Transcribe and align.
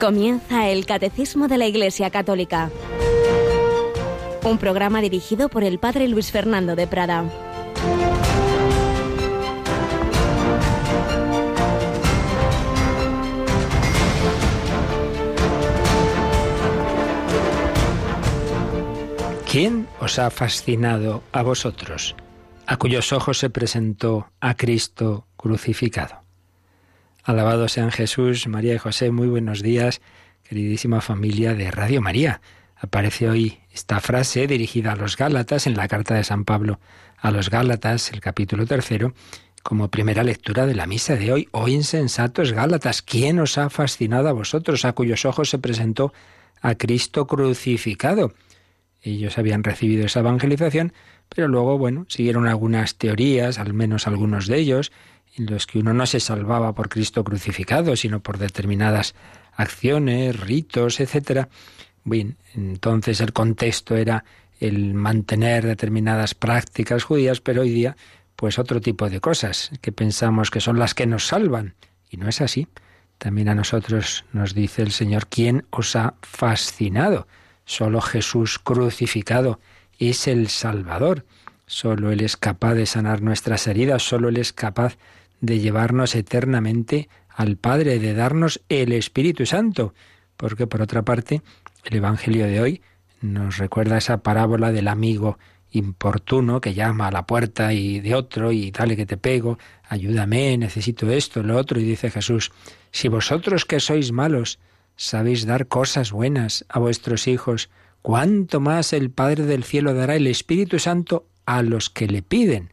Comienza 0.00 0.70
el 0.70 0.86
Catecismo 0.86 1.46
de 1.46 1.58
la 1.58 1.66
Iglesia 1.66 2.08
Católica, 2.08 2.70
un 4.42 4.56
programa 4.56 5.02
dirigido 5.02 5.50
por 5.50 5.62
el 5.62 5.78
Padre 5.78 6.08
Luis 6.08 6.30
Fernando 6.30 6.74
de 6.74 6.86
Prada. 6.86 7.30
¿Quién 19.50 19.86
os 20.00 20.18
ha 20.18 20.30
fascinado 20.30 21.22
a 21.32 21.42
vosotros, 21.42 22.16
a 22.66 22.78
cuyos 22.78 23.12
ojos 23.12 23.36
se 23.36 23.50
presentó 23.50 24.30
a 24.40 24.54
Cristo 24.54 25.26
crucificado? 25.36 26.19
Alabado 27.22 27.68
sean 27.68 27.90
Jesús, 27.90 28.46
María 28.46 28.74
y 28.74 28.78
José, 28.78 29.10
muy 29.10 29.28
buenos 29.28 29.62
días, 29.62 30.00
queridísima 30.42 31.02
familia 31.02 31.54
de 31.54 31.70
Radio 31.70 32.00
María. 32.00 32.40
Aparece 32.76 33.28
hoy 33.28 33.58
esta 33.70 34.00
frase 34.00 34.46
dirigida 34.46 34.92
a 34.92 34.96
los 34.96 35.18
Gálatas 35.18 35.66
en 35.66 35.76
la 35.76 35.86
carta 35.86 36.14
de 36.14 36.24
San 36.24 36.46
Pablo 36.46 36.80
a 37.18 37.30
los 37.30 37.50
Gálatas, 37.50 38.10
el 38.12 38.20
capítulo 38.20 38.64
tercero, 38.64 39.12
como 39.62 39.90
primera 39.90 40.24
lectura 40.24 40.64
de 40.64 40.74
la 40.74 40.86
misa 40.86 41.16
de 41.16 41.30
hoy. 41.30 41.48
Oh 41.52 41.68
insensatos 41.68 42.52
Gálatas, 42.52 43.02
¿quién 43.02 43.38
os 43.38 43.58
ha 43.58 43.68
fascinado 43.68 44.28
a 44.30 44.32
vosotros, 44.32 44.86
a 44.86 44.94
cuyos 44.94 45.26
ojos 45.26 45.50
se 45.50 45.58
presentó 45.58 46.14
a 46.62 46.76
Cristo 46.76 47.26
crucificado? 47.26 48.32
Ellos 49.02 49.36
habían 49.36 49.62
recibido 49.62 50.06
esa 50.06 50.20
evangelización, 50.20 50.94
pero 51.28 51.48
luego, 51.48 51.76
bueno, 51.76 52.06
siguieron 52.08 52.48
algunas 52.48 52.96
teorías, 52.96 53.58
al 53.58 53.74
menos 53.74 54.06
algunos 54.06 54.46
de 54.46 54.56
ellos, 54.56 54.90
en 55.36 55.46
los 55.46 55.66
que 55.66 55.78
uno 55.78 55.92
no 55.94 56.06
se 56.06 56.20
salvaba 56.20 56.74
por 56.74 56.88
Cristo 56.88 57.24
crucificado, 57.24 57.96
sino 57.96 58.20
por 58.20 58.38
determinadas 58.38 59.14
acciones, 59.54 60.38
ritos, 60.38 61.00
etcétera. 61.00 61.48
Bien, 62.04 62.36
entonces 62.54 63.20
el 63.20 63.32
contexto 63.32 63.96
era 63.96 64.24
el 64.58 64.94
mantener 64.94 65.66
determinadas 65.66 66.34
prácticas 66.34 67.04
judías, 67.04 67.40
pero 67.40 67.62
hoy 67.62 67.70
día, 67.70 67.96
pues 68.36 68.58
otro 68.58 68.80
tipo 68.80 69.08
de 69.08 69.20
cosas 69.20 69.70
que 69.80 69.92
pensamos 69.92 70.50
que 70.50 70.60
son 70.60 70.78
las 70.78 70.94
que 70.94 71.06
nos 71.06 71.26
salvan. 71.26 71.74
Y 72.10 72.16
no 72.16 72.28
es 72.28 72.40
así. 72.40 72.68
También 73.18 73.48
a 73.48 73.54
nosotros 73.54 74.24
nos 74.32 74.54
dice 74.54 74.82
el 74.82 74.92
Señor, 74.92 75.26
¿quién 75.28 75.66
os 75.70 75.94
ha 75.94 76.14
fascinado? 76.22 77.26
Solo 77.64 78.00
Jesús 78.00 78.58
crucificado 78.58 79.60
es 79.98 80.26
el 80.26 80.48
Salvador. 80.48 81.26
Solo 81.66 82.10
Él 82.10 82.22
es 82.22 82.36
capaz 82.36 82.74
de 82.74 82.86
sanar 82.86 83.22
nuestras 83.22 83.66
heridas, 83.66 84.02
solo 84.02 84.30
Él 84.30 84.38
es 84.38 84.52
capaz 84.52 84.94
de 84.94 85.19
llevarnos 85.40 86.14
eternamente 86.14 87.08
al 87.28 87.56
Padre, 87.56 87.98
de 87.98 88.14
darnos 88.14 88.60
el 88.68 88.92
Espíritu 88.92 89.46
Santo. 89.46 89.94
Porque 90.36 90.66
por 90.66 90.82
otra 90.82 91.02
parte, 91.02 91.42
el 91.84 91.96
Evangelio 91.96 92.46
de 92.46 92.60
hoy 92.60 92.82
nos 93.20 93.58
recuerda 93.58 93.98
esa 93.98 94.22
parábola 94.22 94.72
del 94.72 94.88
amigo 94.88 95.38
importuno 95.72 96.60
que 96.60 96.74
llama 96.74 97.08
a 97.08 97.10
la 97.10 97.26
puerta 97.26 97.72
y 97.72 98.00
de 98.00 98.14
otro 98.14 98.50
y 98.52 98.70
dale 98.70 98.96
que 98.96 99.06
te 99.06 99.16
pego, 99.16 99.58
ayúdame, 99.88 100.56
necesito 100.58 101.10
esto, 101.10 101.42
lo 101.42 101.56
otro, 101.56 101.78
y 101.78 101.84
dice 101.84 102.10
Jesús, 102.10 102.50
si 102.90 103.08
vosotros 103.08 103.64
que 103.64 103.80
sois 103.80 104.12
malos 104.12 104.58
sabéis 104.96 105.46
dar 105.46 105.68
cosas 105.68 106.12
buenas 106.12 106.64
a 106.68 106.78
vuestros 106.78 107.28
hijos, 107.28 107.70
cuánto 108.02 108.60
más 108.60 108.92
el 108.92 109.10
Padre 109.10 109.44
del 109.44 109.64
cielo 109.64 109.94
dará 109.94 110.16
el 110.16 110.26
Espíritu 110.26 110.78
Santo 110.78 111.26
a 111.46 111.62
los 111.62 111.88
que 111.88 112.06
le 112.06 112.22
piden. 112.22 112.72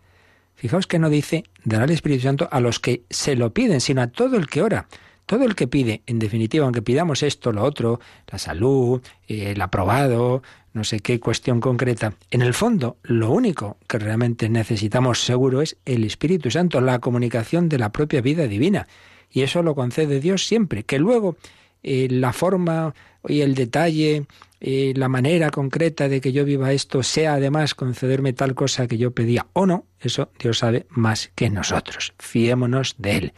Fijaos 0.58 0.88
que 0.88 1.00
no 1.00 1.09
dice 1.09 1.45
dará 1.63 1.86
el 1.86 1.92
Espíritu 1.92 2.23
Santo 2.23 2.49
a 2.52 2.59
los 2.59 2.80
que 2.80 3.04
se 3.09 3.36
lo 3.36 3.54
piden, 3.54 3.80
sino 3.80 4.02
a 4.02 4.08
todo 4.08 4.37
el 4.37 4.48
que 4.48 4.64
ora. 4.64 4.87
Todo 5.27 5.43
el 5.43 5.55
que 5.55 5.67
pide, 5.67 6.02
en 6.08 6.20
definitiva, 6.20 6.65
aunque 6.65 6.81
pidamos 6.81 7.21
esto, 7.21 7.52
lo 7.52 7.64
otro, 7.64 7.99
la 8.31 8.39
salud, 8.39 9.02
el 9.27 9.61
aprobado, 9.61 10.42
no 10.73 10.83
sé 10.83 10.99
qué 10.99 11.20
cuestión 11.20 11.59
concreta, 11.59 12.14
en 12.31 12.42
el 12.42 12.54
fondo 12.54 12.98
lo 13.04 13.31
único 13.31 13.77
que 13.87 13.99
realmente 13.99 14.48
necesitamos 14.48 15.23
seguro 15.23 15.61
es 15.61 15.77
el 15.86 16.05
Espíritu 16.05 16.49
Santo, 16.49 16.81
la 16.81 16.99
comunicación 16.99 17.67
de 17.67 17.77
la 17.77 17.92
propia 17.92 18.21
vida 18.21 18.48
divina. 18.48 18.87
Y 19.30 19.42
eso 19.42 19.61
lo 19.64 19.76
concede 19.76 20.20
Dios 20.20 20.48
siempre. 20.48 20.83
Que 20.83 20.98
luego 20.98 21.36
eh, 21.83 22.08
la 22.10 22.33
forma 22.33 22.93
y 23.27 23.42
el 23.42 23.55
detalle 23.55 24.26
eh, 24.60 24.93
la 24.95 25.08
manera 25.08 25.52
concreta 25.52 26.10
de 26.10 26.20
que 26.20 26.32
yo 26.32 26.43
viva 26.43 26.71
esto 26.71 27.04
sea 27.04 27.33
además 27.33 27.76
concederme 27.76 28.33
tal 28.33 28.55
cosa 28.55 28.88
que 28.88 28.98
yo 28.98 29.11
pedía 29.11 29.45
o 29.54 29.67
no, 29.67 29.86
eso 29.99 30.32
Dios 30.39 30.60
sabe 30.60 30.87
más 30.89 31.32
que 31.36 31.49
nosotros. 31.49 32.14
Fiémonos 32.17 32.95
de 32.98 33.17
Él. 33.17 33.33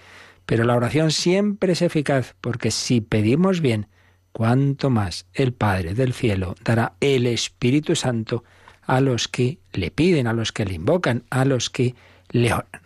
Pero 0.45 0.63
la 0.63 0.75
oración 0.75 1.11
siempre 1.11 1.73
es 1.73 1.81
eficaz 1.81 2.35
porque 2.39 2.71
si 2.71 3.01
pedimos 3.01 3.59
bien, 3.59 3.87
cuanto 4.31 4.89
más 4.89 5.25
el 5.33 5.53
Padre 5.53 5.93
del 5.93 6.13
cielo 6.13 6.55
dará 6.63 6.93
el 7.01 7.27
Espíritu 7.27 7.95
Santo 7.95 8.43
a 8.83 9.01
los 9.01 9.27
que 9.27 9.59
le 9.73 9.91
piden, 9.91 10.25
a 10.25 10.33
los 10.33 10.51
que 10.51 10.65
le 10.65 10.73
invocan, 10.73 11.23
a 11.29 11.43
los 11.43 11.69
que 11.69 11.95
le 12.29 12.53
oran. 12.53 12.81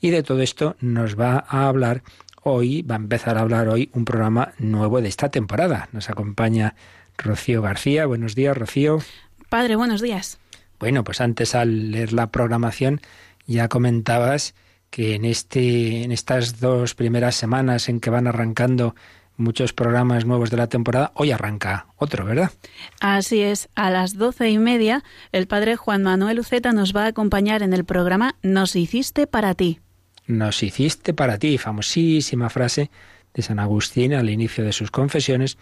Y 0.00 0.10
de 0.10 0.22
todo 0.22 0.42
esto 0.42 0.76
nos 0.80 1.18
va 1.18 1.44
a 1.48 1.68
hablar 1.68 2.02
hoy, 2.48 2.82
va 2.82 2.94
a 2.94 2.98
empezar 2.98 3.36
a 3.36 3.40
hablar 3.40 3.68
hoy 3.68 3.90
un 3.92 4.04
programa 4.04 4.52
nuevo 4.58 5.00
de 5.00 5.08
esta 5.08 5.30
temporada. 5.30 5.88
Nos 5.90 6.08
acompaña 6.10 6.76
Rocío 7.18 7.60
García. 7.60 8.06
Buenos 8.06 8.36
días, 8.36 8.56
Rocío. 8.56 9.00
Padre, 9.48 9.74
buenos 9.74 10.00
días. 10.00 10.38
Bueno, 10.78 11.02
pues 11.02 11.20
antes 11.20 11.56
al 11.56 11.90
leer 11.90 12.12
la 12.12 12.30
programación 12.30 13.00
ya 13.46 13.66
comentabas 13.68 14.54
que 14.90 15.16
en 15.16 15.24
este 15.24 16.04
en 16.04 16.12
estas 16.12 16.60
dos 16.60 16.94
primeras 16.94 17.34
semanas 17.34 17.88
en 17.88 17.98
que 17.98 18.10
van 18.10 18.28
arrancando 18.28 18.94
muchos 19.36 19.72
programas 19.72 20.24
nuevos 20.24 20.50
de 20.50 20.56
la 20.56 20.68
temporada, 20.68 21.10
hoy 21.14 21.32
arranca 21.32 21.88
otro, 21.96 22.24
¿verdad? 22.24 22.52
Así 23.00 23.42
es, 23.42 23.68
a 23.74 23.90
las 23.90 24.16
doce 24.16 24.48
y 24.50 24.58
media 24.58 25.02
el 25.32 25.48
padre 25.48 25.76
Juan 25.76 26.04
Manuel 26.04 26.38
Uceta 26.38 26.72
nos 26.72 26.94
va 26.94 27.04
a 27.04 27.08
acompañar 27.08 27.62
en 27.62 27.72
el 27.72 27.84
programa 27.84 28.36
Nos 28.42 28.76
hiciste 28.76 29.26
para 29.26 29.54
ti. 29.54 29.80
Nos 30.26 30.62
hiciste 30.62 31.14
para 31.14 31.38
ti, 31.38 31.58
famosísima 31.58 32.50
frase 32.50 32.90
de 33.34 33.42
San 33.42 33.58
Agustín 33.58 34.14
al 34.14 34.30
inicio 34.30 34.64
de 34.64 34.72
sus 34.72 34.90
confesiones 34.90 35.58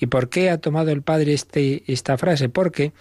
¿Y 0.00 0.06
por 0.06 0.28
qué 0.28 0.50
ha 0.50 0.58
tomado 0.58 0.90
el 0.90 1.02
Padre 1.02 1.34
este, 1.34 1.82
esta 1.86 2.16
frase? 2.16 2.48
Porque 2.48 2.92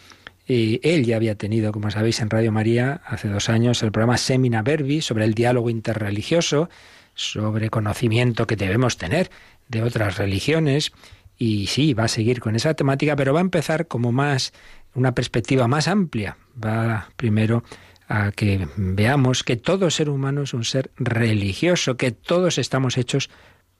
eh, 0.48 0.80
él 0.84 1.06
ya 1.06 1.16
había 1.18 1.36
tenido, 1.36 1.72
como 1.72 1.92
sabéis, 1.92 2.20
en 2.22 2.30
Radio 2.30 2.52
María 2.52 3.02
hace 3.06 3.28
dos 3.28 3.50
años 3.50 3.84
el 3.84 3.92
programa 3.92 4.18
Semina 4.18 4.62
Verbi 4.64 5.02
sobre 5.02 5.26
el 5.26 5.34
diálogo 5.34 5.70
interreligioso, 5.70 6.70
sobre 7.14 7.70
conocimiento 7.70 8.48
que 8.48 8.56
debemos 8.56 8.98
tener 8.98 9.30
de 9.68 9.84
otras 9.84 10.18
religiones. 10.18 10.92
Y 11.38 11.68
sí, 11.68 11.94
va 11.94 12.06
a 12.06 12.08
seguir 12.08 12.40
con 12.40 12.56
esa 12.56 12.74
temática, 12.74 13.16
pero 13.16 13.34
va 13.34 13.40
a 13.40 13.42
empezar 13.42 13.88
como 13.88 14.12
más, 14.12 14.54
una 14.96 15.14
perspectiva 15.14 15.68
más 15.68 15.88
amplia. 15.88 16.38
Va 16.64 17.10
primero 17.16 17.64
a 18.08 18.32
que 18.32 18.68
veamos 18.78 19.44
que 19.44 19.58
todo 19.58 19.90
ser 19.90 20.10
humano 20.10 20.44
es 20.44 20.54
un 20.54 20.64
ser 20.64 20.92
religioso, 20.98 21.98
que 21.98 22.12
todos 22.12 22.58
estamos 22.58 22.98
hechos 22.98 23.30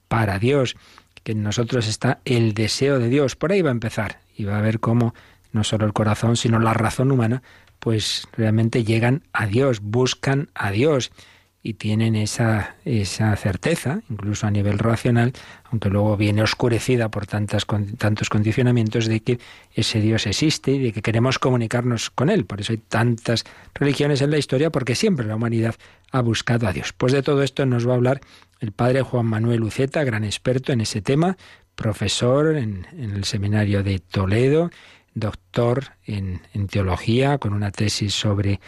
para 0.08 0.38
Dios 0.38 0.76
que 1.28 1.32
en 1.32 1.42
nosotros 1.42 1.86
está 1.88 2.20
el 2.24 2.54
deseo 2.54 2.98
de 2.98 3.08
Dios. 3.08 3.36
Por 3.36 3.52
ahí 3.52 3.62
va 3.62 3.70
a 3.70 3.72
empezar 3.72 4.20
y 4.34 4.44
va 4.44 4.58
a 4.58 4.62
ver 4.62 4.80
cómo 4.80 5.14
no 5.52 5.64
solo 5.64 5.86
el 5.86 5.92
corazón, 5.92 6.36
sino 6.36 6.58
la 6.58 6.74
razón 6.74 7.10
humana, 7.10 7.42
pues 7.78 8.26
realmente 8.32 8.84
llegan 8.84 9.22
a 9.32 9.46
Dios, 9.46 9.80
buscan 9.80 10.48
a 10.54 10.70
Dios 10.70 11.10
y 11.68 11.74
tienen 11.74 12.16
esa, 12.16 12.76
esa 12.86 13.36
certeza, 13.36 14.00
incluso 14.08 14.46
a 14.46 14.50
nivel 14.50 14.78
racional, 14.78 15.34
aunque 15.70 15.90
luego 15.90 16.16
viene 16.16 16.42
oscurecida 16.42 17.10
por 17.10 17.26
tantas, 17.26 17.66
tantos 17.98 18.30
condicionamientos 18.30 19.04
de 19.04 19.20
que 19.20 19.38
ese 19.74 20.00
Dios 20.00 20.26
existe 20.26 20.70
y 20.70 20.78
de 20.78 20.92
que 20.92 21.02
queremos 21.02 21.38
comunicarnos 21.38 22.08
con 22.08 22.30
Él. 22.30 22.46
Por 22.46 22.62
eso 22.62 22.72
hay 22.72 22.78
tantas 22.78 23.44
religiones 23.74 24.22
en 24.22 24.30
la 24.30 24.38
historia, 24.38 24.70
porque 24.70 24.94
siempre 24.94 25.26
la 25.26 25.36
humanidad 25.36 25.74
ha 26.10 26.22
buscado 26.22 26.66
a 26.66 26.72
Dios. 26.72 26.94
Pues 26.94 27.12
de 27.12 27.22
todo 27.22 27.42
esto 27.42 27.66
nos 27.66 27.86
va 27.86 27.92
a 27.92 27.96
hablar 27.96 28.22
el 28.60 28.72
padre 28.72 29.02
Juan 29.02 29.26
Manuel 29.26 29.62
Uceta, 29.62 30.02
gran 30.04 30.24
experto 30.24 30.72
en 30.72 30.80
ese 30.80 31.02
tema, 31.02 31.36
profesor 31.74 32.56
en, 32.56 32.86
el 32.98 33.24
seminario 33.24 33.82
de 33.82 33.98
Toledo, 33.98 34.70
doctor 35.12 35.84
en, 36.06 36.40
en 36.54 36.66
teología, 36.66 37.36
con 37.36 37.52
una 37.52 37.72
tesis 37.72 38.14
sobre 38.14 38.58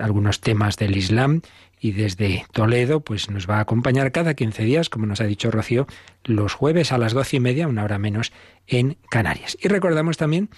algunos 0.00 0.40
temas 0.40 0.76
del 0.78 0.96
Islam 0.96 1.42
y 1.82 1.90
desde 1.90 2.46
Toledo 2.52 3.00
pues 3.00 3.28
nos 3.28 3.50
va 3.50 3.56
a 3.56 3.62
acompañar 3.62 4.12
cada 4.12 4.34
15 4.34 4.62
días, 4.62 4.88
como 4.88 5.04
nos 5.04 5.20
ha 5.20 5.24
dicho 5.24 5.50
Rocío, 5.50 5.88
los 6.22 6.54
jueves 6.54 6.92
a 6.92 6.96
las 6.96 7.12
doce 7.12 7.38
y 7.38 7.40
media, 7.40 7.66
una 7.66 7.82
hora 7.82 7.98
menos, 7.98 8.32
en 8.68 8.98
Canarias. 9.10 9.58
Y 9.60 9.66
recordamos 9.66 10.16
también 10.16 10.48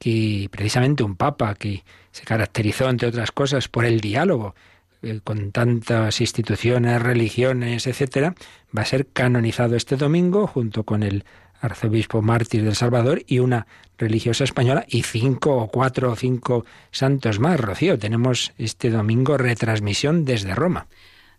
que 0.00 0.48
precisamente 0.50 1.04
un 1.04 1.14
papa 1.14 1.54
que 1.54 1.84
se 2.10 2.24
caracterizó, 2.24 2.90
entre 2.90 3.06
otras 3.06 3.30
cosas, 3.30 3.68
por 3.68 3.84
el 3.84 4.00
diálogo 4.00 4.56
eh, 5.02 5.20
con 5.22 5.52
tantas 5.52 6.20
instituciones, 6.20 7.00
religiones, 7.00 7.86
etcétera, 7.86 8.34
va 8.76 8.82
a 8.82 8.86
ser 8.86 9.06
canonizado 9.06 9.76
este 9.76 9.96
domingo 9.96 10.48
junto 10.48 10.82
con 10.82 11.04
el 11.04 11.24
arzobispo 11.60 12.22
mártir 12.22 12.64
del 12.64 12.74
Salvador 12.74 13.22
y 13.28 13.38
una 13.38 13.68
religiosa 14.02 14.42
española 14.42 14.84
y 14.88 15.02
cinco 15.02 15.56
o 15.56 15.68
cuatro 15.68 16.10
o 16.10 16.16
cinco 16.16 16.66
santos 16.90 17.38
más. 17.38 17.58
Rocío, 17.58 17.98
tenemos 17.98 18.52
este 18.58 18.90
domingo 18.90 19.38
retransmisión 19.38 20.24
desde 20.24 20.54
Roma. 20.54 20.88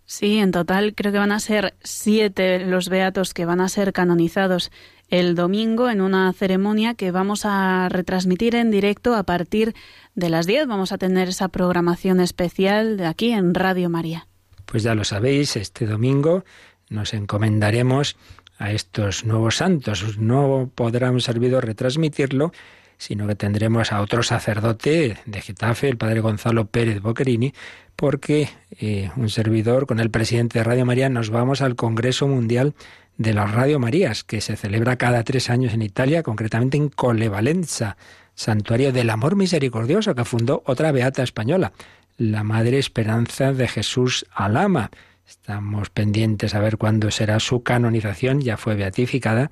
Sí, 0.06 0.38
en 0.38 0.52
total 0.52 0.96
creo 0.96 1.12
que 1.12 1.18
van 1.18 1.32
a 1.32 1.40
ser 1.40 1.76
siete 1.84 2.60
los 2.60 2.90
beatos 2.90 3.34
que 3.34 3.46
van 3.46 3.62
a 3.62 3.70
ser 3.70 3.94
canonizados 3.94 4.72
el 5.10 5.36
domingo 5.36 5.90
en 5.90 6.02
una 6.02 6.32
ceremonia 6.34 6.94
que 6.96 7.12
vamos 7.12 7.46
a 7.46 7.88
retransmitir 7.90 8.56
en 8.56 8.72
directo 8.72 9.16
a 9.16 9.24
partir 9.24 9.76
de 10.16 10.30
las 10.30 10.48
10. 10.48 10.68
Vamos 10.68 10.92
a 10.92 10.98
tener 10.98 11.30
esa 11.30 11.50
programación 11.50 12.20
especial 12.20 12.98
de 12.98 13.06
aquí 13.06 13.32
en 13.32 13.54
Radio 13.54 13.90
María. 13.90 14.28
Pues 14.66 14.84
ya 14.84 14.96
lo 14.96 15.04
sabéis, 15.04 15.56
este 15.56 15.86
domingo 15.86 16.44
nos 16.90 17.14
encomendaremos 17.14 18.16
a 18.64 18.72
estos 18.72 19.26
nuevos 19.26 19.58
santos. 19.58 20.18
No 20.18 20.72
podrá 20.74 21.12
un 21.12 21.20
servidor 21.20 21.66
retransmitirlo, 21.66 22.54
sino 22.98 23.28
que 23.28 23.36
tendremos 23.36 23.92
a 23.92 24.00
otro 24.00 24.24
sacerdote 24.24 25.18
de 25.26 25.42
Getafe, 25.42 25.90
el 25.90 25.98
padre 25.98 26.22
Gonzalo 26.22 26.68
Pérez 26.68 27.02
Boquerini, 27.02 27.54
porque 27.98 28.48
eh, 28.80 29.12
un 29.18 29.30
servidor 29.30 29.86
con 29.86 30.00
el 30.00 30.10
presidente 30.10 30.60
de 30.60 30.64
Radio 30.64 30.86
María 30.86 31.10
nos 31.10 31.30
vamos 31.30 31.62
al 31.62 31.76
Congreso 31.76 32.26
Mundial 32.30 32.74
de 33.18 33.34
las 33.34 33.52
Radio 33.52 33.80
Marías, 33.80 34.24
que 34.24 34.40
se 34.40 34.56
celebra 34.56 34.96
cada 34.96 35.24
tres 35.26 35.50
años 35.50 35.74
en 35.74 35.82
Italia, 35.82 36.24
concretamente 36.24 36.78
en 36.78 36.88
Colevalenza, 36.88 37.98
santuario 38.34 38.94
del 38.94 39.10
amor 39.10 39.36
misericordioso 39.36 40.16
que 40.16 40.24
fundó 40.24 40.64
otra 40.66 40.94
beata 40.94 41.22
española, 41.22 41.74
la 42.18 42.44
Madre 42.44 42.80
Esperanza 42.80 43.52
de 43.52 43.68
Jesús 43.68 44.26
Alama. 44.34 44.90
Estamos 45.28 45.90
pendientes 45.90 46.54
a 46.56 46.60
ver 46.60 46.78
cuándo 46.78 47.12
será 47.12 47.40
su 47.40 47.64
canonización, 47.64 48.42
ya 48.42 48.58
fue 48.58 48.76
beatificada, 48.76 49.50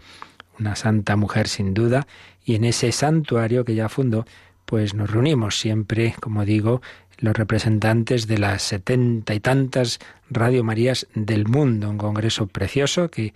una 0.60 0.76
santa 0.76 1.16
mujer 1.16 1.48
sin 1.48 1.74
duda, 1.74 2.08
y 2.44 2.56
en 2.56 2.66
ese 2.66 2.92
santuario 2.92 3.66
que 3.66 3.76
ya 3.76 3.90
fundó, 3.90 4.26
pues 4.66 4.94
nos 4.94 5.10
reunimos 5.10 5.60
siempre, 5.60 6.16
como 6.20 6.46
digo, 6.46 6.82
los 7.18 7.36
representantes 7.36 8.28
de 8.28 8.38
las 8.38 8.64
setenta 8.64 9.34
y 9.34 9.40
tantas 9.40 10.00
Radio 10.30 10.64
Marías 10.64 11.08
del 11.14 11.48
mundo, 11.48 11.90
un 11.90 11.98
congreso 11.98 12.48
precioso 12.48 13.10
que 13.10 13.34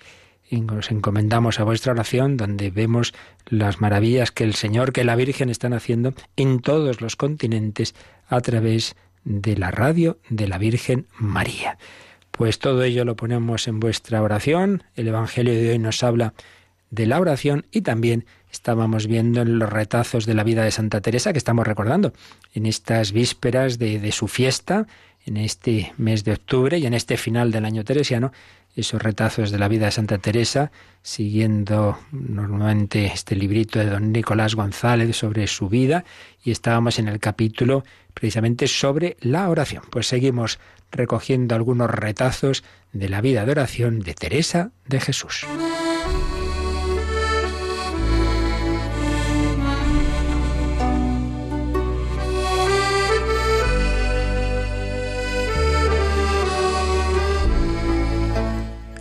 nos 0.52 0.92
encomendamos 0.92 1.60
a 1.60 1.64
vuestra 1.64 1.94
oración, 1.94 2.38
donde 2.38 2.70
vemos 2.70 3.14
las 3.48 3.82
maravillas 3.82 4.32
que 4.32 4.44
el 4.44 4.56
Señor, 4.56 4.94
que 4.94 5.04
la 5.04 5.16
Virgen 5.16 5.50
están 5.50 5.74
haciendo 5.74 6.14
en 6.36 6.60
todos 6.60 7.02
los 7.02 7.16
continentes 7.16 7.96
a 8.28 8.42
través 8.42 8.96
de 9.24 9.58
la 9.58 9.72
radio 9.72 10.20
de 10.30 10.48
la 10.48 10.58
Virgen 10.58 11.08
María. 11.18 11.78
Pues 12.36 12.60
todo 12.60 12.84
ello 12.84 13.06
lo 13.06 13.16
ponemos 13.16 13.66
en 13.70 13.80
vuestra 13.80 14.22
oración. 14.22 14.84
El 14.96 15.08
Evangelio 15.08 15.54
de 15.54 15.70
hoy 15.70 15.80
nos 15.80 16.04
habla 16.04 16.34
de 16.90 17.06
la 17.06 17.22
oración 17.22 17.66
y 17.72 17.80
también 17.80 18.26
estábamos 18.52 19.08
viendo 19.08 19.42
en 19.42 19.58
los 19.58 19.70
retazos 19.70 20.26
de 20.26 20.34
la 20.34 20.44
vida 20.44 20.66
de 20.66 20.72
Santa 20.72 21.00
Teresa 21.00 21.32
que 21.32 21.38
estamos 21.38 21.66
recordando 21.66 22.12
en 22.54 22.66
estas 22.66 23.14
vísperas 23.14 23.80
de, 23.80 24.00
de 24.00 24.12
su 24.12 24.28
fiesta, 24.28 24.86
en 25.26 25.38
este 25.38 25.94
mes 25.98 26.26
de 26.26 26.34
octubre 26.34 26.78
y 26.78 26.86
en 26.86 26.94
este 26.94 27.16
final 27.16 27.54
del 27.54 27.64
año 27.64 27.86
teresiano, 27.86 28.34
esos 28.76 29.02
retazos 29.02 29.52
de 29.52 29.60
la 29.60 29.68
vida 29.68 29.86
de 29.86 29.92
Santa 29.92 30.18
Teresa, 30.18 30.72
siguiendo 31.02 31.98
normalmente 32.12 33.06
este 33.06 33.36
librito 33.36 33.80
de 33.80 33.86
don 33.86 34.12
Nicolás 34.12 34.56
González 34.56 35.16
sobre 35.16 35.48
su 35.48 35.70
vida, 35.70 36.04
y 36.44 36.52
estábamos 36.52 37.00
en 37.00 37.08
el 37.08 37.20
capítulo 37.20 37.84
precisamente 38.14 38.68
sobre 38.68 39.18
la 39.22 39.50
oración. 39.50 39.84
Pues 39.90 40.08
seguimos 40.08 40.60
recogiendo 40.92 41.56
algunos 41.56 41.90
retazos 41.90 42.64
de 42.92 43.10
la 43.10 43.22
vida 43.22 43.46
de 43.46 43.52
oración 43.52 44.00
de 44.00 44.14
Teresa 44.14 44.72
de 44.88 45.00
Jesús. 45.00 45.46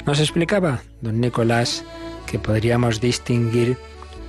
Nos 0.06 0.20
explicaba 0.20 0.82
don 1.00 1.20
Nicolás 1.20 1.82
que 2.26 2.38
podríamos 2.38 3.00
distinguir 3.00 3.78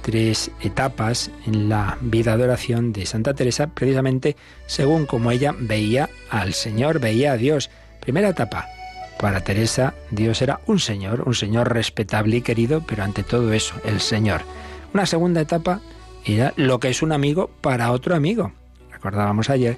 tres 0.02 0.50
etapas 0.62 1.32
en 1.46 1.68
la 1.68 1.98
vida 2.00 2.38
de 2.38 2.44
oración 2.44 2.94
de 2.94 3.06
Santa 3.06 3.34
Teresa, 3.34 3.68
precisamente 3.68 4.38
según 4.68 5.06
como 5.06 5.32
ella 5.32 5.54
veía 5.58 6.10
al 6.30 6.54
Señor, 6.54 7.00
veía 7.00 7.34
a 7.34 7.38
Dios. 7.38 7.70
Primera 8.00 8.30
etapa, 8.30 8.68
para 9.20 9.42
Teresa 9.42 9.96
Dios 10.12 10.42
era 10.42 10.62
un 10.66 10.80
Señor, 10.80 11.24
un 11.26 11.36
Señor 11.36 11.74
respetable 11.74 12.38
y 12.38 12.42
querido, 12.42 12.84
pero 12.88 13.04
ante 13.04 13.24
todo 13.24 13.52
eso, 13.52 13.76
el 13.84 14.00
Señor. 14.00 14.44
Una 14.94 15.06
segunda 15.06 15.42
etapa 15.42 15.82
era 16.24 16.54
lo 16.56 16.80
que 16.80 16.90
es 16.90 17.02
un 17.02 17.12
amigo 17.12 17.50
para 17.60 17.92
otro 17.92 18.16
amigo. 18.16 18.54
Recordábamos 18.92 19.50
ayer 19.50 19.78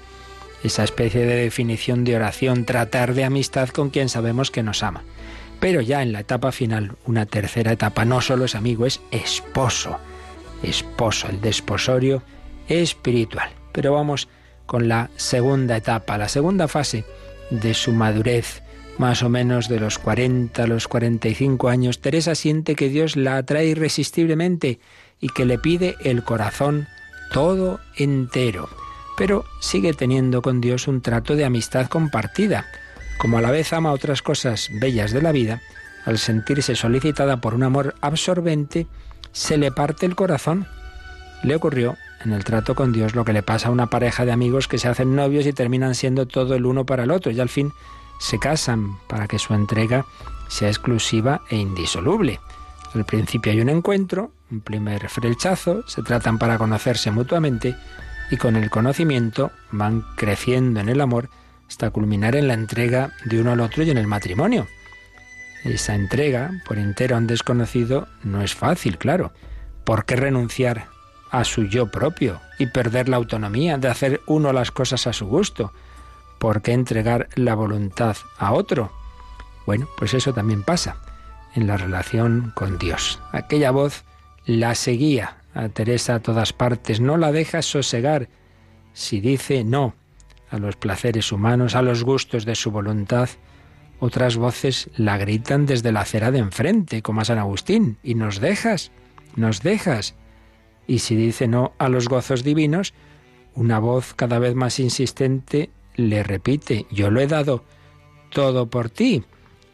esa 0.62 0.84
especie 0.84 1.26
de 1.26 1.42
definición 1.42 2.04
de 2.04 2.14
oración, 2.14 2.64
tratar 2.66 3.14
de 3.14 3.24
amistad 3.24 3.70
con 3.70 3.90
quien 3.90 4.08
sabemos 4.08 4.52
que 4.52 4.62
nos 4.62 4.84
ama. 4.84 5.02
Pero 5.60 5.80
ya 5.80 6.02
en 6.02 6.12
la 6.12 6.20
etapa 6.20 6.52
final, 6.52 6.92
una 7.04 7.26
tercera 7.26 7.72
etapa, 7.72 8.04
no 8.04 8.20
solo 8.20 8.44
es 8.44 8.54
amigo, 8.54 8.86
es 8.86 9.00
esposo. 9.10 9.98
Esposo, 10.62 11.28
el 11.28 11.40
desposorio 11.40 12.22
espiritual. 12.68 13.50
Pero 13.72 13.92
vamos 13.92 14.28
con 14.66 14.88
la 14.88 15.10
segunda 15.16 15.76
etapa, 15.76 16.18
la 16.18 16.28
segunda 16.28 16.68
fase 16.68 17.04
de 17.50 17.74
su 17.74 17.92
madurez, 17.92 18.62
más 18.98 19.22
o 19.22 19.28
menos 19.28 19.68
de 19.68 19.80
los 19.80 19.98
40 19.98 20.62
a 20.62 20.66
los 20.66 20.86
45 20.86 21.68
años. 21.68 22.00
Teresa 22.00 22.34
siente 22.34 22.76
que 22.76 22.88
Dios 22.88 23.16
la 23.16 23.38
atrae 23.38 23.66
irresistiblemente 23.66 24.78
y 25.20 25.28
que 25.28 25.44
le 25.44 25.58
pide 25.58 25.96
el 26.04 26.22
corazón 26.22 26.86
todo 27.32 27.80
entero. 27.96 28.68
Pero 29.16 29.44
sigue 29.60 29.92
teniendo 29.92 30.42
con 30.42 30.60
Dios 30.60 30.86
un 30.86 31.00
trato 31.00 31.34
de 31.34 31.44
amistad 31.44 31.88
compartida 31.88 32.66
como 33.18 33.38
a 33.38 33.40
la 33.40 33.50
vez 33.50 33.72
ama 33.72 33.92
otras 33.92 34.22
cosas 34.22 34.70
bellas 34.72 35.12
de 35.12 35.22
la 35.22 35.32
vida, 35.32 35.60
al 36.06 36.18
sentirse 36.18 36.76
solicitada 36.76 37.40
por 37.40 37.54
un 37.54 37.64
amor 37.64 37.94
absorbente, 38.00 38.86
se 39.32 39.58
le 39.58 39.72
parte 39.72 40.06
el 40.06 40.16
corazón. 40.16 40.66
Le 41.42 41.54
ocurrió 41.54 41.96
en 42.24 42.32
el 42.32 42.44
trato 42.44 42.74
con 42.74 42.92
Dios 42.92 43.14
lo 43.14 43.24
que 43.24 43.32
le 43.32 43.42
pasa 43.42 43.68
a 43.68 43.72
una 43.72 43.86
pareja 43.86 44.24
de 44.24 44.32
amigos 44.32 44.68
que 44.68 44.78
se 44.78 44.88
hacen 44.88 45.14
novios 45.14 45.46
y 45.46 45.52
terminan 45.52 45.94
siendo 45.94 46.26
todo 46.26 46.54
el 46.54 46.64
uno 46.64 46.86
para 46.86 47.04
el 47.04 47.10
otro 47.10 47.30
y 47.30 47.40
al 47.40 47.48
fin 47.48 47.72
se 48.18 48.38
casan 48.38 48.98
para 49.06 49.28
que 49.28 49.38
su 49.38 49.54
entrega 49.54 50.06
sea 50.48 50.68
exclusiva 50.68 51.42
e 51.50 51.56
indisoluble. 51.56 52.40
Al 52.94 53.04
principio 53.04 53.52
hay 53.52 53.60
un 53.60 53.68
encuentro, 53.68 54.32
un 54.50 54.60
primer 54.60 55.08
frechazo, 55.08 55.86
se 55.86 56.02
tratan 56.02 56.38
para 56.38 56.56
conocerse 56.56 57.10
mutuamente 57.10 57.76
y 58.30 58.36
con 58.36 58.56
el 58.56 58.70
conocimiento 58.70 59.50
van 59.70 60.04
creciendo 60.16 60.80
en 60.80 60.88
el 60.88 61.00
amor 61.00 61.28
hasta 61.68 61.90
culminar 61.90 62.34
en 62.34 62.48
la 62.48 62.54
entrega 62.54 63.12
de 63.24 63.40
uno 63.40 63.52
al 63.52 63.60
otro 63.60 63.82
y 63.82 63.90
en 63.90 63.98
el 63.98 64.06
matrimonio. 64.06 64.66
Esa 65.64 65.94
entrega 65.94 66.50
por 66.66 66.78
entero 66.78 67.16
a 67.16 67.18
un 67.18 67.26
desconocido 67.26 68.08
no 68.22 68.42
es 68.42 68.54
fácil, 68.54 68.96
claro. 68.98 69.32
¿Por 69.84 70.04
qué 70.04 70.16
renunciar 70.16 70.86
a 71.30 71.44
su 71.44 71.64
yo 71.64 71.90
propio 71.90 72.40
y 72.58 72.66
perder 72.66 73.08
la 73.08 73.16
autonomía 73.16 73.76
de 73.76 73.88
hacer 73.88 74.20
uno 74.26 74.52
las 74.52 74.70
cosas 74.70 75.06
a 75.06 75.12
su 75.12 75.26
gusto? 75.26 75.72
¿Por 76.38 76.62
qué 76.62 76.72
entregar 76.72 77.28
la 77.34 77.54
voluntad 77.54 78.16
a 78.38 78.52
otro? 78.52 78.92
Bueno, 79.66 79.88
pues 79.98 80.14
eso 80.14 80.32
también 80.32 80.62
pasa 80.62 80.96
en 81.54 81.66
la 81.66 81.76
relación 81.76 82.52
con 82.54 82.78
Dios. 82.78 83.20
Aquella 83.32 83.70
voz 83.70 84.04
la 84.46 84.74
seguía 84.74 85.38
a 85.54 85.68
Teresa 85.68 86.16
a 86.16 86.20
todas 86.20 86.52
partes, 86.52 87.00
no 87.00 87.16
la 87.16 87.32
deja 87.32 87.62
sosegar. 87.62 88.28
Si 88.92 89.20
dice 89.20 89.64
no, 89.64 89.94
a 90.50 90.58
los 90.58 90.76
placeres 90.76 91.32
humanos, 91.32 91.74
a 91.74 91.82
los 91.82 92.04
gustos 92.04 92.44
de 92.44 92.54
su 92.54 92.70
voluntad. 92.70 93.28
Otras 94.00 94.36
voces 94.36 94.90
la 94.96 95.18
gritan 95.18 95.66
desde 95.66 95.92
la 95.92 96.00
acera 96.00 96.30
de 96.30 96.38
enfrente, 96.38 97.02
como 97.02 97.20
a 97.20 97.24
San 97.24 97.38
Agustín, 97.38 97.98
y 98.02 98.14
nos 98.14 98.40
dejas, 98.40 98.92
nos 99.36 99.62
dejas. 99.62 100.14
Y 100.86 101.00
si 101.00 101.16
dice 101.16 101.48
no 101.48 101.72
a 101.78 101.88
los 101.88 102.08
gozos 102.08 102.44
divinos, 102.44 102.94
una 103.54 103.78
voz 103.78 104.14
cada 104.14 104.38
vez 104.38 104.54
más 104.54 104.78
insistente 104.78 105.70
le 105.96 106.22
repite, 106.22 106.86
yo 106.90 107.10
lo 107.10 107.20
he 107.20 107.26
dado 107.26 107.64
todo 108.30 108.70
por 108.70 108.88
ti. 108.88 109.24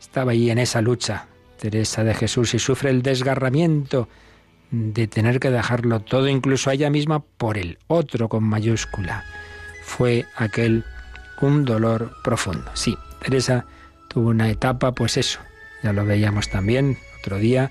Estaba 0.01 0.33
allí 0.33 0.51
en 0.51 0.59
esa 0.59 0.81
lucha, 0.81 1.27
Teresa 1.59 2.03
de 2.03 2.15
Jesús, 2.15 2.55
y 2.55 2.59
sufre 2.59 2.91
el 2.91 3.03
desgarramiento 3.03 4.09
de 4.71 5.07
tener 5.07 5.39
que 5.39 5.51
dejarlo 5.51 6.01
todo, 6.01 6.29
incluso 6.29 6.71
a 6.71 6.75
ella 6.75 6.89
misma, 6.89 7.21
por 7.21 7.59
el 7.59 7.79
otro 7.87 8.29
con 8.29 8.43
mayúscula 8.43 9.25
fue 9.85 10.27
aquel 10.37 10.85
un 11.41 11.65
dolor 11.65 12.17
profundo. 12.23 12.71
Sí, 12.75 12.97
Teresa 13.21 13.67
tuvo 14.09 14.31
una 14.31 14.49
etapa, 14.49 14.93
pues 14.93 15.17
eso, 15.17 15.41
ya 15.83 15.93
lo 15.93 16.05
veíamos 16.05 16.49
también 16.49 16.99
otro 17.21 17.39
día, 17.39 17.71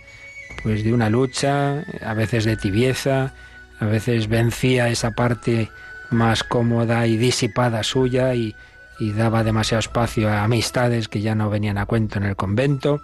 pues 0.62 0.84
de 0.84 0.94
una 0.94 1.10
lucha, 1.10 1.84
a 2.06 2.14
veces 2.14 2.46
de 2.46 2.58
tibieza, 2.58 3.34
a 3.80 3.86
veces 3.86 4.28
vencía 4.28 4.90
esa 4.90 5.12
parte 5.12 5.70
más 6.10 6.44
cómoda 6.44 7.06
y 7.08 7.18
disipada 7.18 7.84
suya 7.84 8.36
y, 8.36 8.56
daba 9.00 9.44
demasiado 9.44 9.80
espacio 9.80 10.30
a 10.30 10.46
amistades 10.46 11.10
que 11.10 11.20
ya 11.20 11.36
no 11.36 11.50
venían 11.50 11.78
a 11.78 11.86
cuento 11.86 12.20
en 12.20 12.24
el 12.24 12.38
convento. 12.38 13.02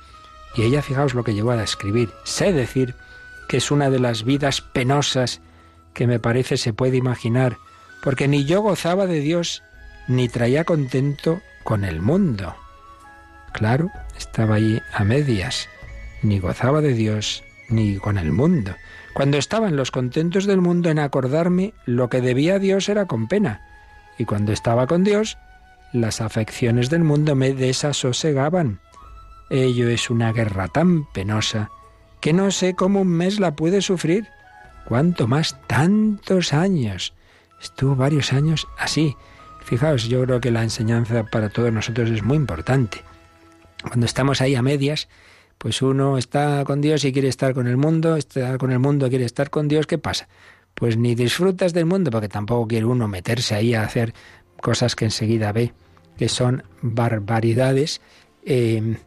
Y 0.56 0.62
ella, 0.62 0.82
fijaos 0.82 1.14
lo 1.14 1.26
que 1.26 1.34
llegó 1.34 1.52
a 1.52 1.62
escribir, 1.62 2.10
sé 2.24 2.54
decir 2.54 2.96
que 3.50 3.58
es 3.58 3.70
una 3.70 3.90
de 3.90 4.00
las 4.00 4.24
vidas 4.24 4.62
penosas 4.62 5.42
que 5.94 6.08
me 6.08 6.18
parece 6.18 6.56
se 6.56 6.72
puede 6.72 6.96
imaginar, 6.96 7.58
porque 8.04 8.28
ni 8.28 8.46
yo 8.46 8.62
gozaba 8.62 9.06
de 9.06 9.20
Dios, 9.20 9.64
ni 10.08 10.30
traía 10.30 10.64
contento 10.64 11.42
con 11.64 11.84
el 11.84 12.02
mundo. 12.02 12.56
Claro, 13.54 13.92
estaba 14.18 14.56
allí 14.56 14.80
a 14.94 15.04
medias, 15.04 15.68
ni 16.22 16.40
gozaba 16.40 16.82
de 16.82 16.94
Dios, 16.94 17.44
ni 17.70 17.98
con 17.98 18.18
el 18.18 18.32
mundo. 18.32 18.76
Cuando 19.14 19.38
estaba 19.38 19.68
en 19.68 19.76
los 19.76 19.92
contentos 19.92 20.46
del 20.46 20.62
mundo 20.62 20.90
en 20.90 21.00
acordarme 21.00 21.74
lo 21.86 22.10
que 22.10 22.22
debía 22.22 22.56
a 22.56 22.60
Dios 22.60 22.90
era 22.90 23.06
con 23.06 23.28
pena. 23.28 23.62
Y 24.18 24.26
cuando 24.26 24.52
estaba 24.52 24.88
con 24.88 25.04
Dios, 25.04 25.38
las 25.94 26.22
afecciones 26.22 26.90
del 26.90 27.04
mundo 27.04 27.36
me 27.36 27.54
desasosegaban. 27.54 28.80
Ello 29.50 29.90
es 29.90 30.10
una 30.10 30.32
guerra 30.32 30.68
tan 30.68 31.06
penosa 31.12 31.70
que 32.22 32.34
no 32.34 32.52
sé 32.52 32.76
cómo 32.76 33.02
un 33.02 33.08
mes 33.08 33.40
la 33.40 33.56
puede 33.56 33.82
sufrir. 33.82 34.28
Cuánto 34.86 35.28
más 35.28 35.58
tantos 35.68 36.54
años. 36.54 37.14
Estuvo 37.62 37.96
varios 37.96 38.34
años 38.34 38.68
así. 38.78 39.16
Fijaos, 39.64 40.08
yo 40.08 40.24
creo 40.24 40.40
que 40.40 40.52
la 40.52 40.64
enseñanza 40.64 41.26
para 41.26 41.50
todos 41.50 41.72
nosotros 41.72 42.10
es 42.10 42.24
muy 42.24 42.38
importante. 42.38 43.04
Cuando 43.84 44.06
estamos 44.06 44.42
ahí 44.42 44.56
a 44.56 44.62
medias, 44.62 45.08
pues 45.58 45.82
uno 45.82 46.18
está 46.18 46.64
con 46.66 46.82
Dios 46.82 47.04
y 47.06 47.14
quiere 47.14 47.28
estar 47.28 47.54
con 47.54 47.68
el 47.68 47.78
mundo, 47.78 48.16
está 48.16 48.58
con 48.58 48.72
el 48.72 48.80
mundo 48.80 49.10
quiere 49.10 49.26
estar 49.26 49.50
con 49.50 49.68
Dios, 49.68 49.88
¿qué 49.88 49.98
pasa? 49.98 50.28
Pues 50.74 50.98
ni 50.98 51.16
disfrutas 51.16 51.74
del 51.74 51.86
mundo, 51.86 52.12
porque 52.12 52.30
tampoco 52.30 52.68
quiere 52.68 52.86
uno 52.86 53.08
meterse 53.08 53.56
ahí 53.56 53.74
a 53.74 53.84
hacer 53.84 54.14
cosas 54.62 54.96
que 54.96 55.06
enseguida 55.06 55.52
ve 55.52 55.74
que 56.18 56.30
son 56.30 56.64
barbaridades. 56.82 58.02
Eh, 58.46 58.98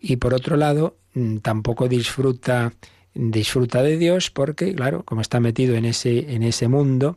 y 0.00 0.16
por 0.16 0.34
otro 0.34 0.56
lado, 0.56 0.96
mm, 1.14 1.38
tampoco 1.38 1.88
disfruta 1.88 2.72
disfruta 3.12 3.82
de 3.82 3.98
Dios 3.98 4.30
porque 4.30 4.72
claro 4.72 5.02
como 5.02 5.20
está 5.20 5.40
metido 5.40 5.74
en 5.74 5.84
ese 5.84 6.32
en 6.32 6.44
ese 6.44 6.68
mundo 6.68 7.16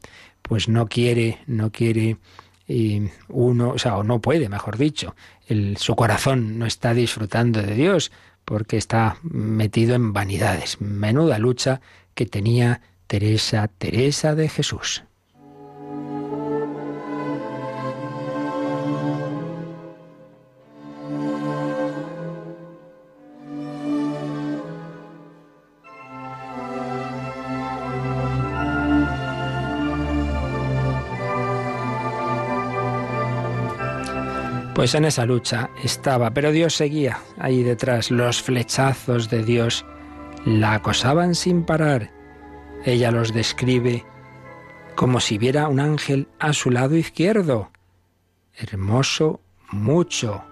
pues 0.53 0.69
no 0.69 0.85
quiere 0.85 1.39
no 1.47 1.71
quiere 1.71 2.17
y 2.67 3.09
uno, 3.27 3.71
o 3.71 3.79
sea, 3.79 3.97
o 3.97 4.03
no 4.03 4.21
puede, 4.21 4.49
mejor 4.49 4.77
dicho, 4.77 5.15
el, 5.47 5.77
su 5.77 5.95
corazón 5.95 6.59
no 6.59 6.67
está 6.67 6.93
disfrutando 6.93 7.63
de 7.63 7.73
Dios 7.73 8.11
porque 8.45 8.77
está 8.77 9.17
metido 9.23 9.95
en 9.95 10.13
vanidades. 10.13 10.79
Menuda 10.79 11.39
lucha 11.39 11.81
que 12.13 12.27
tenía 12.27 12.81
Teresa, 13.07 13.67
Teresa 13.67 14.35
de 14.35 14.47
Jesús. 14.47 15.03
Pues 34.83 34.95
en 34.95 35.05
esa 35.05 35.25
lucha 35.25 35.69
estaba, 35.81 36.31
pero 36.31 36.51
Dios 36.51 36.75
seguía 36.75 37.21
ahí 37.39 37.63
detrás. 37.63 38.11
Los 38.11 38.41
flechazos 38.41 39.29
de 39.29 39.41
Dios 39.41 39.85
la 40.43 40.73
acosaban 40.73 41.35
sin 41.35 41.63
parar. 41.63 42.11
Ella 42.83 43.09
los 43.09 43.33
describe 43.33 44.03
como 44.95 45.21
si 45.21 45.37
viera 45.37 45.69
un 45.69 45.79
ángel 45.79 46.27
a 46.37 46.51
su 46.51 46.69
lado 46.69 46.97
izquierdo, 46.97 47.71
hermoso 48.57 49.39
mucho, 49.71 50.43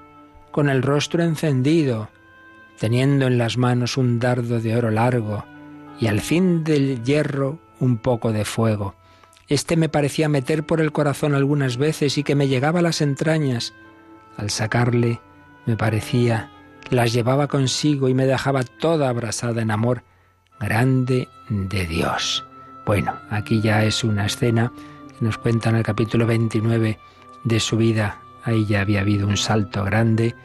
con 0.54 0.70
el 0.70 0.82
rostro 0.82 1.24
encendido, 1.24 2.08
teniendo 2.80 3.28
en 3.28 3.38
las 3.38 3.58
manos 3.58 3.98
un 3.98 4.18
dardo 4.20 4.62
de 4.62 4.78
oro 4.78 4.92
largo 4.92 5.44
y 6.00 6.08
al 6.08 6.22
fin 6.22 6.64
del 6.64 7.04
hierro 7.04 7.60
un 7.82 7.98
poco 7.98 8.32
de 8.32 8.46
fuego. 8.46 8.96
Este 9.50 9.76
me 9.76 9.90
parecía 9.90 10.30
meter 10.30 10.66
por 10.66 10.80
el 10.80 10.94
corazón 10.94 11.36
algunas 11.36 11.76
veces 11.76 12.18
y 12.18 12.24
que 12.24 12.36
me 12.36 12.48
llegaba 12.48 12.80
a 12.80 12.84
las 12.84 13.02
entrañas. 13.02 13.74
Al 14.38 14.50
sacarle, 14.50 15.20
me 15.66 15.78
parecía, 15.78 16.50
las 16.90 17.14
llevaba 17.14 17.48
consigo 17.48 18.10
y 18.10 18.14
me 18.14 18.26
dejaba 18.26 18.64
toda 18.64 19.10
abrasada 19.10 19.62
en 19.62 19.72
amor 19.72 20.04
grande 20.60 21.28
de 21.50 21.86
Dios. 21.86 22.46
Bueno, 22.86 23.14
aquí 23.30 23.62
ya 23.62 23.84
es 23.84 24.04
una 24.04 24.26
escena 24.26 24.72
que 25.18 25.26
nos 25.26 25.38
cuenta 25.38 25.70
en 25.70 25.78
el 25.78 25.84
capítulo 25.84 26.26
29 26.26 27.00
de 27.44 27.60
su 27.60 27.78
vida. 27.78 28.20
Ahí 28.44 28.66
ya 28.66 28.82
había 28.82 29.02
habido 29.02 29.28
un 29.28 29.38
salto 29.38 29.84
grande 29.84 30.36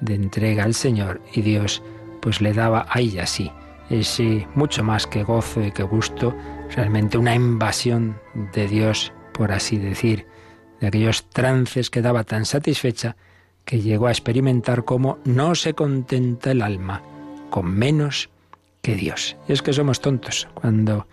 de 0.00 0.14
entrega 0.14 0.64
al 0.64 0.74
Señor 0.74 1.20
y 1.32 1.42
Dios 1.42 1.82
pues 2.20 2.40
le 2.40 2.52
daba 2.52 2.86
a 2.88 3.00
ella 3.00 3.26
sí, 3.26 3.50
ese 3.90 4.46
mucho 4.54 4.84
más 4.84 5.06
que 5.06 5.24
gozo 5.24 5.60
y 5.60 5.72
que 5.72 5.82
gusto, 5.82 6.34
realmente 6.74 7.18
una 7.18 7.34
invasión 7.34 8.18
de 8.54 8.68
Dios, 8.68 9.12
por 9.32 9.52
así 9.52 9.76
decir, 9.76 10.26
de 10.80 10.86
aquellos 10.86 11.28
trances 11.30 11.90
que 11.90 12.00
daba 12.00 12.24
tan 12.24 12.44
satisfecha 12.44 13.16
que 13.64 13.80
llegó 13.80 14.06
a 14.06 14.10
experimentar 14.10 14.84
cómo 14.84 15.18
no 15.24 15.54
se 15.54 15.74
contenta 15.74 16.50
el 16.50 16.62
alma 16.62 17.02
con 17.50 17.66
menos 17.66 18.30
que 18.80 18.96
Dios. 18.96 19.36
Y 19.48 19.52
es 19.52 19.62
que 19.62 19.72
somos 19.72 20.00
tontos. 20.00 20.48
Cuando 20.54 21.06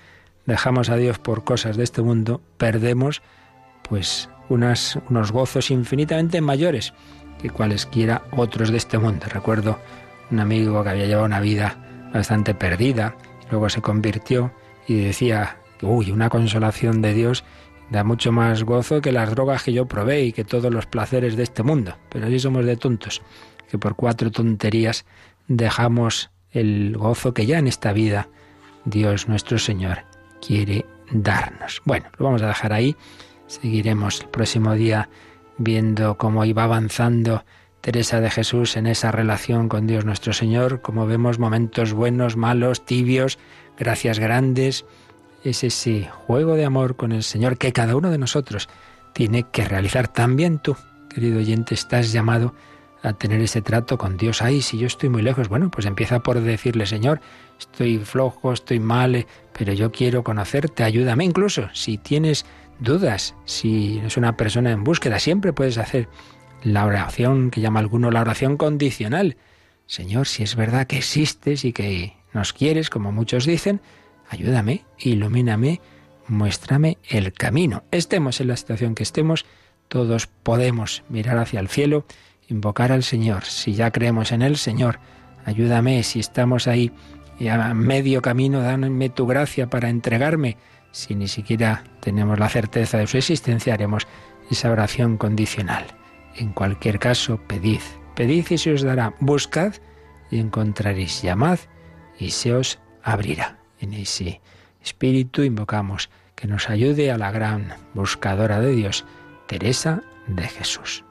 dejamos 0.45 0.89
a 0.89 0.95
Dios 0.95 1.19
por 1.19 1.43
cosas 1.43 1.77
de 1.77 1.83
este 1.83 2.01
mundo, 2.01 2.41
perdemos 2.57 3.21
pues 3.87 4.29
unas, 4.49 4.97
unos 5.09 5.31
gozos 5.31 5.71
infinitamente 5.71 6.41
mayores 6.41 6.93
que 7.41 7.49
cualesquiera 7.49 8.23
otros 8.31 8.71
de 8.71 8.77
este 8.77 8.97
mundo. 8.97 9.25
Recuerdo 9.29 9.79
un 10.31 10.39
amigo 10.39 10.83
que 10.83 10.89
había 10.89 11.05
llevado 11.05 11.25
una 11.25 11.39
vida 11.39 12.09
bastante 12.13 12.53
perdida, 12.53 13.15
luego 13.49 13.69
se 13.69 13.81
convirtió 13.81 14.51
y 14.87 14.95
decía, 14.95 15.57
uy, 15.81 16.11
una 16.11 16.29
consolación 16.29 17.01
de 17.01 17.13
Dios 17.13 17.43
da 17.89 18.03
mucho 18.03 18.31
más 18.31 18.63
gozo 18.63 19.01
que 19.01 19.11
las 19.11 19.31
drogas 19.31 19.63
que 19.63 19.73
yo 19.73 19.87
probé 19.87 20.23
y 20.23 20.33
que 20.33 20.43
todos 20.43 20.71
los 20.71 20.85
placeres 20.85 21.35
de 21.35 21.43
este 21.43 21.63
mundo. 21.63 21.95
Pero 22.09 22.27
así 22.27 22.39
somos 22.39 22.65
de 22.65 22.77
tontos, 22.77 23.21
que 23.69 23.77
por 23.77 23.95
cuatro 23.95 24.31
tonterías 24.31 25.05
dejamos 25.47 26.29
el 26.51 26.95
gozo 26.97 27.33
que 27.33 27.45
ya 27.45 27.59
en 27.59 27.67
esta 27.67 27.93
vida 27.93 28.29
Dios 28.85 29.27
nuestro 29.27 29.57
Señor 29.57 29.99
quiere 30.45 30.85
darnos. 31.11 31.81
Bueno, 31.85 32.07
lo 32.17 32.25
vamos 32.25 32.41
a 32.41 32.47
dejar 32.47 32.73
ahí. 32.73 32.95
Seguiremos 33.47 34.21
el 34.21 34.29
próximo 34.29 34.73
día 34.73 35.09
viendo 35.57 36.17
cómo 36.17 36.45
iba 36.45 36.63
avanzando 36.63 37.43
Teresa 37.81 38.19
de 38.19 38.29
Jesús 38.29 38.77
en 38.77 38.87
esa 38.87 39.11
relación 39.11 39.69
con 39.69 39.87
Dios 39.87 40.05
nuestro 40.05 40.33
Señor, 40.33 40.81
como 40.81 41.07
vemos 41.07 41.39
momentos 41.39 41.93
buenos, 41.93 42.35
malos, 42.35 42.85
tibios, 42.85 43.39
gracias 43.77 44.19
grandes 44.19 44.85
es 45.43 45.63
ese 45.63 46.09
juego 46.11 46.55
de 46.55 46.65
amor 46.65 46.95
con 46.95 47.11
el 47.11 47.23
Señor 47.23 47.57
que 47.57 47.73
cada 47.73 47.95
uno 47.95 48.09
de 48.09 48.17
nosotros 48.17 48.69
tiene 49.13 49.43
que 49.43 49.65
realizar. 49.65 50.07
También 50.07 50.59
tú, 50.59 50.75
querido 51.09 51.39
oyente, 51.39 51.73
estás 51.73 52.11
llamado 52.11 52.53
a 53.01 53.13
tener 53.13 53.41
ese 53.41 53.61
trato 53.61 53.97
con 53.97 54.17
Dios. 54.17 54.41
Ay, 54.41 54.61
si 54.61 54.77
yo 54.77 54.87
estoy 54.87 55.09
muy 55.09 55.21
lejos, 55.21 55.47
bueno, 55.47 55.71
pues 55.71 55.85
empieza 55.85 56.19
por 56.19 56.39
decirle, 56.41 56.85
Señor, 56.85 57.21
estoy 57.57 57.99
flojo, 57.99 58.51
estoy 58.51 58.79
mal, 58.79 59.15
eh, 59.15 59.27
pero 59.57 59.73
yo 59.73 59.91
quiero 59.91 60.23
conocerte, 60.23 60.83
ayúdame. 60.83 61.23
Incluso 61.23 61.69
si 61.73 61.97
tienes 61.97 62.45
dudas, 62.79 63.35
si 63.45 63.99
eres 63.99 64.17
una 64.17 64.35
persona 64.35 64.71
en 64.71 64.83
búsqueda, 64.83 65.19
siempre 65.19 65.53
puedes 65.53 65.77
hacer 65.77 66.09
la 66.63 66.85
oración 66.85 67.51
que 67.51 67.61
llama 67.61 67.79
alguno 67.79 68.11
la 68.11 68.21
oración 68.21 68.57
condicional. 68.57 69.37
Señor, 69.85 70.27
si 70.27 70.43
es 70.43 70.55
verdad 70.55 70.87
que 70.87 70.97
existes 70.97 71.63
y 71.63 71.73
que 71.73 72.17
nos 72.33 72.53
quieres, 72.53 72.89
como 72.89 73.11
muchos 73.11 73.45
dicen, 73.45 73.81
ayúdame, 74.29 74.85
ilumíname, 74.99 75.81
muéstrame 76.27 76.97
el 77.09 77.33
camino. 77.33 77.83
Estemos 77.91 78.39
en 78.39 78.47
la 78.47 78.57
situación 78.57 78.95
que 78.95 79.03
estemos, 79.03 79.45
todos 79.87 80.27
podemos 80.27 81.03
mirar 81.09 81.37
hacia 81.39 81.59
el 81.59 81.67
cielo, 81.67 82.05
invocar 82.47 82.91
al 82.91 83.03
Señor. 83.03 83.45
Si 83.45 83.73
ya 83.73 83.91
creemos 83.91 84.31
en 84.31 84.41
el 84.41 84.57
Señor, 84.57 84.99
ayúdame. 85.45 86.03
Si 86.03 86.19
estamos 86.19 86.67
ahí 86.67 86.91
a 87.49 87.73
medio 87.73 88.21
camino, 88.21 88.61
dame 88.61 89.09
tu 89.09 89.25
gracia 89.25 89.69
para 89.69 89.89
entregarme. 89.89 90.57
Si 90.91 91.15
ni 91.15 91.27
siquiera 91.27 91.83
tenemos 92.01 92.39
la 92.39 92.49
certeza 92.49 92.97
de 92.97 93.07
su 93.07 93.17
existencia, 93.17 93.73
haremos 93.73 94.07
esa 94.49 94.71
oración 94.71 95.17
condicional. 95.17 95.85
En 96.35 96.53
cualquier 96.53 96.99
caso, 96.99 97.39
pedid, 97.47 97.81
pedid 98.15 98.45
y 98.49 98.57
se 98.57 98.73
os 98.73 98.83
dará. 98.83 99.13
Buscad 99.19 99.73
y 100.31 100.39
encontraréis. 100.39 101.21
Llamad 101.21 101.59
y 102.19 102.31
se 102.31 102.53
os 102.53 102.79
abrirá 103.03 103.58
en 103.79 103.93
ese 103.93 104.41
espíritu 104.83 105.43
invocamos 105.43 106.09
que 106.35 106.47
nos 106.47 106.69
ayude 106.69 107.11
a 107.11 107.17
la 107.17 107.31
gran 107.31 107.73
buscadora 107.93 108.59
de 108.59 108.71
Dios, 108.71 109.05
Teresa 109.47 110.03
de 110.27 110.47
Jesús. 110.47 111.03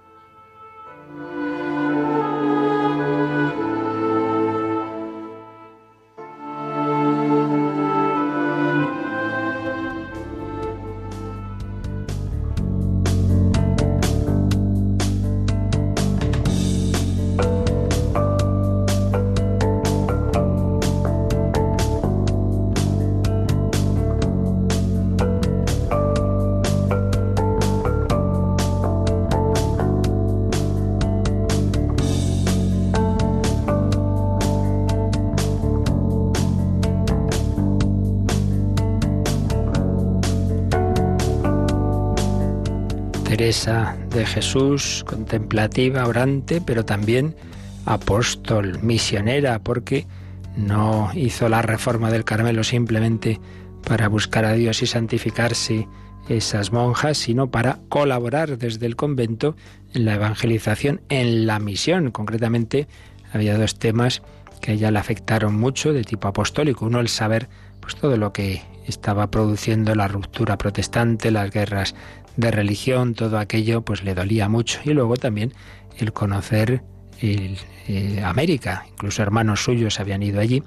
Jesús, 44.38 45.04
contemplativa, 45.04 46.06
orante, 46.06 46.60
pero 46.60 46.84
también 46.84 47.34
apóstol, 47.86 48.78
misionera, 48.84 49.58
porque 49.58 50.06
no 50.56 51.10
hizo 51.12 51.48
la 51.48 51.60
reforma 51.60 52.12
del 52.12 52.22
Carmelo 52.22 52.62
simplemente 52.62 53.40
para 53.84 54.06
buscar 54.06 54.44
a 54.44 54.52
Dios 54.52 54.80
y 54.80 54.86
santificarse 54.86 55.88
esas 56.28 56.70
monjas, 56.70 57.18
sino 57.18 57.50
para 57.50 57.80
colaborar 57.88 58.58
desde 58.58 58.86
el 58.86 58.94
convento 58.94 59.56
en 59.92 60.04
la 60.04 60.14
evangelización, 60.14 61.00
en 61.08 61.48
la 61.48 61.58
misión. 61.58 62.12
Concretamente, 62.12 62.86
había 63.32 63.58
dos 63.58 63.76
temas 63.76 64.22
que 64.60 64.70
a 64.70 64.74
ella 64.74 64.92
le 64.92 65.00
afectaron 65.00 65.56
mucho 65.56 65.92
de 65.92 66.04
tipo 66.04 66.28
apostólico. 66.28 66.86
Uno, 66.86 67.00
el 67.00 67.08
saber 67.08 67.48
pues 67.80 67.96
todo 67.96 68.16
lo 68.16 68.32
que 68.32 68.62
estaba 68.86 69.32
produciendo 69.32 69.96
la 69.96 70.06
ruptura 70.06 70.56
protestante, 70.58 71.32
las 71.32 71.50
guerras 71.50 71.96
de 72.38 72.52
religión, 72.52 73.14
todo 73.14 73.36
aquello 73.38 73.82
pues 73.82 74.04
le 74.04 74.14
dolía 74.14 74.48
mucho. 74.48 74.80
Y 74.84 74.94
luego 74.94 75.16
también 75.16 75.52
el 75.98 76.12
conocer 76.12 76.82
eh, 77.20 78.22
América, 78.24 78.86
incluso 78.88 79.22
hermanos 79.22 79.64
suyos 79.64 79.98
habían 79.98 80.22
ido 80.22 80.40
allí. 80.40 80.62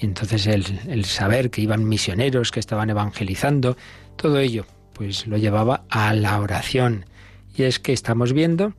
Y 0.00 0.06
entonces 0.06 0.46
el, 0.46 1.04
saber 1.04 1.50
que 1.50 1.60
iban 1.60 1.86
misioneros, 1.86 2.50
que 2.50 2.58
estaban 2.58 2.88
evangelizando, 2.88 3.76
todo 4.16 4.38
ello 4.38 4.64
pues 4.94 5.26
lo 5.26 5.36
llevaba 5.36 5.84
a 5.90 6.14
la 6.14 6.40
oración. 6.40 7.04
Y 7.54 7.64
es 7.64 7.78
que 7.78 7.92
estamos 7.92 8.32
viendo 8.32 8.72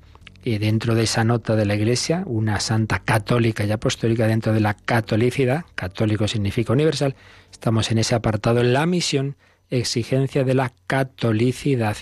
que 0.44 0.58
dentro 0.58 0.96
de 0.96 1.04
esa 1.04 1.24
nota 1.24 1.56
de 1.56 1.66
la 1.66 1.76
Iglesia, 1.76 2.24
una 2.26 2.60
santa 2.60 3.00
católica 3.00 3.64
y 3.66 3.72
apostólica 3.72 4.26
dentro 4.26 4.52
de 4.52 4.62
la 4.62 4.74
catolicidad, 4.74 5.66
católico 5.76 6.28
significa 6.28 6.74
universal, 6.74 7.16
estamos 7.52 7.92
en 7.92 8.00
ese 8.00 8.16
apartado, 8.16 8.62
en 8.62 8.74
la 8.74 8.88
misión, 8.88 9.36
exigencia 9.70 10.44
de 10.44 10.56
la 10.56 10.74
catolicidad 10.88 11.98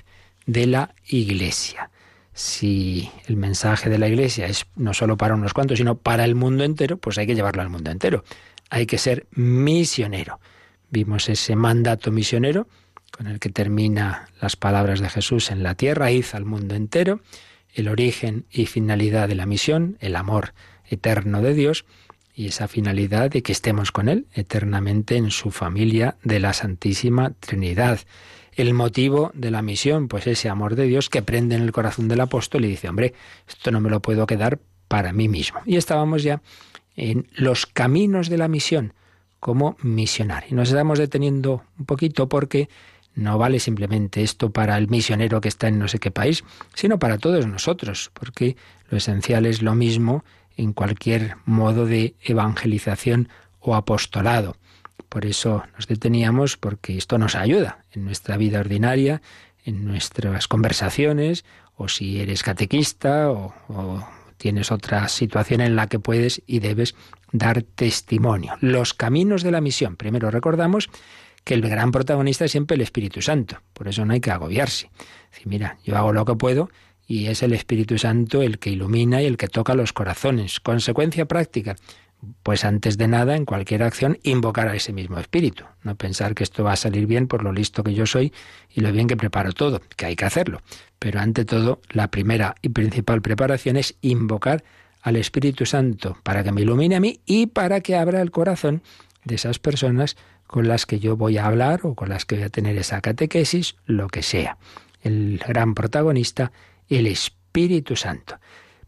de 0.49 0.65
la 0.65 0.95
Iglesia. 1.07 1.91
Si 2.33 3.09
el 3.27 3.37
mensaje 3.37 3.89
de 3.89 3.99
la 3.99 4.07
Iglesia 4.07 4.47
es 4.47 4.65
no 4.75 4.95
solo 4.95 5.15
para 5.15 5.35
unos 5.35 5.53
cuantos, 5.53 5.77
sino 5.77 5.97
para 5.97 6.25
el 6.25 6.33
mundo 6.33 6.63
entero, 6.63 6.97
pues 6.97 7.17
hay 7.19 7.27
que 7.27 7.35
llevarlo 7.35 7.61
al 7.61 7.69
mundo 7.69 7.91
entero. 7.91 8.23
Hay 8.71 8.87
que 8.87 8.97
ser 8.97 9.27
misionero. 9.31 10.39
Vimos 10.89 11.29
ese 11.29 11.55
mandato 11.55 12.11
misionero 12.11 12.67
con 13.11 13.27
el 13.27 13.39
que 13.39 13.49
termina 13.49 14.29
las 14.41 14.55
palabras 14.55 15.01
de 15.01 15.09
Jesús 15.09 15.51
en 15.51 15.61
la 15.61 15.75
tierra, 15.75 16.11
id 16.11 16.25
al 16.33 16.45
mundo 16.45 16.73
entero, 16.73 17.21
el 17.73 17.87
origen 17.87 18.45
y 18.49 18.65
finalidad 18.65 19.27
de 19.27 19.35
la 19.35 19.45
misión, 19.45 19.97
el 19.99 20.15
amor 20.15 20.53
eterno 20.89 21.41
de 21.43 21.53
Dios 21.53 21.85
y 22.33 22.47
esa 22.47 22.67
finalidad 22.67 23.29
de 23.29 23.43
que 23.43 23.51
estemos 23.51 23.91
con 23.91 24.09
Él 24.09 24.25
eternamente 24.33 25.15
en 25.15 25.29
su 25.29 25.51
familia 25.51 26.17
de 26.23 26.39
la 26.39 26.53
Santísima 26.53 27.33
Trinidad. 27.39 27.99
El 28.59 28.73
motivo 28.73 29.31
de 29.35 29.51
la 29.51 29.61
misión, 29.61 30.09
pues 30.09 30.27
ese 30.27 30.49
amor 30.49 30.75
de 30.75 30.83
Dios 30.83 31.09
que 31.09 31.21
prende 31.21 31.55
en 31.55 31.61
el 31.61 31.71
corazón 31.71 32.09
del 32.09 32.19
apóstol 32.19 32.65
y 32.65 32.67
dice, 32.67 32.89
hombre, 32.89 33.13
esto 33.47 33.71
no 33.71 33.79
me 33.79 33.89
lo 33.89 34.01
puedo 34.01 34.27
quedar 34.27 34.59
para 34.89 35.13
mí 35.13 35.29
mismo. 35.29 35.61
Y 35.65 35.77
estábamos 35.77 36.23
ya 36.23 36.41
en 36.97 37.29
los 37.35 37.65
caminos 37.65 38.27
de 38.27 38.37
la 38.37 38.49
misión 38.49 38.93
como 39.39 39.77
misionario. 39.81 40.49
Y 40.51 40.55
nos 40.55 40.67
estamos 40.67 40.99
deteniendo 40.99 41.63
un 41.77 41.85
poquito 41.85 42.27
porque 42.27 42.67
no 43.15 43.37
vale 43.37 43.61
simplemente 43.61 44.23
esto 44.23 44.49
para 44.49 44.77
el 44.77 44.89
misionero 44.89 45.39
que 45.39 45.47
está 45.47 45.69
en 45.69 45.79
no 45.79 45.87
sé 45.87 45.99
qué 45.99 46.11
país, 46.11 46.43
sino 46.73 46.99
para 46.99 47.17
todos 47.17 47.47
nosotros, 47.47 48.11
porque 48.13 48.57
lo 48.89 48.97
esencial 48.97 49.45
es 49.45 49.61
lo 49.61 49.73
mismo 49.73 50.25
en 50.57 50.73
cualquier 50.73 51.37
modo 51.45 51.85
de 51.85 52.13
evangelización 52.25 53.29
o 53.61 53.75
apostolado. 53.75 54.57
Por 55.09 55.25
eso 55.25 55.63
nos 55.75 55.87
deteníamos, 55.87 56.57
porque 56.57 56.97
esto 56.97 57.17
nos 57.17 57.35
ayuda 57.35 57.83
en 57.91 58.05
nuestra 58.05 58.37
vida 58.37 58.59
ordinaria, 58.59 59.21
en 59.65 59.85
nuestras 59.85 60.47
conversaciones, 60.47 61.43
o 61.75 61.87
si 61.87 62.19
eres 62.19 62.43
catequista 62.43 63.31
o, 63.31 63.53
tienes 64.37 64.71
otra 64.71 65.07
situación 65.09 65.61
en 65.61 65.75
la 65.75 65.87
que 65.87 65.99
puedes 65.99 66.41
y 66.47 66.59
debes 66.59 66.95
dar 67.31 67.61
testimonio. 67.63 68.55
Los 68.61 68.93
caminos 68.93 69.43
de 69.43 69.51
la 69.51 69.61
misión. 69.61 69.95
Primero 69.97 70.31
recordamos 70.31 70.89
que 71.43 71.53
el 71.55 71.61
gran 71.61 71.91
protagonista 71.91 72.45
es 72.45 72.51
siempre 72.51 72.75
el 72.75 72.81
Espíritu 72.81 73.21
Santo. 73.21 73.61
Por 73.73 73.87
eso 73.87 74.05
no 74.05 74.13
hay 74.13 74.21
que 74.21 74.31
agobiarse. 74.31 74.89
Decir, 75.31 75.47
mira, 75.47 75.77
yo 75.83 75.97
hago 75.97 76.13
lo 76.13 76.25
que 76.25 76.35
puedo 76.35 76.69
y 77.05 77.27
es 77.27 77.43
el 77.43 77.53
Espíritu 77.53 77.97
Santo 77.97 78.41
el 78.41 78.59
que 78.59 78.69
ilumina 78.69 79.21
y 79.21 79.25
el 79.25 79.35
que 79.35 79.47
toca 79.47 79.73
los 79.73 79.93
corazones. 79.93 80.59
Consecuencia 80.59 81.25
práctica. 81.25 81.75
Pues 82.43 82.65
antes 82.65 82.97
de 82.97 83.07
nada, 83.07 83.35
en 83.35 83.45
cualquier 83.45 83.83
acción, 83.83 84.17
invocar 84.23 84.67
a 84.67 84.75
ese 84.75 84.91
mismo 84.91 85.19
espíritu. 85.19 85.63
No 85.83 85.95
pensar 85.95 86.35
que 86.35 86.43
esto 86.43 86.63
va 86.63 86.73
a 86.73 86.77
salir 86.77 87.05
bien 87.05 87.27
por 87.27 87.43
lo 87.43 87.53
listo 87.53 87.83
que 87.83 87.93
yo 87.93 88.05
soy 88.05 88.33
y 88.69 88.81
lo 88.81 88.91
bien 88.91 89.07
que 89.07 89.15
preparo 89.15 89.53
todo, 89.53 89.81
que 89.95 90.05
hay 90.05 90.15
que 90.15 90.25
hacerlo. 90.25 90.61
Pero 90.99 91.21
ante 91.21 91.45
todo, 91.45 91.79
la 91.89 92.09
primera 92.09 92.55
y 92.61 92.69
principal 92.69 93.21
preparación 93.21 93.77
es 93.77 93.95
invocar 94.01 94.63
al 95.01 95.15
Espíritu 95.15 95.65
Santo 95.65 96.17
para 96.23 96.43
que 96.43 96.51
me 96.51 96.61
ilumine 96.61 96.97
a 96.97 96.99
mí 96.99 97.21
y 97.25 97.47
para 97.47 97.79
que 97.79 97.95
abra 97.95 98.21
el 98.21 98.31
corazón 98.31 98.83
de 99.23 99.35
esas 99.35 99.59
personas 99.59 100.17
con 100.45 100.67
las 100.67 100.85
que 100.85 100.99
yo 100.99 101.15
voy 101.15 101.37
a 101.37 101.45
hablar 101.45 101.81
o 101.83 101.95
con 101.95 102.09
las 102.09 102.25
que 102.25 102.35
voy 102.35 102.43
a 102.43 102.49
tener 102.49 102.77
esa 102.77 102.99
catequesis, 102.99 103.75
lo 103.85 104.07
que 104.07 104.23
sea. 104.23 104.57
El 105.01 105.41
gran 105.47 105.73
protagonista, 105.73 106.51
el 106.89 107.07
Espíritu 107.07 107.95
Santo. 107.95 108.39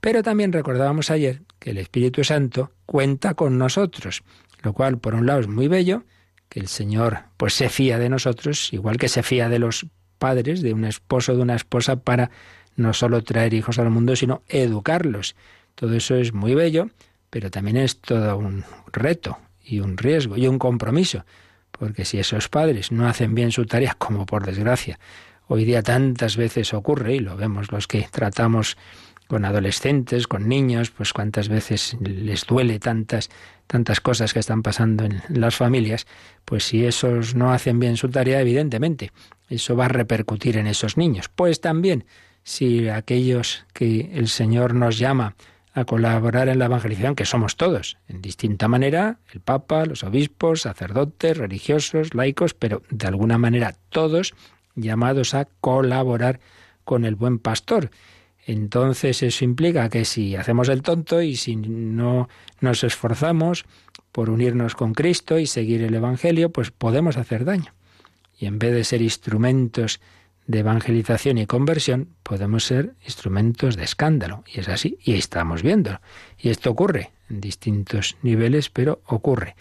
Pero 0.01 0.23
también 0.23 0.51
recordábamos 0.51 1.11
ayer 1.11 1.43
que 1.61 1.69
el 1.69 1.77
Espíritu 1.77 2.23
Santo 2.23 2.71
cuenta 2.87 3.35
con 3.35 3.59
nosotros, 3.59 4.23
lo 4.63 4.73
cual 4.73 4.97
por 4.97 5.13
un 5.13 5.27
lado 5.27 5.41
es 5.41 5.47
muy 5.47 5.67
bello, 5.67 6.03
que 6.49 6.59
el 6.59 6.67
Señor 6.67 7.19
pues 7.37 7.53
se 7.53 7.69
fía 7.69 7.99
de 7.99 8.09
nosotros, 8.09 8.73
igual 8.73 8.97
que 8.97 9.07
se 9.07 9.21
fía 9.21 9.47
de 9.47 9.59
los 9.59 9.85
padres, 10.17 10.63
de 10.63 10.73
un 10.73 10.85
esposo, 10.85 11.35
de 11.35 11.41
una 11.43 11.55
esposa, 11.55 11.97
para 11.97 12.31
no 12.75 12.93
solo 12.93 13.23
traer 13.23 13.53
hijos 13.53 13.77
al 13.77 13.91
mundo, 13.91 14.15
sino 14.15 14.41
educarlos. 14.49 15.35
Todo 15.75 15.93
eso 15.93 16.15
es 16.15 16.33
muy 16.33 16.55
bello, 16.55 16.89
pero 17.29 17.51
también 17.51 17.77
es 17.77 18.01
todo 18.01 18.37
un 18.37 18.65
reto 18.91 19.37
y 19.63 19.81
un 19.81 19.97
riesgo 19.97 20.37
y 20.37 20.47
un 20.47 20.57
compromiso, 20.57 21.25
porque 21.71 22.05
si 22.05 22.17
esos 22.17 22.49
padres 22.49 22.91
no 22.91 23.07
hacen 23.07 23.35
bien 23.35 23.51
su 23.51 23.67
tarea, 23.67 23.95
como 23.99 24.25
por 24.25 24.47
desgracia 24.47 24.99
hoy 25.47 25.65
día 25.65 25.83
tantas 25.83 26.37
veces 26.37 26.73
ocurre, 26.73 27.15
y 27.15 27.19
lo 27.19 27.35
vemos 27.35 27.71
los 27.73 27.85
que 27.85 28.07
tratamos 28.09 28.77
con 29.31 29.45
adolescentes, 29.45 30.27
con 30.27 30.49
niños, 30.49 30.91
pues 30.91 31.13
cuántas 31.13 31.47
veces 31.47 31.95
les 32.01 32.45
duele 32.45 32.79
tantas 32.79 33.29
tantas 33.65 34.01
cosas 34.01 34.33
que 34.33 34.39
están 34.39 34.61
pasando 34.61 35.05
en 35.05 35.21
las 35.29 35.55
familias, 35.55 36.05
pues 36.43 36.65
si 36.65 36.85
esos 36.85 37.33
no 37.33 37.53
hacen 37.53 37.79
bien 37.79 37.95
su 37.95 38.09
tarea, 38.09 38.41
evidentemente, 38.41 39.13
eso 39.47 39.77
va 39.77 39.85
a 39.85 39.87
repercutir 39.87 40.57
en 40.57 40.67
esos 40.67 40.97
niños. 40.97 41.29
Pues 41.33 41.61
también, 41.61 42.03
si 42.43 42.89
aquellos 42.89 43.65
que 43.71 44.11
el 44.13 44.27
Señor 44.27 44.73
nos 44.73 44.99
llama 44.99 45.37
a 45.73 45.85
colaborar 45.85 46.49
en 46.49 46.59
la 46.59 46.65
evangelización, 46.65 47.15
que 47.15 47.23
somos 47.23 47.55
todos, 47.55 47.97
en 48.09 48.21
distinta 48.21 48.67
manera, 48.67 49.19
el 49.31 49.39
Papa, 49.39 49.85
los 49.85 50.03
obispos, 50.03 50.63
sacerdotes, 50.63 51.37
religiosos, 51.37 52.13
laicos, 52.13 52.53
pero 52.53 52.81
de 52.89 53.07
alguna 53.07 53.37
manera 53.37 53.75
todos 53.87 54.33
llamados 54.75 55.33
a 55.33 55.47
colaborar 55.61 56.41
con 56.83 57.05
el 57.05 57.15
buen 57.15 57.39
pastor. 57.39 57.91
Entonces 58.51 59.23
eso 59.23 59.45
implica 59.45 59.87
que 59.87 60.03
si 60.03 60.35
hacemos 60.35 60.67
el 60.67 60.81
tonto 60.81 61.21
y 61.21 61.37
si 61.37 61.55
no 61.55 62.27
nos 62.59 62.83
esforzamos 62.83 63.63
por 64.11 64.29
unirnos 64.29 64.75
con 64.75 64.93
Cristo 64.93 65.39
y 65.39 65.47
seguir 65.47 65.81
el 65.83 65.95
Evangelio, 65.95 66.51
pues 66.51 66.69
podemos 66.69 67.15
hacer 67.15 67.45
daño. 67.45 67.73
Y 68.37 68.47
en 68.47 68.59
vez 68.59 68.73
de 68.73 68.83
ser 68.83 69.01
instrumentos 69.01 70.01
de 70.47 70.59
evangelización 70.59 71.37
y 71.37 71.45
conversión, 71.45 72.09
podemos 72.23 72.65
ser 72.65 72.93
instrumentos 73.05 73.77
de 73.77 73.85
escándalo. 73.85 74.43
Y 74.53 74.59
es 74.59 74.67
así, 74.67 74.97
y 75.01 75.13
estamos 75.13 75.63
viendo. 75.63 76.01
Y 76.37 76.49
esto 76.49 76.71
ocurre 76.71 77.11
en 77.29 77.39
distintos 77.39 78.17
niveles, 78.21 78.69
pero 78.69 79.01
ocurre. 79.05 79.55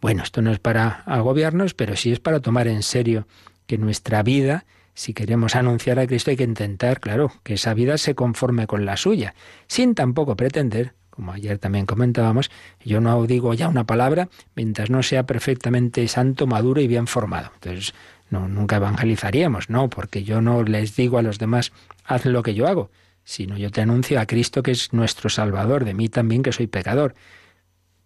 Bueno, 0.00 0.22
esto 0.22 0.40
no 0.40 0.52
es 0.52 0.60
para 0.60 1.02
agobiarnos, 1.06 1.74
pero 1.74 1.96
sí 1.96 2.12
es 2.12 2.20
para 2.20 2.38
tomar 2.38 2.68
en 2.68 2.84
serio 2.84 3.26
que 3.66 3.76
nuestra 3.76 4.22
vida, 4.22 4.66
si 4.96 5.12
queremos 5.12 5.54
anunciar 5.54 6.00
a 6.00 6.06
Cristo, 6.06 6.30
hay 6.30 6.36
que 6.36 6.44
intentar, 6.44 7.00
claro, 7.00 7.30
que 7.44 7.54
esa 7.54 7.74
vida 7.74 7.98
se 7.98 8.14
conforme 8.14 8.66
con 8.66 8.86
la 8.86 8.96
suya, 8.96 9.34
sin 9.68 9.94
tampoco 9.94 10.36
pretender 10.36 10.94
como 11.10 11.32
ayer 11.32 11.58
también 11.58 11.86
comentábamos, 11.86 12.50
yo 12.84 13.00
no 13.00 13.26
digo 13.26 13.54
ya 13.54 13.68
una 13.68 13.84
palabra 13.84 14.28
mientras 14.54 14.90
no 14.90 15.02
sea 15.02 15.24
perfectamente 15.24 16.06
santo, 16.08 16.46
maduro 16.46 16.82
y 16.82 16.86
bien 16.86 17.06
formado. 17.06 17.52
Entonces, 17.54 17.94
no, 18.28 18.48
nunca 18.48 18.76
evangelizaríamos, 18.76 19.70
no, 19.70 19.88
porque 19.88 20.24
yo 20.24 20.42
no 20.42 20.62
les 20.62 20.94
digo 20.94 21.16
a 21.16 21.22
los 21.22 21.38
demás, 21.38 21.72
haz 22.04 22.26
lo 22.26 22.42
que 22.42 22.52
yo 22.52 22.66
hago, 22.66 22.90
sino 23.24 23.56
yo 23.56 23.70
te 23.70 23.80
anuncio 23.80 24.20
a 24.20 24.26
Cristo 24.26 24.62
que 24.62 24.72
es 24.72 24.92
nuestro 24.92 25.30
Salvador, 25.30 25.86
de 25.86 25.94
mí 25.94 26.10
también 26.10 26.42
que 26.42 26.52
soy 26.52 26.66
pecador. 26.66 27.14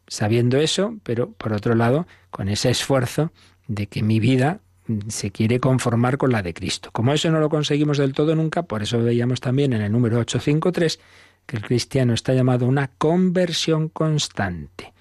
Sabiendo 0.07 0.59
eso, 0.59 0.97
pero 1.03 1.33
por 1.33 1.53
otro 1.53 1.75
lado, 1.75 2.07
con 2.31 2.49
ese 2.49 2.71
esfuerzo 2.71 3.33
de 3.67 3.89
que 3.89 4.05
mi 4.05 4.21
vida 4.21 4.61
se 5.09 5.31
quiere 5.31 5.61
conformar 5.61 6.19
con 6.19 6.33
la 6.33 6.43
de 6.43 6.55
Cristo. 6.55 6.91
Como 6.93 7.13
eso 7.13 7.31
no 7.31 7.41
lo 7.41 7.49
conseguimos 7.49 7.99
del 7.99 8.13
todo 8.13 8.35
nunca, 8.35 8.63
por 8.63 8.83
eso 8.83 9.03
veíamos 9.03 9.41
también 9.41 9.73
en 9.73 9.83
el 9.83 9.93
número 9.93 10.19
853 10.19 11.01
que 11.47 11.57
el 11.57 11.63
cristiano 11.63 12.15
está 12.15 12.33
llamado 12.35 12.67
a 12.67 12.69
una 12.69 12.91
conversión 12.99 13.89
constante. 13.89 14.93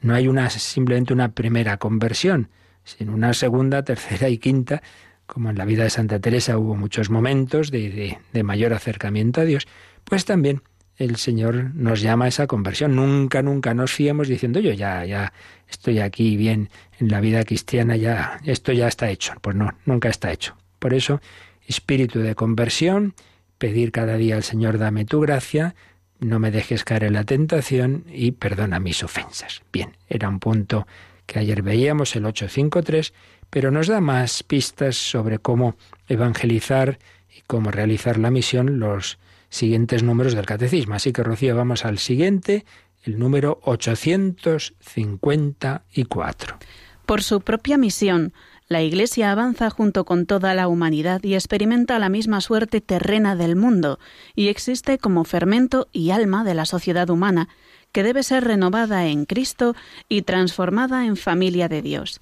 No 0.00 0.14
hay 0.14 0.28
una 0.28 0.50
simplemente 0.50 1.12
una 1.12 1.32
primera 1.32 1.78
conversión, 1.78 2.50
sino 2.84 3.12
una 3.12 3.34
segunda, 3.34 3.82
tercera 3.82 4.28
y 4.28 4.38
quinta, 4.38 4.82
como 5.26 5.50
en 5.50 5.58
la 5.58 5.64
vida 5.64 5.82
de 5.82 5.90
Santa 5.90 6.20
Teresa 6.20 6.58
hubo 6.58 6.76
muchos 6.76 7.10
momentos 7.10 7.70
de, 7.70 8.18
de 8.32 8.42
mayor 8.42 8.72
acercamiento 8.72 9.40
a 9.40 9.44
Dios, 9.44 9.66
pues 10.04 10.24
también 10.24 10.62
el 10.98 11.16
Señor 11.16 11.74
nos 11.74 12.00
llama 12.00 12.26
a 12.26 12.28
esa 12.28 12.46
conversión. 12.46 12.96
Nunca, 12.96 13.42
nunca 13.42 13.74
nos 13.74 13.92
fiemos 13.92 14.28
diciendo 14.28 14.60
yo 14.60 14.72
ya, 14.72 15.04
ya 15.04 15.32
estoy 15.68 16.00
aquí 16.00 16.36
bien 16.36 16.70
en 16.98 17.08
la 17.08 17.20
vida 17.20 17.44
cristiana, 17.44 17.96
ya 17.96 18.40
esto 18.44 18.72
ya 18.72 18.88
está 18.88 19.10
hecho. 19.10 19.34
Pues 19.40 19.56
no, 19.56 19.74
nunca 19.84 20.08
está 20.08 20.32
hecho. 20.32 20.56
Por 20.78 20.94
eso, 20.94 21.20
espíritu 21.66 22.20
de 22.20 22.34
conversión, 22.34 23.14
pedir 23.58 23.92
cada 23.92 24.16
día 24.16 24.36
al 24.36 24.42
Señor 24.42 24.78
dame 24.78 25.04
tu 25.04 25.20
gracia, 25.20 25.74
no 26.18 26.38
me 26.38 26.50
dejes 26.50 26.84
caer 26.84 27.04
en 27.04 27.12
la 27.12 27.24
tentación 27.24 28.04
y 28.08 28.32
perdona 28.32 28.80
mis 28.80 29.02
ofensas. 29.02 29.62
Bien, 29.72 29.96
era 30.08 30.28
un 30.28 30.40
punto 30.40 30.86
que 31.26 31.38
ayer 31.38 31.62
veíamos, 31.62 32.16
el 32.16 32.24
853, 32.24 33.12
pero 33.50 33.70
nos 33.70 33.88
da 33.88 34.00
más 34.00 34.42
pistas 34.42 34.96
sobre 34.96 35.38
cómo 35.38 35.76
evangelizar 36.08 36.98
y 37.36 37.42
cómo 37.46 37.70
realizar 37.70 38.18
la 38.18 38.30
misión 38.30 38.78
los 38.78 39.18
siguientes 39.56 40.02
números 40.02 40.34
del 40.34 40.46
catecismo. 40.46 40.94
Así 40.94 41.12
que, 41.12 41.22
Rocío, 41.22 41.54
vamos 41.56 41.84
al 41.84 41.98
siguiente, 41.98 42.64
el 43.04 43.18
número 43.18 43.60
854. 43.62 46.58
Por 47.06 47.22
su 47.22 47.40
propia 47.40 47.78
misión, 47.78 48.32
la 48.68 48.82
Iglesia 48.82 49.30
avanza 49.30 49.70
junto 49.70 50.04
con 50.04 50.26
toda 50.26 50.52
la 50.54 50.66
humanidad 50.66 51.22
y 51.22 51.34
experimenta 51.34 52.00
la 52.00 52.08
misma 52.08 52.40
suerte 52.40 52.80
terrena 52.80 53.36
del 53.36 53.54
mundo, 53.54 54.00
y 54.34 54.48
existe 54.48 54.98
como 54.98 55.22
fermento 55.24 55.86
y 55.92 56.10
alma 56.10 56.42
de 56.42 56.54
la 56.54 56.66
sociedad 56.66 57.08
humana, 57.08 57.48
que 57.92 58.02
debe 58.02 58.24
ser 58.24 58.42
renovada 58.42 59.06
en 59.06 59.24
Cristo 59.24 59.76
y 60.08 60.22
transformada 60.22 61.06
en 61.06 61.16
familia 61.16 61.68
de 61.68 61.80
Dios. 61.80 62.20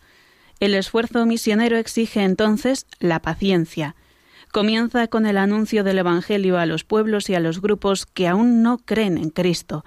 El 0.60 0.74
esfuerzo 0.74 1.24
misionero 1.24 1.78
exige 1.78 2.22
entonces 2.22 2.86
la 3.00 3.20
paciencia, 3.20 3.96
Comienza 4.54 5.08
con 5.08 5.26
el 5.26 5.36
anuncio 5.36 5.82
del 5.82 5.98
Evangelio 5.98 6.58
a 6.58 6.64
los 6.64 6.84
pueblos 6.84 7.28
y 7.28 7.34
a 7.34 7.40
los 7.40 7.60
grupos 7.60 8.06
que 8.06 8.28
aún 8.28 8.62
no 8.62 8.78
creen 8.78 9.18
en 9.18 9.30
Cristo. 9.30 9.84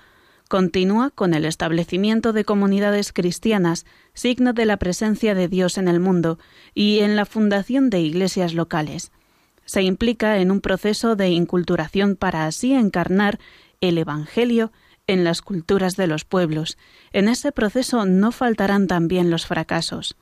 Continúa 0.49 1.09
con 1.09 1.33
el 1.33 1.45
establecimiento 1.45 2.33
de 2.33 2.43
comunidades 2.43 3.13
cristianas, 3.13 3.85
signo 4.13 4.51
de 4.51 4.65
la 4.65 4.75
presencia 4.75 5.35
de 5.35 5.47
Dios 5.47 5.77
en 5.77 5.87
el 5.87 6.01
mundo, 6.01 6.37
y 6.73 6.99
en 6.99 7.15
la 7.15 7.23
fundación 7.23 7.89
de 7.89 8.01
iglesias 8.01 8.53
locales. 8.53 9.13
Se 9.63 9.83
implica 9.83 10.37
en 10.39 10.51
un 10.51 10.59
proceso 10.59 11.15
de 11.15 11.29
inculturación 11.29 12.17
para 12.17 12.45
así 12.45 12.73
encarnar 12.73 13.39
el 13.79 13.97
Evangelio 13.97 14.73
en 15.07 15.23
las 15.23 15.41
culturas 15.41 15.95
de 15.95 16.07
los 16.07 16.25
pueblos. 16.25 16.77
En 17.13 17.29
ese 17.29 17.53
proceso 17.53 18.03
no 18.03 18.33
faltarán 18.33 18.87
también 18.87 19.31
los 19.31 19.45
fracasos. 19.45 20.17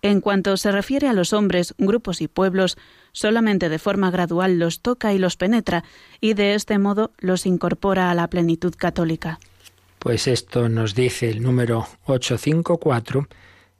En 0.00 0.20
cuanto 0.20 0.56
se 0.56 0.70
refiere 0.70 1.08
a 1.08 1.12
los 1.12 1.32
hombres, 1.32 1.74
grupos 1.76 2.20
y 2.20 2.28
pueblos, 2.28 2.76
solamente 3.12 3.68
de 3.68 3.78
forma 3.78 4.10
gradual 4.10 4.58
los 4.58 4.80
toca 4.80 5.12
y 5.12 5.18
los 5.18 5.36
penetra, 5.36 5.84
y 6.20 6.34
de 6.34 6.54
este 6.54 6.78
modo 6.78 7.12
los 7.18 7.46
incorpora 7.46 8.10
a 8.10 8.14
la 8.14 8.28
plenitud 8.28 8.74
católica. 8.76 9.40
Pues 9.98 10.28
esto 10.28 10.68
nos 10.68 10.94
dice 10.94 11.28
el 11.28 11.42
número 11.42 11.88
854, 12.04 13.28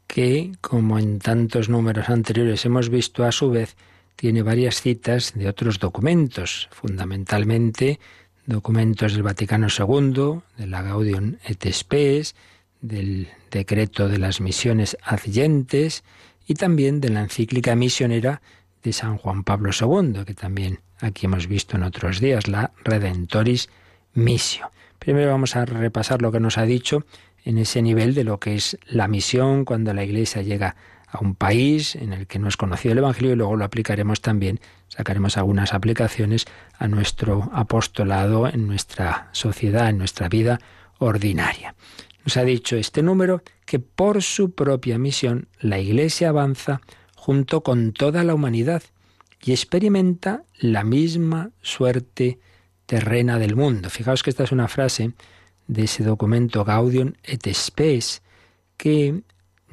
que, 0.09 0.53
como 0.61 0.99
en 0.99 1.21
tantos 1.21 1.69
números 1.69 2.09
anteriores 2.09 2.65
hemos 2.65 2.89
visto, 2.89 3.25
a 3.25 3.31
su 3.31 3.51
vez 3.51 3.77
tiene 4.17 4.43
varias 4.43 4.81
citas 4.81 5.35
de 5.37 5.49
otros 5.49 5.79
documentos, 5.79 6.69
fundamentalmente 6.73 8.01
documentos 8.47 9.13
del 9.13 9.23
Vaticano 9.23 9.69
II, 9.69 10.41
de 10.57 10.67
la 10.67 10.83
Gaudium 10.83 11.37
et 11.45 11.73
Spes, 11.73 12.35
del 12.81 13.29
decreto 13.51 14.09
de 14.09 14.19
las 14.19 14.41
misiones 14.41 14.97
adyentes 15.03 16.05
y 16.47 16.55
también 16.55 17.01
de 17.01 17.11
la 17.11 17.21
encíclica 17.21 17.77
misionera 17.77 18.41
de 18.83 18.93
San 18.93 19.19
Juan 19.19 19.45
Pablo 19.45 19.71
II, 19.79 20.25
que 20.25 20.35
también 20.35 20.81
aquí 21.01 21.27
hemos 21.27 21.47
visto 21.47 21.77
en 21.77 21.83
otros 21.83 22.21
días, 22.21 22.49
la 22.49 22.73
Redentoris 22.85 23.69
Missio. 24.15 24.71
Primero 24.99 25.31
vamos 25.31 25.57
a 25.57 25.65
repasar 25.65 26.23
lo 26.23 26.33
que 26.33 26.41
nos 26.41 26.59
ha 26.59 26.65
dicho 26.65 27.05
en 27.45 27.59
ese 27.59 27.83
nivel 27.83 28.15
de 28.15 28.25
lo 28.25 28.39
que 28.39 28.57
es 28.57 28.79
la 28.87 29.09
misión 29.09 29.65
cuando 29.65 29.95
la 29.95 30.05
Iglesia 30.05 30.43
llega 30.43 30.77
a 31.11 31.21
un 31.21 31.35
país 31.35 31.95
en 31.97 32.13
el 32.13 32.27
que 32.27 32.39
no 32.39 32.49
es 32.49 32.57
conocido 32.57 32.93
el 32.93 32.99
Evangelio 32.99 33.33
y 33.33 33.37
luego 33.37 33.57
lo 33.57 33.65
aplicaremos 33.65 34.21
también, 34.21 34.61
sacaremos 34.89 35.39
algunas 35.39 35.73
aplicaciones 35.73 36.47
a 36.79 36.89
nuestro 36.89 37.51
apostolado 37.55 38.49
en 38.49 38.67
nuestra 38.67 39.29
sociedad, 39.33 39.89
en 39.89 39.99
nuestra 39.99 40.29
vida 40.29 40.61
ordinaria. 40.99 41.75
Nos 42.29 42.37
ha 42.37 42.45
dicho 42.45 42.77
este 42.77 43.03
número 43.03 43.43
que 43.65 43.79
por 43.79 44.23
su 44.23 44.55
propia 44.55 44.99
misión 44.99 45.49
la 45.61 45.79
Iglesia 45.79 46.29
avanza 46.29 46.83
junto 47.17 47.63
con 47.63 47.95
toda 47.95 48.23
la 48.23 48.35
humanidad 48.35 48.83
y 49.43 49.53
experimenta 49.53 50.43
la 50.59 50.85
misma 50.85 51.53
suerte 51.63 52.39
terrena 52.85 53.39
del 53.39 53.57
mundo. 53.57 53.89
Fijaos 53.89 54.23
que 54.23 54.29
esta 54.29 54.45
es 54.45 54.53
una 54.53 54.69
frase 54.69 55.13
de 55.69 55.85
ese 55.85 56.05
documento 56.05 56.67
Gaudium 56.67 57.15
et 57.25 57.49
Spes 57.51 58.21
que 58.77 59.23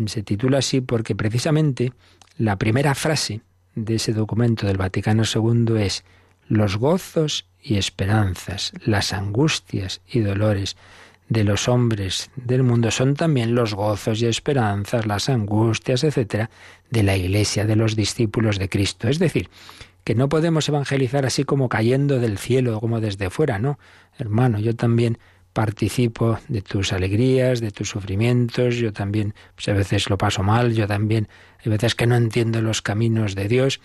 se 0.06 0.24
titula 0.24 0.60
así 0.60 0.80
porque 0.80 1.14
precisamente 1.14 1.92
la 2.38 2.56
primera 2.56 2.96
frase 2.96 3.42
de 3.76 3.96
ese 3.96 4.14
documento 4.14 4.66
del 4.66 4.78
Vaticano 4.78 5.24
II 5.24 5.76
es 5.82 6.06
los 6.48 6.78
gozos 6.78 7.50
y 7.62 7.76
esperanzas, 7.76 8.72
las 8.86 9.12
angustias 9.12 10.00
y 10.08 10.22
dolores 10.22 10.78
de 11.28 11.44
los 11.44 11.68
hombres 11.68 12.30
del 12.36 12.64
mundo 12.64 12.92
son 12.92 13.16
también 13.16 13.56
los 13.56 13.74
gozos 13.74 14.22
y 14.22 14.28
esperanzas, 14.28 15.08
las 15.08 15.30
angustias, 15.30 16.04
etcétera, 16.04 16.50
de 16.90 17.04
la 17.04 17.18
iglesia, 17.18 17.66
de 17.66 17.76
los 17.76 17.96
discípulos 17.96 18.60
de 18.60 18.70
Cristo. 18.70 19.08
Es 19.08 19.20
decir, 19.20 19.50
que 20.04 20.16
no 20.16 20.30
podemos 20.30 20.70
evangelizar 20.70 21.26
así 21.26 21.44
como 21.44 21.68
cayendo 21.68 22.20
del 22.20 22.38
cielo, 22.38 22.80
como 22.80 23.02
desde 23.02 23.30
fuera, 23.30 23.58
no. 23.58 23.80
Hermano, 24.18 24.60
yo 24.60 24.76
también 24.76 25.18
participo 25.52 26.38
de 26.48 26.62
tus 26.62 26.94
alegrías, 26.94 27.60
de 27.60 27.72
tus 27.72 27.90
sufrimientos, 27.90 28.76
yo 28.76 28.94
también 28.94 29.34
pues 29.56 29.68
a 29.70 29.74
veces 29.74 30.10
lo 30.10 30.18
paso 30.18 30.44
mal, 30.44 30.74
yo 30.74 30.86
también 30.86 31.28
hay 31.64 31.72
veces 31.72 31.96
que 31.96 32.06
no 32.06 32.16
entiendo 32.16 32.62
los 32.62 32.82
caminos 32.82 33.36
de 33.36 33.48
Dios. 33.48 33.82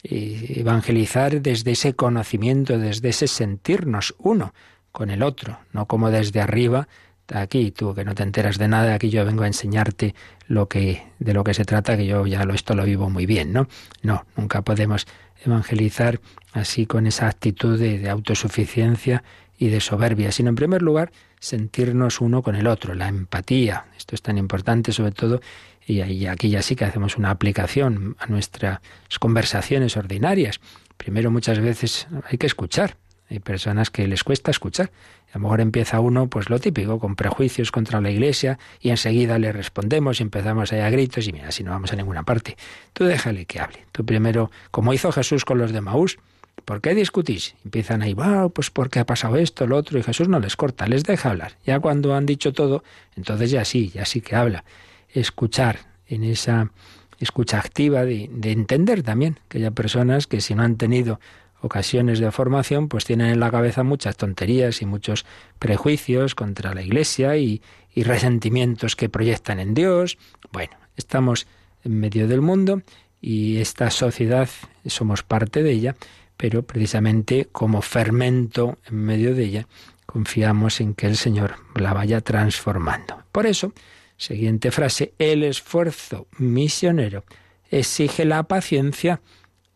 Y 0.00 0.60
evangelizar 0.60 1.42
desde 1.42 1.72
ese 1.72 1.94
conocimiento, 1.94 2.78
desde 2.78 3.08
ese 3.08 3.26
sentirnos 3.26 4.14
uno 4.18 4.54
con 4.92 5.10
el 5.10 5.22
otro, 5.22 5.58
no 5.72 5.86
como 5.86 6.10
desde 6.10 6.40
arriba, 6.40 6.88
aquí 7.32 7.70
tú 7.70 7.94
que 7.94 8.04
no 8.04 8.14
te 8.14 8.22
enteras 8.22 8.58
de 8.58 8.68
nada, 8.68 8.94
aquí 8.94 9.10
yo 9.10 9.24
vengo 9.24 9.42
a 9.42 9.46
enseñarte 9.46 10.14
lo 10.46 10.68
que 10.68 11.02
de 11.18 11.34
lo 11.34 11.44
que 11.44 11.54
se 11.54 11.64
trata, 11.64 11.96
que 11.96 12.06
yo 12.06 12.26
ya 12.26 12.44
lo 12.44 12.54
esto 12.54 12.74
lo 12.74 12.84
vivo 12.84 13.10
muy 13.10 13.26
bien, 13.26 13.52
¿no? 13.52 13.68
No, 14.02 14.24
nunca 14.36 14.62
podemos 14.62 15.06
evangelizar 15.44 16.20
así 16.52 16.86
con 16.86 17.06
esa 17.06 17.28
actitud 17.28 17.78
de, 17.78 17.98
de 17.98 18.10
autosuficiencia 18.10 19.22
y 19.58 19.68
de 19.68 19.80
soberbia, 19.80 20.32
sino 20.32 20.48
en 20.50 20.56
primer 20.56 20.82
lugar 20.82 21.12
sentirnos 21.40 22.20
uno 22.20 22.42
con 22.42 22.56
el 22.56 22.66
otro, 22.66 22.94
la 22.94 23.08
empatía. 23.08 23.86
Esto 23.96 24.14
es 24.14 24.22
tan 24.22 24.38
importante 24.38 24.92
sobre 24.92 25.12
todo 25.12 25.40
y 25.88 26.26
aquí 26.26 26.50
ya 26.50 26.60
sí 26.60 26.76
que 26.76 26.84
hacemos 26.84 27.16
una 27.16 27.30
aplicación 27.30 28.14
a 28.18 28.26
nuestras 28.26 28.80
conversaciones 29.18 29.96
ordinarias. 29.96 30.60
Primero 30.98 31.30
muchas 31.30 31.60
veces 31.60 32.08
hay 32.30 32.36
que 32.36 32.46
escuchar, 32.46 32.96
hay 33.30 33.40
personas 33.40 33.90
que 33.90 34.06
les 34.06 34.24
cuesta 34.24 34.50
escuchar. 34.50 34.90
A 35.32 35.38
lo 35.38 35.40
mejor 35.40 35.60
empieza 35.60 36.00
uno, 36.00 36.28
pues 36.28 36.48
lo 36.48 36.58
típico, 36.58 36.98
con 36.98 37.14
prejuicios 37.14 37.70
contra 37.70 38.00
la 38.00 38.10
iglesia, 38.10 38.58
y 38.80 38.90
enseguida 38.90 39.38
le 39.38 39.52
respondemos 39.52 40.20
y 40.20 40.22
empezamos 40.22 40.72
ahí 40.72 40.80
a 40.80 40.90
gritos, 40.90 41.28
y 41.28 41.32
mira, 41.32 41.52
si 41.52 41.62
no 41.62 41.70
vamos 41.70 41.92
a 41.92 41.96
ninguna 41.96 42.22
parte. 42.22 42.56
Tú 42.94 43.04
déjale 43.04 43.44
que 43.44 43.60
hable. 43.60 43.84
Tú 43.92 44.04
primero, 44.04 44.50
como 44.70 44.94
hizo 44.94 45.12
Jesús 45.12 45.44
con 45.44 45.58
los 45.58 45.72
de 45.72 45.82
Maús, 45.82 46.18
¿por 46.64 46.80
qué 46.80 46.94
discutís? 46.94 47.54
Empiezan 47.64 48.00
ahí, 48.00 48.14
wow, 48.14 48.50
pues 48.50 48.70
porque 48.70 49.00
ha 49.00 49.06
pasado 49.06 49.36
esto, 49.36 49.66
lo 49.66 49.76
otro, 49.76 49.98
y 49.98 50.02
Jesús 50.02 50.28
no 50.28 50.40
les 50.40 50.56
corta, 50.56 50.86
les 50.86 51.04
deja 51.04 51.30
hablar. 51.30 51.52
Ya 51.66 51.80
cuando 51.80 52.14
han 52.14 52.24
dicho 52.24 52.52
todo, 52.52 52.82
entonces 53.14 53.50
ya 53.50 53.66
sí, 53.66 53.90
ya 53.90 54.06
sí 54.06 54.22
que 54.22 54.36
habla. 54.36 54.64
Escuchar 55.10 55.80
en 56.06 56.24
esa 56.24 56.70
escucha 57.18 57.58
activa 57.58 58.04
de, 58.04 58.30
de 58.32 58.52
entender 58.52 59.02
también 59.02 59.38
que 59.48 59.58
haya 59.58 59.72
personas 59.72 60.26
que 60.26 60.40
si 60.40 60.54
no 60.54 60.62
han 60.62 60.76
tenido 60.76 61.20
ocasiones 61.60 62.18
de 62.20 62.30
formación, 62.30 62.88
pues 62.88 63.04
tienen 63.04 63.30
en 63.30 63.40
la 63.40 63.50
cabeza 63.50 63.82
muchas 63.82 64.16
tonterías 64.16 64.82
y 64.82 64.86
muchos 64.86 65.24
prejuicios 65.58 66.34
contra 66.34 66.74
la 66.74 66.82
Iglesia 66.82 67.36
y, 67.36 67.62
resentimientos 67.96 68.94
que 68.94 69.08
proyectan 69.08 69.58
en 69.58 69.74
Dios. 69.74 70.18
Bueno, 70.52 70.76
estamos 70.96 71.48
en 71.82 71.98
medio 71.98 72.28
del 72.28 72.40
mundo 72.40 72.82
y 73.20 73.56
esta 73.56 73.90
sociedad 73.90 74.48
somos 74.86 75.24
parte 75.24 75.64
de 75.64 75.72
ella, 75.72 75.96
pero 76.36 76.62
precisamente 76.62 77.48
como 77.50 77.82
fermento 77.82 78.78
en 78.86 79.04
medio 79.04 79.34
de 79.34 79.44
ella, 79.46 79.66
confiamos 80.06 80.80
en 80.80 80.94
que 80.94 81.08
el 81.08 81.16
Señor 81.16 81.56
la 81.74 81.92
vaya 81.92 82.20
transformando. 82.20 83.24
Por 83.32 83.46
eso, 83.46 83.72
siguiente 84.16 84.70
frase, 84.70 85.12
el 85.18 85.42
esfuerzo 85.42 86.28
misionero 86.38 87.24
exige 87.68 88.24
la 88.24 88.44
paciencia. 88.44 89.20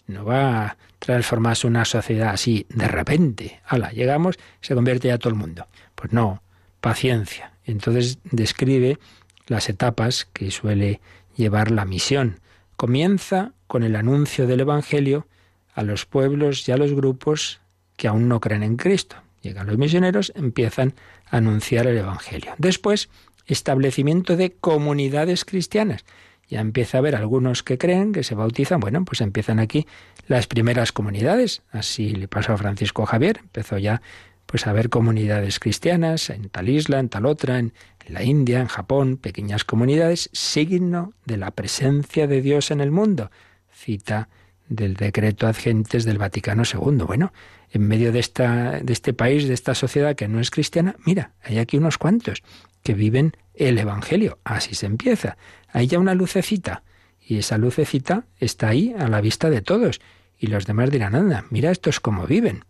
No 0.06 0.24
va 0.24 0.76
a 1.02 1.06
transformarse 1.06 1.66
una 1.66 1.84
sociedad 1.84 2.30
así 2.30 2.66
de 2.68 2.88
repente. 2.88 3.60
Hala, 3.66 3.90
llegamos, 3.92 4.38
se 4.60 4.74
convierte 4.74 5.08
ya 5.08 5.18
todo 5.18 5.30
el 5.30 5.38
mundo. 5.38 5.66
Pues 5.94 6.12
no, 6.12 6.42
paciencia. 6.80 7.52
Entonces 7.64 8.18
describe 8.24 8.98
las 9.46 9.68
etapas 9.68 10.26
que 10.32 10.50
suele 10.50 11.00
llevar 11.36 11.70
la 11.70 11.84
misión. 11.84 12.40
comienza 12.76 13.52
con 13.68 13.84
el 13.84 13.94
anuncio 13.94 14.46
del 14.46 14.60
Evangelio 14.60 15.28
a 15.72 15.82
los 15.82 16.04
pueblos 16.04 16.68
y 16.68 16.72
a 16.72 16.76
los 16.76 16.92
grupos 16.92 17.60
que 17.96 18.08
aún 18.08 18.28
no 18.28 18.40
creen 18.40 18.64
en 18.64 18.76
Cristo. 18.76 19.16
Llegan 19.40 19.66
los 19.66 19.78
misioneros, 19.78 20.32
empiezan 20.34 20.94
a 21.30 21.36
anunciar 21.36 21.86
el 21.86 21.96
Evangelio. 21.96 22.54
Después, 22.58 23.08
establecimiento 23.46 24.36
de 24.36 24.52
comunidades 24.52 25.44
cristianas. 25.44 26.04
Ya 26.52 26.60
empieza 26.60 26.98
a 26.98 27.00
haber 27.00 27.16
algunos 27.16 27.62
que 27.62 27.78
creen, 27.78 28.12
que 28.12 28.22
se 28.22 28.34
bautizan. 28.34 28.78
Bueno, 28.78 29.06
pues 29.06 29.22
empiezan 29.22 29.58
aquí 29.58 29.86
las 30.28 30.46
primeras 30.46 30.92
comunidades. 30.92 31.62
Así 31.70 32.10
le 32.10 32.28
pasó 32.28 32.52
a 32.52 32.58
Francisco 32.58 33.06
Javier. 33.06 33.38
Empezó 33.40 33.78
ya 33.78 34.02
pues 34.44 34.66
a 34.66 34.70
haber 34.70 34.90
comunidades 34.90 35.58
cristianas 35.58 36.28
en 36.28 36.50
tal 36.50 36.68
isla, 36.68 36.98
en 36.98 37.08
tal 37.08 37.24
otra, 37.24 37.58
en 37.58 37.72
la 38.06 38.22
India, 38.22 38.60
en 38.60 38.66
Japón, 38.66 39.16
pequeñas 39.16 39.64
comunidades, 39.64 40.28
signo 40.34 41.14
de 41.24 41.38
la 41.38 41.52
presencia 41.52 42.26
de 42.26 42.42
Dios 42.42 42.70
en 42.70 42.82
el 42.82 42.90
mundo. 42.90 43.30
Cita 43.74 44.28
del 44.68 44.92
decreto 44.92 45.46
Adgentes 45.46 46.04
del 46.04 46.18
Vaticano 46.18 46.64
II. 46.70 47.04
Bueno, 47.06 47.32
en 47.70 47.88
medio 47.88 48.12
de, 48.12 48.18
esta, 48.18 48.72
de 48.72 48.92
este 48.92 49.14
país, 49.14 49.48
de 49.48 49.54
esta 49.54 49.74
sociedad 49.74 50.16
que 50.16 50.28
no 50.28 50.38
es 50.38 50.50
cristiana, 50.50 50.96
mira, 51.06 51.32
hay 51.42 51.58
aquí 51.58 51.78
unos 51.78 51.96
cuantos 51.96 52.42
que 52.82 52.92
viven 52.92 53.32
el 53.54 53.78
Evangelio. 53.78 54.38
Así 54.44 54.74
se 54.74 54.86
empieza. 54.86 55.36
Hay 55.68 55.86
ya 55.86 55.98
una 55.98 56.14
lucecita. 56.14 56.82
Y 57.20 57.38
esa 57.38 57.58
lucecita 57.58 58.24
está 58.38 58.68
ahí 58.68 58.94
a 58.98 59.08
la 59.08 59.20
vista 59.20 59.50
de 59.50 59.62
todos. 59.62 60.00
Y 60.38 60.48
los 60.48 60.66
demás 60.66 60.90
dirán, 60.90 61.14
anda, 61.14 61.44
mira 61.50 61.70
estos 61.70 62.00
cómo 62.00 62.26
viven. 62.26 62.64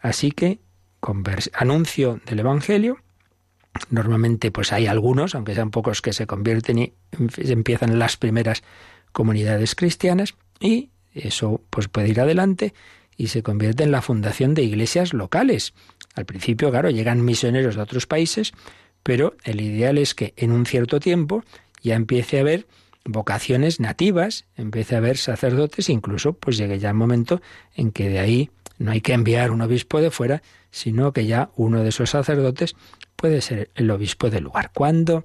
Así 0.00 0.30
que, 0.30 0.60
anuncio 1.52 2.20
del 2.26 2.40
Evangelio, 2.40 2.98
normalmente 3.90 4.50
pues 4.50 4.72
hay 4.72 4.86
algunos, 4.86 5.34
aunque 5.34 5.54
sean 5.54 5.70
pocos, 5.70 6.00
que 6.02 6.12
se 6.12 6.26
convierten 6.26 6.78
y 6.78 6.94
empiezan 7.36 7.98
las 7.98 8.16
primeras 8.16 8.62
comunidades 9.12 9.74
cristianas, 9.74 10.34
y 10.60 10.90
eso 11.12 11.60
pues 11.70 11.88
puede 11.88 12.08
ir 12.08 12.20
adelante 12.20 12.74
y 13.16 13.28
se 13.28 13.42
convierte 13.42 13.82
en 13.82 13.90
la 13.90 14.02
fundación 14.02 14.54
de 14.54 14.62
iglesias 14.62 15.14
locales. 15.14 15.74
Al 16.14 16.26
principio, 16.26 16.70
claro, 16.70 16.90
llegan 16.90 17.24
misioneros 17.24 17.76
de 17.76 17.82
otros 17.82 18.06
países, 18.06 18.52
pero 19.06 19.36
el 19.44 19.60
ideal 19.60 19.98
es 19.98 20.16
que 20.16 20.34
en 20.36 20.50
un 20.50 20.66
cierto 20.66 20.98
tiempo 20.98 21.44
ya 21.80 21.94
empiece 21.94 22.38
a 22.38 22.40
haber 22.40 22.66
vocaciones 23.04 23.78
nativas, 23.78 24.46
empiece 24.56 24.96
a 24.96 24.98
haber 24.98 25.16
sacerdotes, 25.16 25.88
incluso 25.90 26.32
pues 26.32 26.56
llegue 26.56 26.80
ya 26.80 26.88
el 26.88 26.96
momento 26.96 27.40
en 27.76 27.92
que 27.92 28.08
de 28.08 28.18
ahí 28.18 28.50
no 28.78 28.90
hay 28.90 29.00
que 29.02 29.12
enviar 29.12 29.52
un 29.52 29.62
obispo 29.62 30.00
de 30.00 30.10
fuera, 30.10 30.42
sino 30.72 31.12
que 31.12 31.24
ya 31.24 31.50
uno 31.54 31.84
de 31.84 31.90
esos 31.90 32.10
sacerdotes 32.10 32.74
puede 33.14 33.42
ser 33.42 33.70
el 33.76 33.92
obispo 33.92 34.28
del 34.28 34.42
lugar. 34.42 34.72
Cuando, 34.74 35.24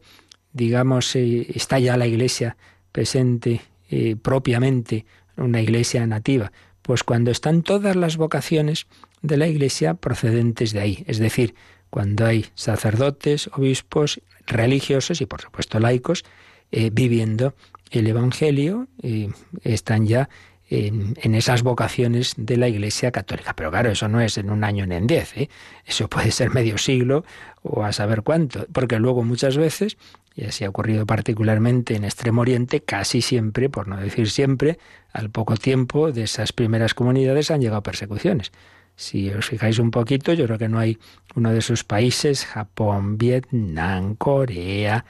digamos, 0.54 1.16
eh, 1.16 1.48
está 1.56 1.80
ya 1.80 1.98
la 1.98 2.06
iglesia 2.06 2.58
presente 2.92 3.62
eh, 3.90 4.16
propiamente, 4.16 5.08
una 5.38 5.60
iglesia 5.60 6.06
nativa, 6.06 6.52
pues 6.84 7.04
cuando 7.04 7.32
están 7.32 7.64
todas 7.64 7.96
las 7.96 8.18
vocaciones 8.18 8.86
de 9.24 9.38
la 9.38 9.48
iglesia 9.48 9.96
procedentes 9.96 10.72
de 10.72 10.82
ahí, 10.82 11.04
es 11.08 11.18
decir, 11.18 11.56
cuando 11.92 12.26
hay 12.26 12.48
sacerdotes, 12.56 13.48
obispos, 13.54 14.22
religiosos 14.48 15.22
y 15.22 15.28
por 15.28 15.42
supuesto 15.42 15.80
laicos 15.80 16.24
eh, 16.72 16.90
viviendo 16.92 17.54
el 17.92 18.08
Evangelio, 18.08 18.88
eh, 19.04 19.30
están 19.64 20.08
ya 20.08 20.30
en, 20.72 21.36
esas 21.36 21.64
vocaciones 21.64 22.34
de 22.38 22.56
la 22.56 22.70
Iglesia 22.70 23.12
Católica. 23.12 23.54
Pero 23.54 23.72
claro, 23.72 23.92
eso 23.92 24.08
no 24.08 24.22
es 24.22 24.38
en 24.38 24.50
un 24.50 24.64
año 24.64 24.86
ni 24.86 24.96
en 24.96 25.06
diez, 25.06 25.36
¿eh? 25.36 25.50
eso 25.86 26.08
puede 26.08 26.32
ser 26.32 26.52
medio 26.52 26.78
siglo 26.78 27.26
o 27.62 27.84
a 27.84 27.92
saber 27.92 28.24
cuánto, 28.24 28.66
porque 28.72 28.98
luego 28.98 29.24
muchas 29.24 29.58
veces, 29.58 29.98
y 30.34 30.46
así 30.46 30.64
ha 30.64 30.70
ocurrido 30.70 31.06
particularmente 31.06 31.96
en 31.96 32.06
Extremo 32.06 32.42
Oriente, 32.42 32.82
casi 32.82 33.22
siempre, 33.22 33.70
por 33.70 33.90
no 33.90 33.98
decir 33.98 34.30
siempre, 34.30 34.80
al 35.12 35.30
poco 35.30 35.58
tiempo 35.58 36.14
de 36.14 36.24
esas 36.24 36.54
primeras 36.54 36.94
comunidades 36.94 37.52
han 37.52 37.60
llegado 37.60 37.84
persecuciones. 37.84 38.54
Si 39.02 39.32
os 39.32 39.48
fijáis 39.48 39.80
un 39.80 39.90
poquito, 39.90 40.32
yo 40.34 40.46
creo 40.46 40.60
que 40.60 40.70
no 40.70 40.78
hay 40.78 41.00
uno 41.34 41.52
de 41.52 41.58
esos 41.58 41.84
países, 41.84 42.46
Japón, 42.46 43.18
Vietnam, 43.18 44.14
Corea, 44.14 45.06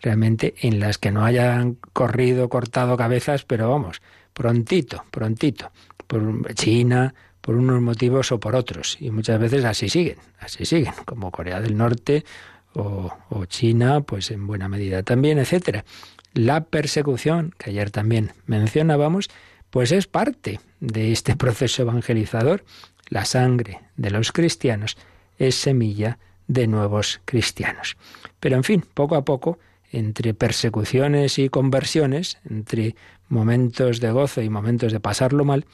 realmente 0.00 0.54
en 0.62 0.80
las 0.80 0.96
que 0.96 1.10
no 1.10 1.26
hayan 1.26 1.76
corrido, 1.92 2.48
cortado 2.48 2.96
cabezas, 2.96 3.44
pero 3.44 3.68
vamos, 3.68 4.00
prontito, 4.32 5.04
prontito, 5.10 5.72
por 6.06 6.54
China, 6.54 7.14
por 7.42 7.56
unos 7.56 7.82
motivos 7.82 8.32
o 8.32 8.40
por 8.40 8.56
otros. 8.56 8.96
Y 8.98 9.10
muchas 9.10 9.38
veces 9.38 9.62
así 9.66 9.90
siguen, 9.90 10.16
así 10.38 10.64
siguen, 10.64 10.94
como 11.04 11.30
Corea 11.30 11.60
del 11.60 11.76
Norte 11.76 12.24
o, 12.72 13.12
o 13.28 13.44
China, 13.44 14.00
pues 14.00 14.30
en 14.30 14.46
buena 14.46 14.70
medida 14.70 15.02
también, 15.02 15.36
etcétera. 15.36 15.84
La 16.32 16.64
persecución, 16.64 17.54
que 17.58 17.68
ayer 17.68 17.90
también 17.90 18.32
mencionábamos, 18.46 19.28
pues 19.68 19.92
es 19.92 20.06
parte 20.06 20.60
de 20.80 21.12
este 21.12 21.36
proceso 21.36 21.82
evangelizador 21.82 22.64
la 23.08 23.24
sangre 23.24 23.80
de 23.96 24.10
los 24.10 24.32
cristianos 24.32 24.96
es 25.38 25.54
semilla 25.54 26.18
de 26.46 26.66
nuevos 26.66 27.20
cristianos. 27.24 27.96
Pero 28.40 28.56
en 28.56 28.64
fin, 28.64 28.84
poco 28.94 29.16
a 29.16 29.24
poco, 29.24 29.58
entre 29.90 30.34
persecuciones 30.34 31.38
y 31.38 31.48
conversiones, 31.48 32.38
entre 32.48 32.96
momentos 33.28 34.00
de 34.00 34.10
gozo 34.10 34.42
y 34.42 34.50
momentos 34.50 34.92
de 34.92 35.00
pasarlo 35.00 35.44
mal, 35.44 35.66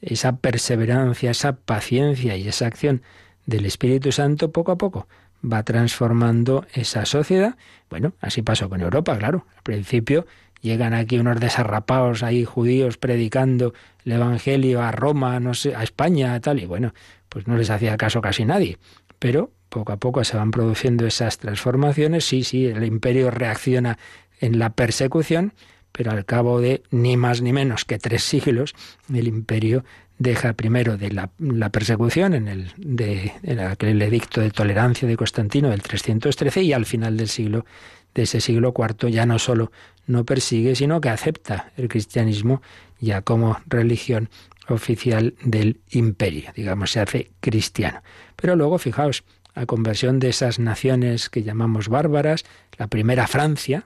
esa 0.00 0.36
perseverancia, 0.36 1.30
esa 1.30 1.56
paciencia 1.56 2.36
y 2.36 2.48
esa 2.48 2.66
acción 2.66 3.02
del 3.46 3.66
Espíritu 3.66 4.12
Santo 4.12 4.52
poco 4.52 4.72
a 4.72 4.78
poco 4.78 5.08
va 5.44 5.62
transformando 5.62 6.66
esa 6.74 7.06
sociedad. 7.06 7.56
Bueno, 7.90 8.12
así 8.20 8.42
pasó 8.42 8.68
con 8.68 8.80
Europa, 8.80 9.16
claro. 9.16 9.46
Al 9.56 9.62
principio 9.62 10.26
llegan 10.60 10.94
aquí 10.94 11.18
unos 11.18 11.38
desarrapados 11.40 12.22
ahí 12.22 12.44
judíos 12.44 12.98
predicando 12.98 13.74
el 14.08 14.12
Evangelio 14.12 14.80
a 14.80 14.90
Roma, 14.90 15.38
no 15.38 15.52
sé, 15.52 15.76
a 15.76 15.82
España, 15.82 16.40
tal, 16.40 16.60
y 16.60 16.64
bueno, 16.64 16.94
pues 17.28 17.46
no 17.46 17.58
les 17.58 17.68
hacía 17.68 17.96
caso 17.98 18.22
casi 18.22 18.46
nadie. 18.46 18.78
Pero 19.18 19.50
poco 19.68 19.92
a 19.92 19.98
poco 19.98 20.24
se 20.24 20.36
van 20.36 20.50
produciendo 20.50 21.06
esas 21.06 21.36
transformaciones, 21.36 22.24
sí, 22.24 22.42
sí, 22.42 22.66
el 22.66 22.84
imperio 22.84 23.30
reacciona 23.30 23.98
en 24.40 24.58
la 24.58 24.70
persecución, 24.70 25.52
pero 25.92 26.10
al 26.10 26.24
cabo 26.24 26.60
de 26.60 26.82
ni 26.90 27.18
más 27.18 27.42
ni 27.42 27.52
menos 27.52 27.84
que 27.84 27.98
tres 27.98 28.22
siglos, 28.22 28.74
el 29.12 29.28
imperio 29.28 29.84
deja 30.18 30.54
primero 30.54 30.96
de 30.96 31.12
la, 31.12 31.28
persecución 31.68 32.32
en 32.32 32.48
el, 32.48 32.72
de, 32.78 33.32
en 33.42 33.60
aquel 33.60 34.00
edicto 34.00 34.40
de 34.40 34.50
tolerancia 34.50 35.06
de 35.06 35.16
Constantino 35.16 35.68
del 35.68 35.82
313 35.82 36.62
y 36.62 36.72
al 36.72 36.86
final 36.86 37.16
del 37.16 37.28
siglo 37.28 37.66
de 38.14 38.22
ese 38.22 38.40
siglo 38.40 38.74
IV 38.76 39.10
ya 39.10 39.26
no 39.26 39.38
solo 39.38 39.70
no 40.08 40.24
persigue, 40.24 40.74
sino 40.74 41.00
que 41.00 41.08
acepta 41.08 41.70
el 41.76 41.88
cristianismo 41.88 42.60
ya 42.98 43.22
como 43.22 43.60
religión 43.66 44.28
oficial 44.68 45.34
del 45.42 45.80
imperio, 45.90 46.50
digamos, 46.56 46.90
se 46.90 47.00
hace 47.00 47.30
cristiano. 47.40 48.02
Pero 48.36 48.56
luego, 48.56 48.78
fijaos, 48.78 49.24
la 49.54 49.66
conversión 49.66 50.18
de 50.18 50.28
esas 50.28 50.58
naciones 50.58 51.30
que 51.30 51.42
llamamos 51.42 51.88
bárbaras, 51.88 52.44
la 52.76 52.88
primera 52.88 53.26
Francia, 53.26 53.84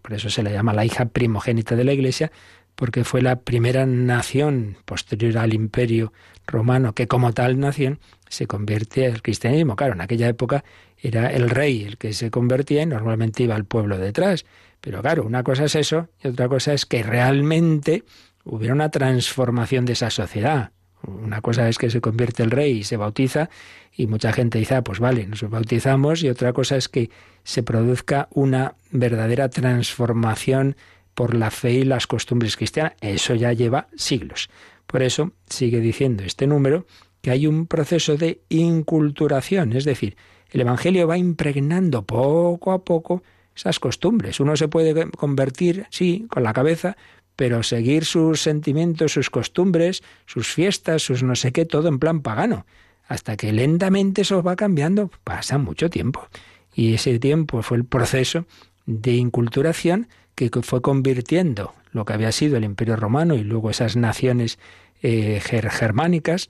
por 0.00 0.14
eso 0.14 0.30
se 0.30 0.42
le 0.42 0.52
llama 0.52 0.72
la 0.72 0.84
hija 0.84 1.06
primogénita 1.06 1.76
de 1.76 1.84
la 1.84 1.92
Iglesia, 1.92 2.32
porque 2.74 3.04
fue 3.04 3.20
la 3.20 3.36
primera 3.40 3.84
nación 3.86 4.76
posterior 4.84 5.38
al 5.38 5.52
imperio 5.52 6.12
romano 6.46 6.94
que 6.94 7.06
como 7.06 7.32
tal 7.32 7.60
nación 7.60 8.00
se 8.28 8.46
convierte 8.46 9.06
al 9.06 9.22
cristianismo. 9.22 9.76
Claro, 9.76 9.92
en 9.92 10.00
aquella 10.00 10.28
época 10.28 10.64
era 10.98 11.30
el 11.30 11.50
rey 11.50 11.84
el 11.84 11.98
que 11.98 12.12
se 12.14 12.30
convertía 12.30 12.82
y 12.82 12.86
normalmente 12.86 13.42
iba 13.42 13.54
al 13.54 13.64
pueblo 13.64 13.98
detrás. 13.98 14.46
Pero 14.82 15.00
claro, 15.00 15.24
una 15.24 15.44
cosa 15.44 15.64
es 15.64 15.76
eso 15.76 16.08
y 16.22 16.28
otra 16.28 16.48
cosa 16.48 16.74
es 16.74 16.84
que 16.84 17.02
realmente 17.04 18.04
hubiera 18.44 18.74
una 18.74 18.90
transformación 18.90 19.84
de 19.84 19.92
esa 19.94 20.10
sociedad. 20.10 20.72
Una 21.06 21.40
cosa 21.40 21.68
es 21.68 21.78
que 21.78 21.88
se 21.88 22.00
convierte 22.00 22.42
el 22.42 22.50
rey 22.50 22.78
y 22.78 22.84
se 22.84 22.96
bautiza 22.96 23.48
y 23.92 24.08
mucha 24.08 24.32
gente 24.32 24.58
dice, 24.58 24.74
ah, 24.74 24.82
pues 24.82 24.98
vale, 24.98 25.26
nos 25.26 25.48
bautizamos 25.48 26.24
y 26.24 26.28
otra 26.28 26.52
cosa 26.52 26.76
es 26.76 26.88
que 26.88 27.10
se 27.44 27.62
produzca 27.62 28.28
una 28.32 28.74
verdadera 28.90 29.48
transformación 29.48 30.76
por 31.14 31.34
la 31.34 31.50
fe 31.52 31.72
y 31.72 31.84
las 31.84 32.08
costumbres 32.08 32.56
cristianas. 32.56 32.94
Eso 33.00 33.34
ya 33.36 33.52
lleva 33.52 33.86
siglos. 33.96 34.50
Por 34.88 35.02
eso 35.02 35.30
sigue 35.48 35.78
diciendo 35.78 36.24
este 36.24 36.48
número 36.48 36.86
que 37.20 37.30
hay 37.30 37.46
un 37.46 37.66
proceso 37.66 38.16
de 38.16 38.40
inculturación, 38.48 39.74
es 39.74 39.84
decir, 39.84 40.16
el 40.50 40.62
Evangelio 40.62 41.06
va 41.06 41.16
impregnando 41.18 42.02
poco 42.04 42.72
a 42.72 42.84
poco 42.84 43.22
esas 43.54 43.78
costumbres. 43.78 44.40
Uno 44.40 44.56
se 44.56 44.68
puede 44.68 45.10
convertir, 45.10 45.86
sí, 45.90 46.26
con 46.30 46.42
la 46.42 46.52
cabeza, 46.52 46.96
pero 47.36 47.62
seguir 47.62 48.04
sus 48.04 48.40
sentimientos, 48.40 49.12
sus 49.12 49.30
costumbres, 49.30 50.02
sus 50.26 50.48
fiestas, 50.48 51.02
sus 51.02 51.22
no 51.22 51.34
sé 51.34 51.52
qué, 51.52 51.64
todo 51.64 51.88
en 51.88 51.98
plan 51.98 52.20
pagano. 52.20 52.66
Hasta 53.06 53.36
que 53.36 53.52
lentamente 53.52 54.22
eso 54.22 54.42
va 54.42 54.56
cambiando, 54.56 55.10
pasa 55.24 55.58
mucho 55.58 55.90
tiempo. 55.90 56.26
Y 56.74 56.94
ese 56.94 57.18
tiempo 57.18 57.62
fue 57.62 57.78
el 57.78 57.84
proceso 57.84 58.46
de 58.86 59.12
inculturación 59.12 60.08
que 60.34 60.50
fue 60.62 60.80
convirtiendo 60.80 61.74
lo 61.92 62.04
que 62.04 62.14
había 62.14 62.32
sido 62.32 62.56
el 62.56 62.64
Imperio 62.64 62.96
Romano 62.96 63.34
y 63.34 63.44
luego 63.44 63.70
esas 63.70 63.96
naciones 63.96 64.58
eh, 65.02 65.40
germánicas 65.40 66.48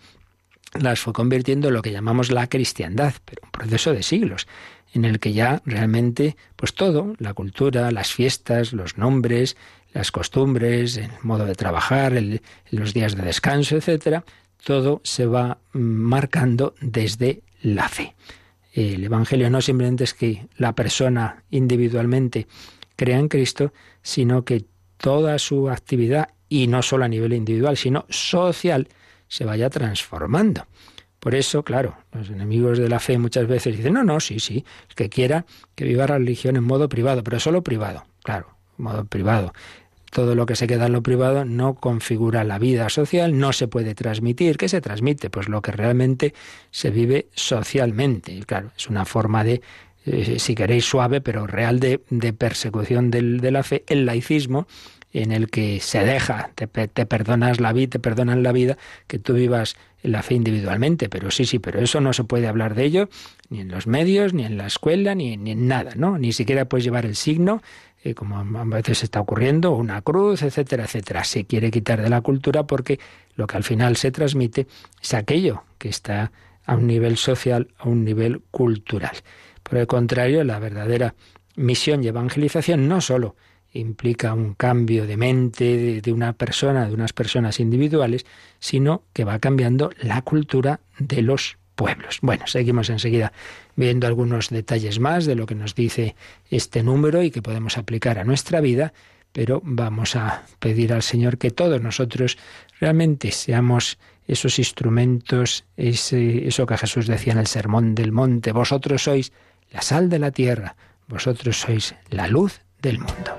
las 0.78 1.00
fue 1.00 1.12
convirtiendo 1.12 1.68
en 1.68 1.74
lo 1.74 1.82
que 1.82 1.92
llamamos 1.92 2.30
la 2.30 2.48
cristiandad, 2.48 3.14
pero 3.24 3.42
un 3.44 3.50
proceso 3.50 3.92
de 3.92 4.02
siglos 4.02 4.46
en 4.92 5.04
el 5.04 5.20
que 5.20 5.32
ya 5.32 5.62
realmente, 5.64 6.36
pues 6.56 6.74
todo, 6.74 7.14
la 7.18 7.34
cultura, 7.34 7.90
las 7.90 8.12
fiestas, 8.12 8.72
los 8.72 8.98
nombres, 8.98 9.56
las 9.92 10.10
costumbres, 10.10 10.96
el 10.96 11.10
modo 11.22 11.44
de 11.44 11.54
trabajar, 11.54 12.14
los 12.70 12.94
días 12.94 13.16
de 13.16 13.22
descanso, 13.22 13.76
etcétera, 13.76 14.24
todo 14.64 15.00
se 15.04 15.26
va 15.26 15.58
mm, 15.72 15.78
marcando 15.78 16.74
desde 16.80 17.42
la 17.62 17.88
fe. 17.88 18.14
El 18.72 19.04
Evangelio 19.04 19.50
no 19.50 19.60
simplemente 19.60 20.04
es 20.04 20.14
que 20.14 20.46
la 20.56 20.74
persona 20.74 21.44
individualmente 21.50 22.46
crea 22.96 23.18
en 23.18 23.28
Cristo, 23.28 23.72
sino 24.02 24.44
que 24.44 24.64
toda 24.96 25.38
su 25.38 25.68
actividad, 25.68 26.30
y 26.48 26.66
no 26.66 26.82
solo 26.82 27.04
a 27.04 27.08
nivel 27.08 27.32
individual, 27.32 27.76
sino 27.76 28.06
social, 28.08 28.88
se 29.28 29.44
vaya 29.44 29.68
transformando. 29.70 30.66
Por 31.22 31.36
eso, 31.36 31.62
claro, 31.62 31.96
los 32.10 32.30
enemigos 32.30 32.78
de 32.78 32.88
la 32.88 32.98
fe 32.98 33.16
muchas 33.16 33.46
veces 33.46 33.76
dicen, 33.76 33.92
no, 33.92 34.02
no, 34.02 34.18
sí, 34.18 34.40
sí, 34.40 34.64
el 34.88 34.94
que 34.96 35.08
quiera 35.08 35.46
que 35.76 35.84
viva 35.84 36.04
la 36.08 36.18
religión 36.18 36.56
en 36.56 36.64
modo 36.64 36.88
privado, 36.88 37.22
pero 37.22 37.38
solo 37.38 37.62
privado, 37.62 38.04
claro, 38.24 38.56
modo 38.76 39.04
privado. 39.04 39.52
Todo 40.10 40.34
lo 40.34 40.46
que 40.46 40.56
se 40.56 40.66
queda 40.66 40.86
en 40.86 40.92
lo 40.94 41.04
privado 41.04 41.44
no 41.44 41.74
configura 41.74 42.42
la 42.42 42.58
vida 42.58 42.88
social, 42.88 43.38
no 43.38 43.52
se 43.52 43.68
puede 43.68 43.94
transmitir. 43.94 44.56
¿Qué 44.56 44.68
se 44.68 44.80
transmite? 44.80 45.30
Pues 45.30 45.48
lo 45.48 45.62
que 45.62 45.70
realmente 45.70 46.34
se 46.72 46.90
vive 46.90 47.28
socialmente. 47.34 48.32
Y 48.32 48.42
claro, 48.42 48.72
es 48.76 48.88
una 48.88 49.04
forma 49.04 49.44
de, 49.44 49.62
eh, 50.04 50.40
si 50.40 50.56
queréis, 50.56 50.86
suave, 50.86 51.20
pero 51.20 51.46
real 51.46 51.78
de, 51.78 52.00
persecución 52.36 53.12
de 53.12 53.50
la 53.52 53.62
fe, 53.62 53.84
el 53.86 54.06
laicismo, 54.06 54.66
en 55.12 55.32
el 55.32 55.50
que 55.50 55.80
se 55.80 56.04
deja, 56.04 56.50
te, 56.54 56.66
perdonas 56.66 57.60
la 57.60 57.72
vida, 57.72 57.90
te 57.90 57.98
perdonan 57.98 58.42
la 58.42 58.52
vida, 58.52 58.78
que 59.06 59.18
tú 59.18 59.34
vivas 59.34 59.76
la 60.02 60.22
fe 60.22 60.34
individualmente, 60.34 61.08
pero 61.08 61.30
sí, 61.30 61.44
sí, 61.44 61.58
pero 61.58 61.80
eso 61.80 62.00
no 62.00 62.12
se 62.12 62.24
puede 62.24 62.48
hablar 62.48 62.74
de 62.74 62.84
ello 62.84 63.08
ni 63.50 63.60
en 63.60 63.68
los 63.68 63.86
medios, 63.86 64.32
ni 64.32 64.44
en 64.44 64.56
la 64.56 64.66
escuela, 64.66 65.14
ni, 65.14 65.36
ni 65.36 65.52
en 65.52 65.68
nada, 65.68 65.92
¿no? 65.96 66.18
Ni 66.18 66.32
siquiera 66.32 66.64
puedes 66.64 66.84
llevar 66.84 67.04
el 67.04 67.14
signo, 67.14 67.62
eh, 68.04 68.14
como 68.14 68.38
a 68.38 68.64
veces 68.64 69.04
está 69.04 69.20
ocurriendo, 69.20 69.72
una 69.72 70.02
cruz, 70.02 70.42
etcétera, 70.42 70.84
etcétera. 70.84 71.22
Se 71.24 71.44
quiere 71.44 71.70
quitar 71.70 72.02
de 72.02 72.10
la 72.10 72.20
cultura 72.20 72.66
porque 72.66 72.98
lo 73.36 73.46
que 73.46 73.56
al 73.56 73.64
final 73.64 73.96
se 73.96 74.10
transmite 74.10 74.66
es 75.00 75.14
aquello 75.14 75.62
que 75.78 75.88
está 75.88 76.32
a 76.64 76.74
un 76.74 76.86
nivel 76.86 77.16
social, 77.16 77.68
a 77.78 77.88
un 77.88 78.04
nivel 78.04 78.42
cultural. 78.50 79.16
Por 79.62 79.78
el 79.78 79.86
contrario, 79.86 80.42
la 80.42 80.58
verdadera 80.58 81.14
misión 81.54 82.02
y 82.02 82.08
evangelización 82.08 82.88
no 82.88 83.00
solo 83.00 83.36
implica 83.72 84.34
un 84.34 84.54
cambio 84.54 85.06
de 85.06 85.16
mente 85.16 86.00
de, 86.00 86.12
una 86.12 86.32
persona, 86.34 86.86
de 86.88 86.94
unas 86.94 87.12
personas 87.12 87.60
individuales, 87.60 88.26
sino 88.58 89.02
que 89.12 89.24
va 89.24 89.38
cambiando 89.38 89.90
la 90.00 90.22
cultura 90.22 90.80
de 90.98 91.22
los 91.22 91.58
pueblos. 91.74 92.18
Bueno, 92.22 92.46
seguimos 92.46 92.90
enseguida 92.90 93.32
viendo 93.76 94.06
algunos 94.06 94.50
detalles 94.50 95.00
más 95.00 95.24
de 95.24 95.34
lo 95.34 95.46
que 95.46 95.54
nos 95.54 95.74
dice 95.74 96.14
este 96.50 96.82
número 96.82 97.22
y 97.22 97.30
que 97.30 97.42
podemos 97.42 97.78
aplicar 97.78 98.18
a 98.18 98.24
nuestra 98.24 98.60
vida, 98.60 98.92
pero 99.32 99.62
vamos 99.64 100.14
a 100.16 100.42
pedir 100.58 100.92
al 100.92 101.02
Señor 101.02 101.38
que 101.38 101.50
todos 101.50 101.80
nosotros 101.80 102.36
realmente 102.78 103.32
seamos 103.32 103.98
esos 104.26 104.58
instrumentos, 104.58 105.64
eso 105.76 106.66
que 106.66 106.76
Jesús 106.76 107.06
decía 107.06 107.32
en 107.32 107.38
el 107.38 107.46
Sermón 107.46 107.94
del 107.94 108.12
Monte, 108.12 108.52
vosotros 108.52 109.02
sois 109.02 109.32
la 109.70 109.82
sal 109.82 110.08
de 110.08 110.18
la 110.18 110.30
tierra, 110.30 110.76
vosotros 111.08 111.58
sois 111.58 111.94
la 112.10 112.28
luz 112.28 112.60
del 112.80 112.98
mundo. 112.98 113.36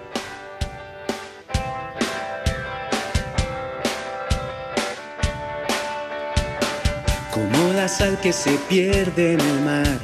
Como 7.33 7.73
la 7.73 7.87
sal 7.87 8.19
que 8.21 8.31
se 8.31 8.51
pierde 8.69 9.33
en 9.33 9.39
el 9.39 9.59
mar 9.61 9.97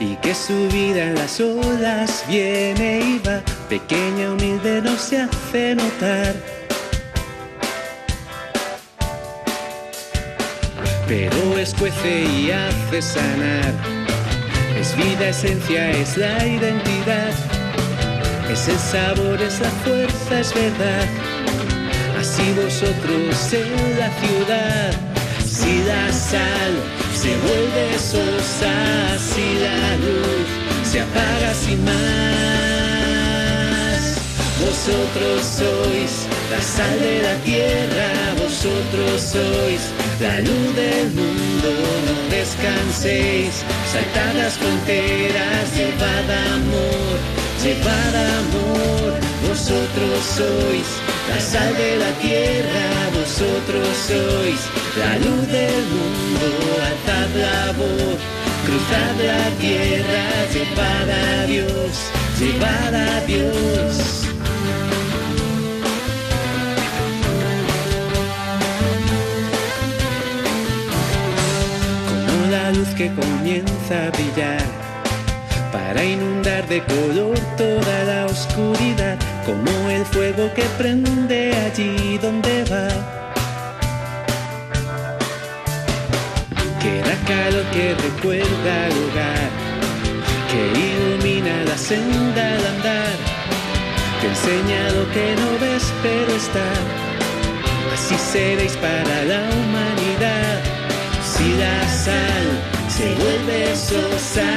y 0.00 0.16
que 0.16 0.34
su 0.34 0.68
vida 0.68 1.04
en 1.04 1.14
las 1.14 1.40
olas 1.40 2.24
viene 2.28 2.98
y 2.98 3.22
va, 3.24 3.40
pequeña, 3.68 4.32
humilde, 4.32 4.82
no 4.82 4.96
se 4.96 5.22
hace 5.22 5.76
notar. 5.76 6.34
Pero 11.06 11.56
escuece 11.56 12.24
y 12.24 12.50
hace 12.50 13.00
sanar. 13.00 13.72
Es 14.76 14.96
vida, 14.96 15.28
esencia, 15.28 15.90
es 15.90 16.16
la 16.16 16.44
identidad. 16.44 17.32
Es 18.50 18.66
el 18.68 18.78
sabor, 18.78 19.40
es 19.40 19.60
la 19.60 19.70
fuerza, 19.70 20.40
es 20.40 20.52
verdad. 20.52 21.06
Así 22.18 22.52
vosotros 22.54 23.52
en 23.52 23.98
la 23.98 24.10
ciudad 24.20 25.13
si 25.54 25.84
la 25.84 26.12
sal 26.12 26.72
se 27.14 27.36
vuelve 27.46 27.86
sosa, 27.98 28.74
si 29.18 29.46
la 29.64 29.96
luz 30.02 30.48
se 30.90 31.00
apaga 31.00 31.54
sin 31.54 31.84
más. 31.84 31.94
Vosotros 34.64 35.40
sois 35.58 36.12
la 36.50 36.60
sal 36.60 36.98
de 36.98 37.22
la 37.22 37.34
tierra, 37.48 38.10
vosotros 38.42 39.16
sois 39.34 39.82
la 40.20 40.40
luz 40.40 40.66
del 40.74 41.06
mundo, 41.20 41.70
no 42.06 42.14
descanséis, 42.34 43.54
saltad 43.92 44.32
las 44.36 44.54
fronteras, 44.54 45.64
llevad 45.76 46.28
amor, 46.56 47.16
llevad 47.62 48.14
amor, 48.40 49.10
vosotros 49.48 50.18
sois 50.36 50.88
la 51.28 51.38
sal 51.40 51.72
de 51.76 51.96
la 52.02 52.12
tierra, 52.24 52.84
vosotros 53.14 53.88
sois 54.08 54.60
la 54.96 55.18
luz 55.18 55.48
del 55.48 55.84
mundo, 55.86 56.46
alzad 56.86 57.30
la 57.36 57.72
voz, 57.72 58.18
cruzad 58.64 59.14
la 59.26 59.50
tierra, 59.58 60.24
llevad 60.52 61.10
a 61.10 61.46
Dios, 61.46 62.10
llevad 62.38 62.94
a 62.94 63.20
Dios. 63.26 64.28
Como 72.08 72.50
la 72.52 72.70
luz 72.70 72.88
que 72.96 73.12
comienza 73.12 74.06
a 74.06 74.10
brillar 74.10 74.62
para 75.72 76.04
inundar 76.04 76.68
de 76.68 76.84
color 76.84 77.38
toda 77.56 78.04
la 78.04 78.26
oscuridad, 78.26 79.18
como 79.44 79.90
el 79.90 80.04
fuego 80.04 80.52
que 80.54 80.62
prende 80.78 81.52
allí 81.66 82.16
donde 82.18 82.64
va 82.64 83.23
calor 87.26 87.64
que 87.72 87.94
recuerda 87.94 88.86
el 88.88 88.96
hogar, 89.04 89.50
que 90.50 90.60
ilumina 90.86 91.64
la 91.64 91.76
senda 91.76 92.42
al 92.54 92.66
andar, 92.66 93.16
que 94.20 94.26
enseña 94.28 94.90
lo 94.90 95.04
que 95.12 95.34
no 95.40 95.58
ves 95.60 95.92
pero 96.02 96.34
está. 96.34 96.68
Así 97.94 98.16
seréis 98.16 98.76
para 98.76 99.24
la 99.24 99.40
humanidad. 99.56 100.60
Si 101.22 101.54
la 101.54 101.88
sal 101.88 102.46
se 102.88 103.14
vuelve 103.14 103.74
sosa, 103.76 104.50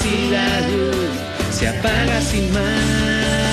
si 0.00 0.30
la 0.30 0.60
luz 0.68 1.10
se 1.50 1.68
apaga 1.68 2.20
sin 2.20 2.52
más, 2.52 3.49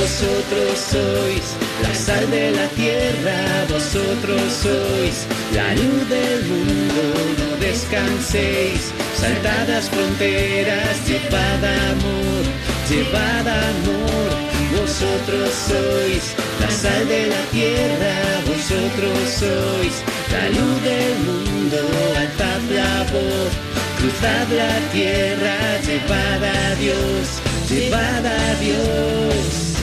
vosotros 0.00 0.78
sois 0.78 1.46
la 1.82 1.94
sal 1.94 2.30
de 2.30 2.50
la 2.52 2.66
tierra, 2.80 3.38
vosotros 3.68 4.42
sois 4.62 5.26
la 5.54 5.74
luz 5.74 6.08
del 6.08 6.44
mundo, 6.44 7.02
no 7.38 7.56
descanséis, 7.56 8.92
saltad 9.16 9.68
las 9.68 9.88
fronteras, 9.90 10.94
llevad 11.06 11.62
amor, 11.90 12.44
llevad 12.88 13.46
amor, 13.48 14.28
vosotros 14.78 15.50
sois 15.68 16.24
la 16.60 16.70
sal 16.70 17.08
de 17.08 17.26
la 17.34 17.42
tierra, 17.50 18.14
vosotros 18.46 19.18
sois 19.40 19.94
la 20.34 20.44
luz 20.56 20.76
del 20.90 21.14
mundo, 21.28 21.78
alzad 22.22 22.62
la 22.70 22.94
voz, 23.12 23.52
cruzad 23.98 24.46
la 24.62 24.74
tierra, 24.92 25.56
llevad 25.86 26.44
a 26.44 26.74
Dios, 26.76 27.24
llevad 27.68 28.26
a 28.26 28.54
Dios. 28.60 29.77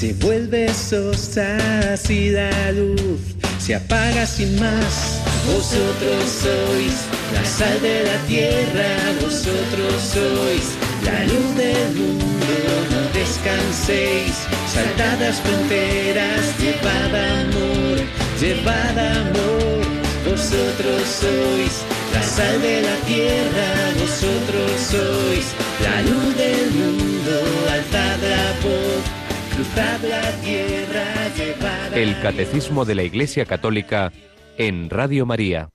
Se 0.00 0.14
vuelve 0.14 0.72
sosa 0.72 1.94
si 1.94 2.30
la 2.30 2.72
luz 2.72 3.20
se 3.58 3.74
apaga 3.74 4.24
sin 4.24 4.58
más. 4.58 5.20
Vosotros 5.46 6.24
sois 6.42 6.96
la 7.34 7.44
sal 7.44 7.82
de 7.82 8.04
la 8.04 8.16
tierra, 8.26 8.88
vosotros 9.20 9.94
sois 10.14 10.66
la 11.04 11.24
luz 11.24 11.54
del 11.54 11.88
mundo. 11.96 12.56
No 12.92 13.02
descanséis, 13.12 14.36
saltad 14.72 15.20
las 15.20 15.38
fronteras, 15.42 16.44
llevad 16.58 17.14
amor, 17.42 17.98
llevad 18.40 18.98
amor. 19.18 19.84
Vosotros 20.24 21.02
sois 21.20 21.74
la 22.14 22.22
sal 22.22 22.62
de 22.62 22.80
la 22.88 22.96
tierra, 23.04 23.68
vosotros 24.00 24.70
sois 24.80 25.46
la 25.84 26.00
luz 26.08 26.36
del 26.38 26.70
mundo, 26.70 27.34
alzad 27.68 28.18
la 28.22 28.46
voz, 28.64 29.19
El 31.94 32.18
Catecismo 32.22 32.84
de 32.86 32.94
la 32.94 33.02
Iglesia 33.02 33.44
Católica 33.44 34.10
en 34.56 34.88
Radio 34.88 35.26
María. 35.26 35.68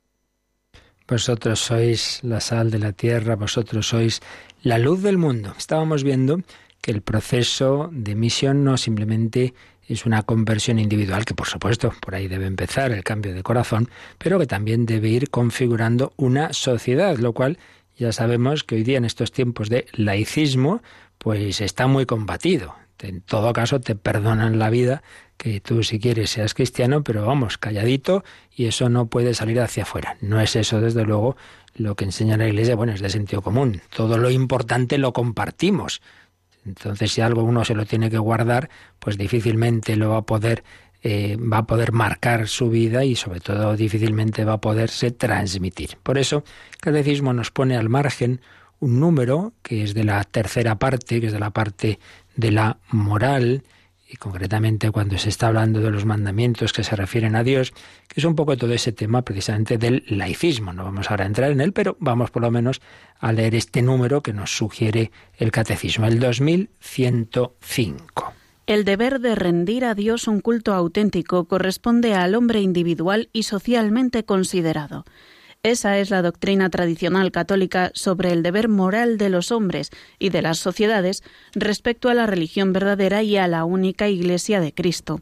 Vosotros 1.07 1.59
sois 1.59 2.19
la 2.23 2.39
sal 2.39 2.71
de 2.71 2.79
la 2.79 2.93
tierra, 2.93 3.35
vosotros 3.35 3.87
sois 3.87 4.21
la 4.63 4.79
luz 4.79 5.03
del 5.03 5.19
mundo. 5.19 5.53
Estábamos 5.55 6.03
viendo 6.03 6.41
que 6.81 6.89
el 6.89 7.03
proceso 7.03 7.89
de 7.91 8.15
misión 8.15 8.63
no 8.63 8.77
simplemente 8.77 9.53
es 9.87 10.07
una 10.07 10.23
conversión 10.23 10.79
individual, 10.79 11.25
que 11.25 11.35
por 11.35 11.47
supuesto 11.47 11.93
por 12.01 12.15
ahí 12.15 12.27
debe 12.27 12.47
empezar 12.47 12.91
el 12.91 13.03
cambio 13.03 13.35
de 13.35 13.43
corazón, 13.43 13.89
pero 14.17 14.39
que 14.39 14.47
también 14.47 14.87
debe 14.87 15.09
ir 15.09 15.29
configurando 15.29 16.11
una 16.17 16.53
sociedad, 16.53 17.17
lo 17.17 17.33
cual 17.33 17.59
ya 17.95 18.11
sabemos 18.11 18.63
que 18.63 18.75
hoy 18.75 18.83
día 18.83 18.97
en 18.97 19.05
estos 19.05 19.31
tiempos 19.31 19.69
de 19.69 19.85
laicismo, 19.93 20.81
pues 21.19 21.61
está 21.61 21.85
muy 21.85 22.07
combatido. 22.07 22.73
En 23.05 23.21
todo 23.21 23.53
caso 23.53 23.79
te 23.79 23.95
perdonan 23.95 24.59
la 24.59 24.69
vida 24.69 25.03
que 25.37 25.59
tú 25.59 25.83
si 25.83 25.99
quieres 25.99 26.31
seas 26.31 26.53
cristiano, 26.53 27.03
pero 27.03 27.25
vamos, 27.25 27.57
calladito 27.57 28.23
y 28.55 28.65
eso 28.65 28.89
no 28.89 29.07
puede 29.07 29.33
salir 29.33 29.59
hacia 29.59 29.83
afuera. 29.83 30.17
No 30.21 30.39
es 30.39 30.55
eso, 30.55 30.81
desde 30.81 31.03
luego, 31.03 31.35
lo 31.75 31.95
que 31.95 32.05
enseña 32.05 32.37
la 32.37 32.47
Iglesia, 32.47 32.75
bueno, 32.75 32.93
es 32.93 33.01
de 33.01 33.09
sentido 33.09 33.41
común. 33.41 33.81
Todo 33.95 34.17
lo 34.17 34.29
importante 34.29 34.97
lo 34.97 35.13
compartimos. 35.13 36.01
Entonces, 36.65 37.11
si 37.11 37.21
algo 37.21 37.43
uno 37.43 37.63
se 37.63 37.75
lo 37.75 37.85
tiene 37.85 38.09
que 38.09 38.17
guardar, 38.17 38.69
pues 38.99 39.17
difícilmente 39.17 39.95
lo 39.95 40.09
va 40.09 40.17
a 40.17 40.21
poder 40.23 40.63
eh, 41.07 41.37
va 41.37 41.59
a 41.59 41.67
poder 41.67 41.91
marcar 41.91 42.47
su 42.47 42.71
vida 42.71 43.05
y 43.05 43.15
sobre 43.15 43.39
todo 43.39 43.75
difícilmente 43.75 44.43
va 44.43 44.53
a 44.53 44.61
poderse 44.61 45.11
transmitir. 45.11 45.97
Por 46.01 46.17
eso, 46.17 46.43
el 46.71 46.77
catecismo 46.77 47.31
nos 47.31 47.51
pone 47.51 47.77
al 47.77 47.89
margen 47.89 48.41
un 48.79 48.99
número 48.99 49.53
que 49.61 49.83
es 49.83 49.93
de 49.93 50.03
la 50.03 50.23
tercera 50.23 50.79
parte, 50.79 51.21
que 51.21 51.27
es 51.27 51.33
de 51.33 51.39
la 51.39 51.51
parte 51.51 51.99
de 52.35 52.51
la 52.51 52.77
moral, 52.91 53.63
y 54.07 54.17
concretamente 54.17 54.91
cuando 54.91 55.17
se 55.17 55.29
está 55.29 55.47
hablando 55.47 55.81
de 55.81 55.89
los 55.89 56.05
mandamientos 56.05 56.73
que 56.73 56.83
se 56.83 56.95
refieren 56.95 57.35
a 57.35 57.43
Dios, 57.43 57.73
que 58.07 58.21
es 58.21 58.25
un 58.25 58.35
poco 58.35 58.55
todo 58.55 58.73
ese 58.73 58.91
tema 58.91 59.23
precisamente 59.23 59.77
del 59.77 60.03
laicismo. 60.07 60.73
No 60.73 60.83
vamos 60.83 61.09
ahora 61.09 61.23
a 61.23 61.27
entrar 61.27 61.51
en 61.51 61.61
él, 61.61 61.73
pero 61.73 61.97
vamos 61.99 62.29
por 62.29 62.43
lo 62.43 62.51
menos 62.51 62.81
a 63.19 63.31
leer 63.31 63.55
este 63.55 63.81
número 63.81 64.21
que 64.21 64.33
nos 64.33 64.55
sugiere 64.55 65.11
el 65.37 65.51
catecismo, 65.51 66.05
el 66.05 66.19
2105. 66.19 68.33
El 68.67 68.83
deber 68.83 69.19
de 69.19 69.35
rendir 69.35 69.85
a 69.85 69.93
Dios 69.93 70.27
un 70.27 70.41
culto 70.41 70.73
auténtico 70.73 71.45
corresponde 71.45 72.15
al 72.15 72.33
hombre 72.33 72.61
individual 72.61 73.29
y 73.31 73.43
socialmente 73.43 74.25
considerado. 74.25 75.05
Esa 75.65 75.97
es 75.97 76.11
la 76.11 76.21
doctrina 76.21 76.69
tradicional 76.69 77.31
católica 77.31 77.89
sobre 77.95 78.31
el 78.31 78.43
deber 78.43 78.69
moral 78.69 79.17
de 79.17 79.29
los 79.29 79.51
hombres 79.51 79.89
y 80.19 80.29
de 80.29 80.43
las 80.43 80.59
sociedades 80.59 81.23
respecto 81.55 82.07
a 82.07 82.13
la 82.13 82.27
religión 82.27 82.71
verdadera 82.71 83.23
y 83.23 83.37
a 83.37 83.47
la 83.47 83.65
única 83.65 84.07
Iglesia 84.07 84.59
de 84.59 84.75
Cristo. 84.75 85.21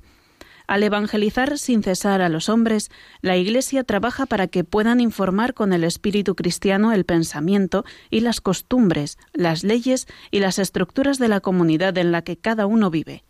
Al 0.68 0.84
evangelizar 0.84 1.58
sin 1.58 1.82
cesar 1.82 2.22
a 2.22 2.28
los 2.28 2.50
hombres, 2.50 2.91
la 3.22 3.38
Iglesia 3.38 3.86
trabaja 3.86 4.26
para 4.26 4.48
que 4.48 4.66
puedan 4.66 5.00
informar 5.00 5.54
con 5.54 5.72
el 5.72 5.86
espíritu 5.86 6.36
cristiano 6.36 6.91
el 6.91 7.06
pensamiento 7.06 7.86
y 8.10 8.20
las 8.20 8.41
costumbres, 8.41 9.18
las 9.32 9.64
leyes 9.64 10.08
y 10.30 10.41
las 10.41 10.60
estructuras 10.60 11.20
de 11.20 11.30
la 11.30 11.39
comunidad 11.39 11.98
en 11.98 12.12
la 12.12 12.22
que 12.22 12.36
cada 12.36 12.66
uno 12.66 12.89
vive 12.89 13.24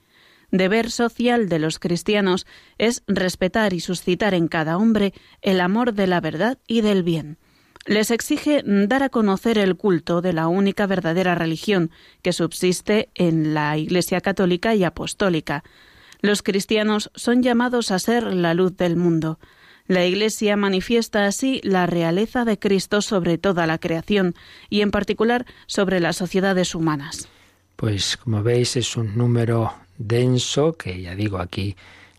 deber 0.53 0.91
social 0.91 1.49
de 1.49 1.59
los 1.59 1.79
cristianos 1.79 2.45
es 2.77 3.03
respetar 3.07 3.73
y 3.73 3.79
suscitar 3.79 4.35
en 4.35 4.47
cada 4.47 4.77
hombre 4.77 5.13
el 5.41 5.59
amor 5.59 5.93
de 5.93 6.07
la 6.07 6.21
verdad 6.21 6.59
y 6.67 6.81
del 6.81 7.03
bien. 7.03 7.37
Les 7.85 8.11
exige 8.11 8.61
dar 8.63 9.03
a 9.03 9.09
conocer 9.09 9.57
el 9.57 9.75
culto 9.75 10.21
de 10.21 10.31
la 10.31 10.47
única 10.47 10.85
verdadera 10.85 11.35
religión 11.35 11.91
que 12.21 12.31
subsiste 12.31 13.09
en 13.15 13.53
la 13.53 13.77
Iglesia 13.77 14.21
católica 14.21 14.75
y 14.75 14.83
apostólica. 14.85 15.63
Los 16.21 16.43
cristianos 16.43 17.11
son 17.15 17.41
llamados 17.41 17.91
a 17.91 17.99
ser 17.99 18.23
la 18.23 18.53
luz 18.53 18.77
del 18.77 18.95
mundo. 18.95 19.39
La 19.87 20.05
Iglesia 20.05 20.55
manifiesta 20.55 21.25
así 21.25 21.59
la 21.63 21.87
realeza 21.87 22.45
de 22.45 22.57
Cristo 22.57 23.01
sobre 23.01 23.37
toda 23.37 23.67
la 23.67 23.79
creación 23.79 24.35
y 24.69 24.81
en 24.81 24.91
particular 24.91 25.45
sobre 25.65 25.99
las 25.99 26.15
sociedades 26.15 26.75
humanas. 26.75 27.27
Pues 27.75 28.15
como 28.15 28.43
veis 28.43 28.77
es 28.77 28.95
un 28.95 29.17
número 29.17 29.82
denso, 29.97 30.73
que 30.73 31.01
ya 31.01 31.15
digo 31.15 31.37
aquí 31.37 31.75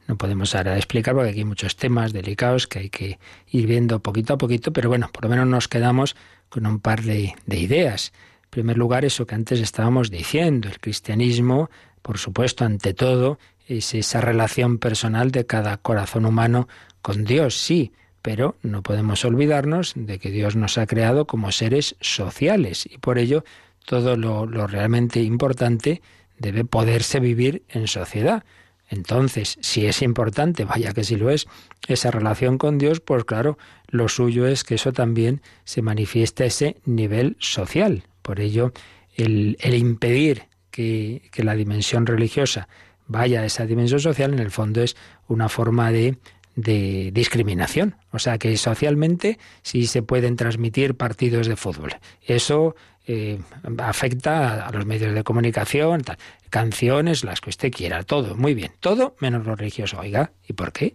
no 0.06 0.16
podemos 0.16 0.54
ahora 0.54 0.76
explicar 0.76 1.14
porque 1.14 1.30
aquí 1.30 1.38
hay 1.40 1.44
muchos 1.44 1.76
temas 1.76 2.12
delicados 2.12 2.66
que 2.66 2.78
hay 2.78 2.90
que 2.90 3.18
ir 3.50 3.66
viendo 3.66 4.00
poquito 4.00 4.34
a 4.34 4.38
poquito, 4.38 4.72
pero 4.72 4.88
bueno, 4.88 5.08
por 5.12 5.24
lo 5.24 5.30
menos 5.30 5.46
nos 5.46 5.68
quedamos 5.68 6.14
con 6.48 6.66
un 6.66 6.80
par 6.80 7.02
de, 7.02 7.34
de 7.46 7.58
ideas. 7.58 8.12
En 8.44 8.50
primer 8.50 8.76
lugar, 8.76 9.04
eso 9.04 9.26
que 9.26 9.34
antes 9.34 9.60
estábamos 9.60 10.10
diciendo, 10.10 10.68
el 10.68 10.78
cristianismo, 10.78 11.70
por 12.02 12.18
supuesto, 12.18 12.64
ante 12.64 12.92
todo, 12.92 13.38
es 13.66 13.94
esa 13.94 14.20
relación 14.20 14.78
personal 14.78 15.30
de 15.30 15.46
cada 15.46 15.78
corazón 15.78 16.26
humano 16.26 16.68
con 17.00 17.24
Dios, 17.24 17.56
sí, 17.56 17.92
pero 18.20 18.56
no 18.62 18.82
podemos 18.82 19.24
olvidarnos 19.24 19.92
de 19.96 20.18
que 20.18 20.30
Dios 20.30 20.54
nos 20.54 20.78
ha 20.78 20.86
creado 20.86 21.26
como 21.26 21.50
seres 21.50 21.96
sociales 22.00 22.86
y 22.90 22.98
por 22.98 23.18
ello 23.18 23.44
todo 23.84 24.16
lo, 24.16 24.46
lo 24.46 24.66
realmente 24.66 25.20
importante 25.20 26.02
debe 26.39 26.64
poderse 26.64 27.20
vivir 27.20 27.62
en 27.68 27.87
sociedad. 27.87 28.45
Entonces, 28.89 29.57
si 29.61 29.87
es 29.87 30.03
importante, 30.03 30.64
vaya 30.64 30.93
que 30.93 31.05
si 31.05 31.16
lo 31.16 31.30
es, 31.30 31.47
esa 31.89 32.11
relación 32.11 32.59
con 32.59 32.78
Dios, 32.78 33.01
pues 33.01 33.24
claro, 33.24 33.59
lo 33.89 34.09
suyo 34.09 34.47
es 34.47 34.62
que 34.62 34.74
eso 34.74 34.93
también 34.93 35.41
se 35.64 35.82
manifieste 35.82 36.45
a 36.45 36.47
ese 36.47 36.76
nivel 36.85 37.37
social. 37.41 38.05
Por 38.22 38.41
ello, 38.41 38.72
el, 39.16 39.57
el 39.61 39.74
impedir 39.74 40.45
que, 40.70 41.22
que 41.32 41.45
la 41.45 41.55
dimensión 41.55 42.07
religiosa 42.07 42.68
vaya 43.07 43.41
a 43.41 43.47
esa 43.47 43.66
dimensión 43.66 44.01
social, 44.01 44.32
en 44.32 44.39
el 44.39 44.51
fondo 44.51 44.82
es 44.82 44.97
una 45.28 45.49
forma 45.49 45.93
de 45.93 46.18
de 46.57 47.11
discriminación. 47.12 47.96
O 48.12 48.18
sea 48.18 48.38
que 48.38 48.57
socialmente 48.57 49.38
sí 49.62 49.86
se 49.86 50.02
pueden 50.02 50.36
transmitir 50.36 50.94
partidos 50.96 51.46
de 51.46 51.57
fútbol. 51.57 51.96
Eso 52.22 52.74
eh, 53.07 53.38
afecta 53.78 54.66
a 54.66 54.72
los 54.72 54.86
medios 54.86 55.14
de 55.14 55.24
comunicación, 55.24 56.02
canciones, 56.48 57.22
las 57.24 57.40
que 57.40 57.50
usted 57.50 57.70
quiera, 57.70 58.02
todo, 58.02 58.34
muy 58.34 58.55
bien, 58.55 58.72
todo 58.80 59.14
menos 59.20 59.44
lo 59.44 59.57
religioso. 59.57 59.98
Oiga, 60.00 60.32
¿y 60.48 60.55
por 60.55 60.72
qué? 60.72 60.94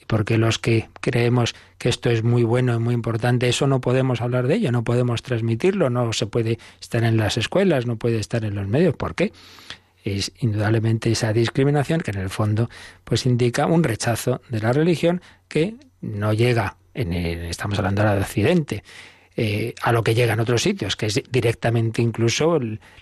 ¿Y 0.00 0.06
por 0.06 0.24
qué 0.24 0.38
los 0.38 0.58
que 0.58 0.88
creemos 1.00 1.54
que 1.76 1.90
esto 1.90 2.08
es 2.08 2.22
muy 2.24 2.44
bueno 2.44 2.74
y 2.74 2.78
muy 2.78 2.94
importante, 2.94 3.48
eso 3.48 3.66
no 3.66 3.82
podemos 3.82 4.22
hablar 4.22 4.46
de 4.46 4.54
ello, 4.54 4.72
no 4.72 4.84
podemos 4.84 5.22
transmitirlo, 5.22 5.90
no 5.90 6.12
se 6.14 6.26
puede 6.26 6.58
estar 6.80 7.04
en 7.04 7.18
las 7.18 7.36
escuelas, 7.36 7.86
no 7.86 7.96
puede 7.96 8.18
estar 8.18 8.44
en 8.44 8.54
los 8.54 8.66
medios? 8.66 8.96
¿Por 8.96 9.14
qué? 9.14 9.32
Es 10.04 10.32
indudablemente 10.40 11.10
esa 11.10 11.32
discriminación 11.32 12.00
que 12.00 12.10
en 12.10 12.18
el 12.18 12.30
fondo 12.30 12.68
pues 13.04 13.26
indica 13.26 13.66
un 13.66 13.82
rechazo 13.82 14.40
de 14.48 14.60
la 14.60 14.72
religión 14.72 15.20
que 15.48 15.76
no 16.00 16.32
llega 16.32 16.76
en 16.94 17.12
estamos 17.12 17.78
hablando 17.78 18.02
ahora 18.02 18.16
de 18.16 18.22
Occidente 18.22 18.82
eh, 19.36 19.74
a 19.82 19.92
lo 19.92 20.02
que 20.02 20.14
llega 20.14 20.34
en 20.34 20.40
otros 20.40 20.62
sitios, 20.62 20.96
que 20.96 21.06
es 21.06 21.22
directamente 21.30 22.02
incluso 22.02 22.58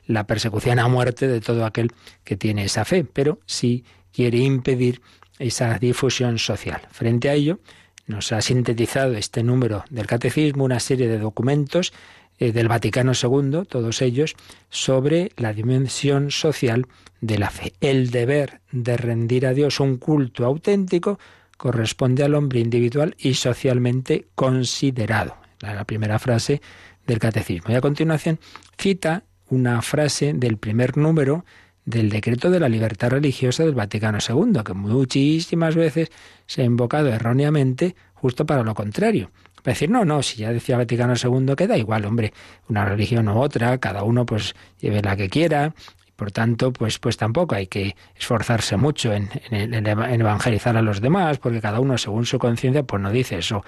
la 0.07 0.25
persecución 0.25 0.79
a 0.79 0.87
muerte 0.87 1.27
de 1.27 1.41
todo 1.41 1.65
aquel 1.65 1.91
que 2.23 2.37
tiene 2.37 2.65
esa 2.65 2.85
fe, 2.85 3.05
pero 3.05 3.41
sí 3.47 3.85
quiere 4.13 4.39
impedir 4.39 5.01
esa 5.39 5.79
difusión 5.79 6.39
social. 6.39 6.83
Frente 6.91 7.29
a 7.31 7.35
ello, 7.35 7.61
nos 8.07 8.33
ha 8.33 8.41
sintetizado 8.41 9.15
este 9.15 9.43
número 9.43 9.85
del 9.91 10.07
catecismo 10.07 10.65
una 10.65 10.81
serie 10.81 11.09
de 11.09 11.19
documentos 11.19 11.93
eh, 12.39 12.53
del 12.53 12.69
Vaticano 12.69 13.13
II, 13.13 13.65
todos 13.69 14.03
ellos, 14.03 14.37
sobre 14.71 15.33
la 15.37 15.53
dimensión 15.53 16.31
social 16.31 16.87
de 17.21 17.39
la 17.39 17.51
fe. 17.51 17.73
El 17.81 18.11
deber 18.11 18.61
de 18.71 18.97
rendir 18.97 19.47
a 19.47 19.55
Dios 19.55 19.81
un 19.81 19.97
culto 19.97 20.45
auténtico 20.45 21.19
corresponde 21.57 22.25
al 22.25 22.35
hombre 22.35 22.61
individual 22.61 23.17
y 23.19 23.35
socialmente 23.35 24.29
considerado. 24.35 25.37
La 25.61 25.85
primera 25.85 26.19
frase 26.19 26.63
del 27.07 27.19
catecismo. 27.19 27.73
Y 27.73 27.75
a 27.75 27.81
continuación 27.81 28.39
cita 28.79 29.25
una 29.49 29.83
frase 29.83 30.33
del 30.35 30.59
primer 30.59 30.97
número 30.97 31.45
del 31.85 32.11
decreto 32.11 32.51
de 32.51 32.61
la 32.61 32.69
libertad 32.69 33.09
religiosa 33.09 33.65
del 33.65 33.75
Vaticano 33.75 34.19
II, 34.21 34.61
que 34.63 34.75
muchísimas 34.75 35.75
veces 35.75 36.11
se 36.47 36.61
ha 36.61 36.65
invocado 36.67 37.09
erróneamente 37.09 37.97
justo 38.21 38.47
para 38.47 38.63
lo 38.63 38.75
contrario. 38.75 39.31
Decir, 39.65 39.91
no, 39.91 40.05
no, 40.05 40.23
si 40.23 40.39
ya 40.39 40.53
decía 40.53 40.79
Vaticano 40.79 41.15
II 41.15 41.55
que 41.55 41.67
da 41.67 41.77
igual, 41.77 42.07
hombre, 42.07 42.33
una 42.69 42.85
religión 42.87 43.29
u 43.29 43.39
otra, 43.39 43.77
cada 43.79 44.03
uno 44.03 44.25
pues 44.25 44.55
lleve 44.81 45.03
la 45.03 45.15
que 45.15 45.29
quiera, 45.29 45.75
por 46.19 46.33
tanto, 46.33 46.73
pues, 46.73 46.99
pues 46.99 47.17
tampoco 47.17 47.55
hay 47.55 47.69
que 47.69 47.95
esforzarse 48.17 48.77
mucho 48.77 49.13
en, 49.13 49.31
evangelizar 49.53 50.77
a 50.77 50.83
los 50.83 51.01
demás, 51.01 51.39
porque 51.39 51.61
cada 51.61 51.79
uno, 51.79 51.97
según 51.97 52.27
su 52.27 52.41
conciencia, 52.41 52.83
pues 52.83 53.01
no 53.01 53.13
dice 53.13 53.39
eso. 53.39 53.65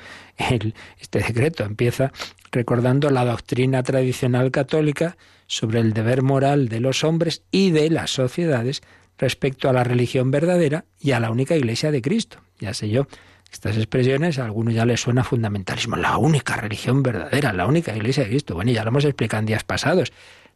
este 0.99 1.21
decreto 1.21 1.63
empieza 1.63 2.13
recordando 2.51 3.09
la 3.11 3.25
doctrina 3.25 3.85
tradicional 3.85 4.51
católica 4.51 5.17
sobre 5.47 5.79
el 5.79 5.93
deber 5.93 6.23
moral 6.23 6.69
de 6.69 6.81
los 6.81 7.05
hombres 7.05 7.45
y 7.53 7.71
de 7.71 7.89
las 7.89 8.11
sociedades 8.11 8.83
respecto 9.17 9.69
a 9.69 9.73
la 9.73 9.85
religión 9.85 10.33
verdadera 10.33 10.87
y 10.99 11.13
a 11.13 11.21
la 11.21 11.31
única 11.31 11.55
iglesia 11.55 11.93
de 11.93 12.03
Cristo. 12.03 12.39
Ya 12.59 12.75
sé 12.75 12.89
yo, 12.89 13.07
estas 13.51 13.77
expresiones 13.77 14.39
a 14.39 14.45
algunos 14.45 14.75
ya 14.75 14.85
les 14.85 15.01
suena 15.01 15.25
fundamentalismo. 15.25 15.97
La 15.97 16.17
única 16.17 16.57
religión 16.57 17.03
verdadera, 17.03 17.53
la 17.53 17.67
única 17.67 17.97
iglesia 17.97 18.25
de 18.25 18.31
Cristo. 18.31 18.55
Bueno, 18.55 18.71
ya 18.73 18.85
lo 18.85 18.91
hemos 18.91 19.05
explicado 19.05 19.41
en 19.41 19.47
días 19.47 19.65
pasados 19.65 20.13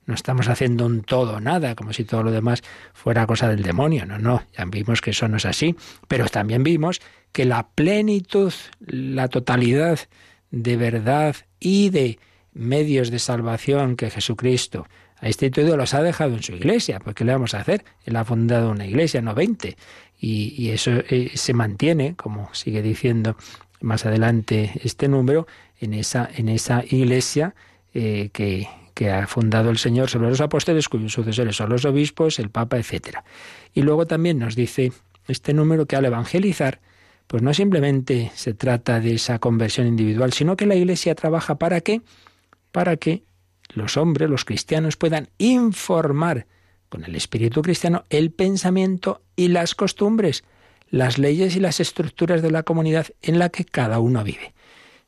no 0.07 0.15
estamos 0.15 0.49
haciendo 0.49 0.87
un 0.87 1.03
todo 1.03 1.41
nada, 1.41 1.75
como 1.75 1.93
si 1.93 2.05
todo 2.05 2.23
lo 2.23 2.31
demás 2.31 2.63
fuera 2.93 3.27
cosa 3.27 3.49
del 3.49 3.63
demonio. 3.63 4.07
No, 4.07 4.19
no, 4.19 4.43
ya 4.57 4.65
vimos 4.67 5.01
que 5.01 5.11
eso 5.11 5.29
no 5.29 5.39
es 5.39 5.47
así. 5.47 5.77
Pero 6.09 6.27
también 6.27 6.63
vimos 6.63 7.01
que 7.33 7.45
la 7.45 7.69
plenitud, 7.69 8.53
la 8.87 9.29
totalidad 9.29 9.99
de 10.51 10.77
verdad 10.77 11.37
y 11.59 11.91
de 11.91 12.19
medios 12.53 13.11
de 13.11 13.19
salvación 13.19 13.97
que 13.97 14.11
Jesucristo 14.11 14.87
ha 15.21 15.29
instituido 15.29 15.77
los 15.77 15.95
ha 15.95 16.03
dejado 16.03 16.35
en 16.35 16.43
su 16.43 16.53
iglesia. 16.53 17.01
Pues 17.01 17.17
¿qué 17.17 17.25
le 17.25 17.33
vamos 17.33 17.55
a 17.55 17.61
hacer? 17.61 17.85
Él 18.05 18.17
ha 18.17 18.25
fundado 18.25 18.71
una 18.71 18.87
iglesia, 18.87 19.23
no 19.23 19.35
veinte. 19.35 19.77
Y, 20.21 20.71
eso 20.71 20.91
eh, 21.11 21.33
se 21.35 21.53
mantiene, 21.53 22.15
como 22.17 22.53
sigue 22.55 22.81
diciendo 22.83 23.37
más 23.81 24.07
adelante 24.07 24.73
este 24.83 25.09
número, 25.09 25.47
en 25.81 25.93
esa, 25.93 26.29
en 26.35 26.49
esa 26.49 26.83
iglesia 26.89 27.55
eh, 27.93 28.31
que, 28.33 28.67
que 28.95 29.11
ha 29.11 29.27
fundado 29.27 29.71
el 29.71 29.79
Señor 29.79 30.09
sobre 30.09 30.29
los 30.29 30.41
apóstoles, 30.41 30.89
cuyos 30.89 31.13
sucesores 31.13 31.57
son 31.57 31.69
los 31.69 31.85
obispos, 31.85 32.39
el 32.39 32.49
Papa, 32.49 32.79
etc. 32.79 33.19
Y 33.75 33.83
luego 33.83 34.07
también 34.07 34.39
nos 34.39 34.57
dice 34.57 34.93
este 35.29 35.53
número 35.53 35.87
que 35.87 35.97
al 35.97 36.05
evangelizar, 36.05 36.81
pues 37.27 37.43
no 37.43 37.53
simplemente 37.53 38.31
se 38.35 38.55
trata 38.55 39.01
de 39.01 39.15
esa 39.15 39.39
conversión 39.39 39.87
individual, 39.87 40.33
sino 40.33 40.57
que 40.57 40.67
la 40.67 40.77
Iglesia 40.77 41.15
trabaja 41.15 41.57
para 41.57 41.81
qué? 41.81 42.03
Para 42.73 42.97
que 42.97 43.25
los 43.75 43.97
hombres, 43.97 44.31
los 44.31 44.45
cristianos, 44.45 44.97
puedan 44.97 45.29
informar 45.39 46.47
con 46.95 47.05
el 47.05 47.17
espíritu 47.17 47.61
cristiano 47.61 48.05
el 48.09 48.31
pensamiento 48.31 49.21
y 49.35 49.49
las 49.49 49.75
costumbres, 49.75 50.45
las 50.91 51.19
leyes 51.19 51.57
y 51.57 51.59
las 51.59 51.81
estructuras 51.81 52.41
de 52.41 52.53
la 52.53 52.63
comunidad 52.63 53.09
en 53.21 53.41
la 53.41 53.49
que 53.49 53.65
cada 53.65 53.99
uno 53.99 54.23
vive. 54.23 54.55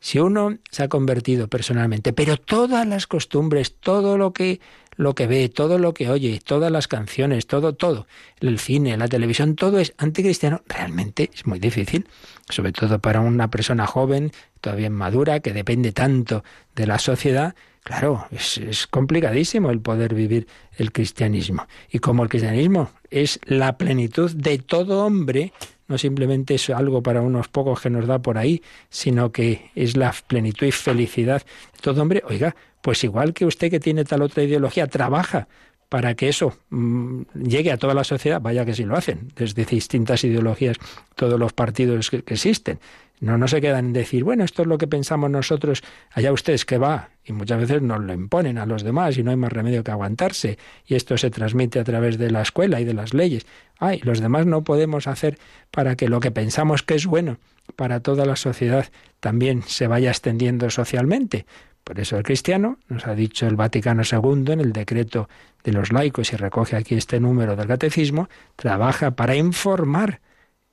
Si 0.01 0.19
uno 0.19 0.59
se 0.69 0.83
ha 0.83 0.89
convertido 0.89 1.47
personalmente, 1.47 2.13
pero 2.13 2.39
todas 2.39 2.89
las 2.89 3.07
costumbres, 3.07 3.77
todo 3.79 4.19
lo 4.19 4.33
que 4.33 4.59
lo 4.97 5.15
que 5.15 5.29
ve, 5.29 5.49
todo 5.49 5.79
lo 5.79 5.95
que 5.95 6.11
oye, 6.11 6.41
todas 6.45 6.73
las 6.73 6.89
canciones, 6.89 7.47
todo, 7.47 7.77
todo, 7.77 8.09
el 8.41 8.59
cine, 8.59 8.97
la 8.97 9.07
televisión, 9.07 9.55
todo 9.55 9.79
es 9.79 9.95
anticristiano, 9.97 10.63
realmente 10.67 11.31
es 11.33 11.47
muy 11.47 11.61
difícil, 11.61 12.09
sobre 12.49 12.73
todo 12.73 12.99
para 12.99 13.21
una 13.21 13.49
persona 13.49 13.87
joven, 13.87 14.33
todavía 14.61 14.91
madura, 14.91 15.39
que 15.39 15.53
depende 15.53 15.93
tanto 15.93 16.43
de 16.75 16.89
la 16.89 16.99
sociedad. 16.99 17.55
Claro, 17.87 18.27
es, 18.33 18.89
complicadísimo 18.89 19.71
el 19.71 19.81
poder 19.81 20.13
vivir 20.13 20.49
el 20.77 20.91
cristianismo. 20.91 21.69
Y 21.89 22.01
como 22.01 22.25
el 22.25 22.29
cristianismo 22.29 22.91
es 23.13 23.39
la 23.45 23.79
plenitud 23.79 24.33
de 24.33 24.59
todo 24.59 25.07
hombre, 25.07 25.53
no 25.87 25.97
simplemente 25.97 26.57
es 26.57 26.69
algo 26.71 27.01
para 27.01 27.21
unos 27.23 27.47
pocos 27.47 27.81
que 27.81 27.89
nos 27.89 28.09
da 28.09 28.19
por 28.19 28.39
ahí, 28.39 28.61
sino 28.91 29.31
que 29.31 29.71
es 29.77 29.97
la 29.97 30.13
plenitud 30.27 30.67
y 30.67 30.73
felicidad 30.73 31.43
de 31.43 31.79
todo 31.81 32.03
hombre. 32.03 32.25
Oiga, 32.29 32.57
pues 32.83 33.05
igual 33.05 33.33
que 33.33 33.47
usted 33.47 33.71
que 33.71 33.79
tiene 33.79 34.05
tal 34.05 34.23
otra 34.23 34.43
ideología, 34.43 34.89
trabaja 34.89 35.47
para 35.89 36.17
que 36.17 36.29
eso 36.29 36.59
mm, 36.71 37.23
llegue 37.35 37.71
a 37.71 37.77
toda 37.77 37.95
la 37.95 38.03
sociedad, 38.03 38.41
vaya 38.41 38.65
que 38.65 38.75
sí 38.75 38.85
lo 38.85 38.97
hacen, 38.97 39.33
desde 39.37 39.65
distintas 39.65 40.25
ideologías, 40.25 40.77
todos 41.15 41.39
los 41.39 41.53
partidos 41.53 42.11
que, 42.11 42.25
existen. 42.27 42.81
No, 43.21 43.39
no 43.39 43.49
se 43.49 43.61
quedan 43.61 43.87
en 43.87 43.93
decir, 43.93 44.25
bueno, 44.25 44.45
esto 44.45 44.63
es 44.63 44.69
lo 44.69 44.77
que 44.77 44.87
pensamos 44.87 45.31
nosotros, 45.31 45.83
allá 46.11 46.33
ustedes 46.33 46.65
que 46.65 46.77
va, 46.77 47.11
y 47.25 47.33
muchas 47.33 47.61
veces 47.61 47.81
nos 47.81 48.01
lo 48.01 48.13
imponen 48.13 48.59
a 48.59 48.67
los 48.67 48.83
demás 48.83 49.17
y 49.17 49.23
no 49.23 49.31
hay 49.31 49.37
más 49.37 49.53
remedio 49.53 49.83
que 49.83 49.91
aguantarse, 49.91 50.59
y 50.87 50.95
esto 50.95 51.17
se 51.17 51.31
transmite 51.31 51.81
a 51.81 51.85
través 51.85 52.19
de 52.19 52.31
la 52.31 52.43
escuela 52.43 52.81
y 52.81 52.85
de 52.85 52.95
las 52.95 53.15
leyes. 53.15 53.47
Ay, 53.79 54.01
los 54.05 54.21
demás 54.21 54.47
no 54.47 54.65
podemos 54.65 55.07
hacer 55.07 55.39
para 55.71 55.97
que 55.97 56.09
lo 56.09 56.21
que 56.21 56.31
pensamos 56.31 56.83
que 56.83 56.95
es 56.95 57.07
bueno 57.07 57.39
para 57.75 58.01
toda 58.01 58.27
la 58.27 58.37
sociedad 58.37 58.87
también 59.21 59.63
se 59.63 59.87
vaya 59.87 60.11
extendiendo 60.11 60.71
socialmente. 60.71 61.47
Por 61.85 62.01
eso 62.01 62.17
el 62.17 62.23
cristiano, 62.23 62.79
nos 62.89 63.07
ha 63.07 63.15
dicho 63.15 63.47
el 63.47 63.57
Vaticano 63.57 64.03
II 64.03 64.53
en 64.53 64.61
el 64.61 64.73
decreto 64.73 65.29
de 65.65 65.73
los 65.73 65.93
laicos, 65.93 66.33
y 66.33 66.37
recoge 66.37 66.77
aquí 66.77 66.97
este 66.97 67.19
número 67.21 67.57
del 67.57 67.67
catecismo, 67.67 68.29
trabaja 68.57 69.13
para 69.13 69.37
informar 69.37 70.21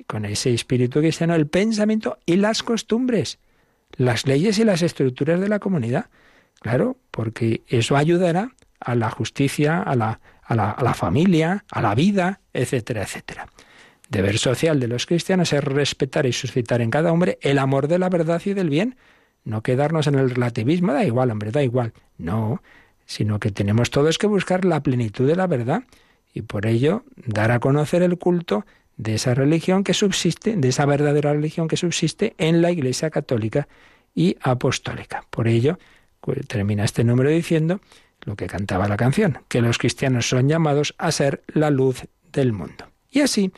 con 0.08 0.26
ese 0.26 0.54
espíritu 0.54 1.00
cristiano 1.00 1.36
el 1.36 1.48
pensamiento 1.48 2.18
y 2.26 2.36
las 2.38 2.64
costumbres, 2.64 3.40
las 3.96 4.26
leyes 4.26 4.58
y 4.60 4.64
las 4.64 4.82
estructuras 4.82 5.40
de 5.40 5.50
la 5.50 5.60
comunidad. 5.60 6.08
Claro, 6.60 6.98
porque 7.12 7.62
eso 7.68 7.96
ayudará 7.98 8.52
a 8.80 8.96
la 8.96 9.10
justicia, 9.10 9.82
a 9.82 9.96
la, 9.96 10.20
a 10.44 10.56
la, 10.56 10.72
a 10.72 10.84
la 10.84 10.94
familia, 10.94 11.66
a 11.72 11.82
la 11.82 11.96
vida, 11.96 12.42
etcétera, 12.54 13.04
etcétera. 13.04 13.48
Deber 14.10 14.38
social 14.38 14.80
de 14.80 14.88
los 14.88 15.06
cristianos 15.06 15.54
es 15.54 15.64
respetar 15.64 16.26
y 16.26 16.34
suscitar 16.34 16.82
en 16.82 16.92
cada 16.92 17.12
hombre 17.12 17.38
el 17.42 17.58
amor 17.58 17.88
de 17.88 18.00
la 18.00 18.10
verdad 18.10 18.42
y 18.46 18.54
del 18.54 18.70
bien, 18.70 18.96
no 19.44 19.62
quedarnos 19.62 20.08
en 20.08 20.16
el 20.16 20.30
relativismo, 20.30 20.94
da 20.94 21.04
igual, 21.04 21.32
hombre, 21.32 21.52
da 21.52 21.64
igual. 21.64 21.94
No, 22.18 22.62
sino 23.06 23.40
que 23.40 23.52
tenemos 23.52 23.90
todos 23.90 24.18
que 24.18 24.28
buscar 24.28 24.66
la 24.66 24.82
plenitud 24.82 25.28
de 25.28 25.36
la 25.36 25.48
verdad 25.48 25.84
y 26.34 26.44
por 26.44 26.66
ello 26.66 27.04
dar 27.16 27.52
a 27.52 27.60
conocer 27.60 28.04
el 28.04 28.18
culto 28.18 28.66
de 28.98 29.16
esa 29.16 29.34
religión 29.34 29.84
que 29.84 29.94
subsiste, 29.94 30.56
de 30.56 30.70
esa 30.70 30.86
verdadera 30.86 31.34
religión 31.34 31.68
que 31.68 31.78
subsiste 31.78 32.36
en 32.38 32.62
la 32.62 32.72
Iglesia 32.72 33.10
católica 33.10 33.68
y 34.14 34.38
apostólica. 34.42 35.26
Por 35.30 35.48
ello, 35.48 35.80
termina 36.48 36.86
este 36.86 37.04
número 37.04 37.30
diciendo 37.30 37.82
lo 38.22 38.36
que 38.36 38.48
cantaba 38.48 38.88
la 38.88 38.98
canción, 38.98 39.40
que 39.48 39.62
los 39.62 39.78
cristianos 39.78 40.30
son 40.30 40.48
llamados 40.48 40.96
a 40.98 41.12
ser 41.12 41.44
la 41.48 41.70
luz 41.70 42.04
del 42.32 42.54
mundo. 42.54 42.88
Y 43.10 43.22
así, 43.22 43.52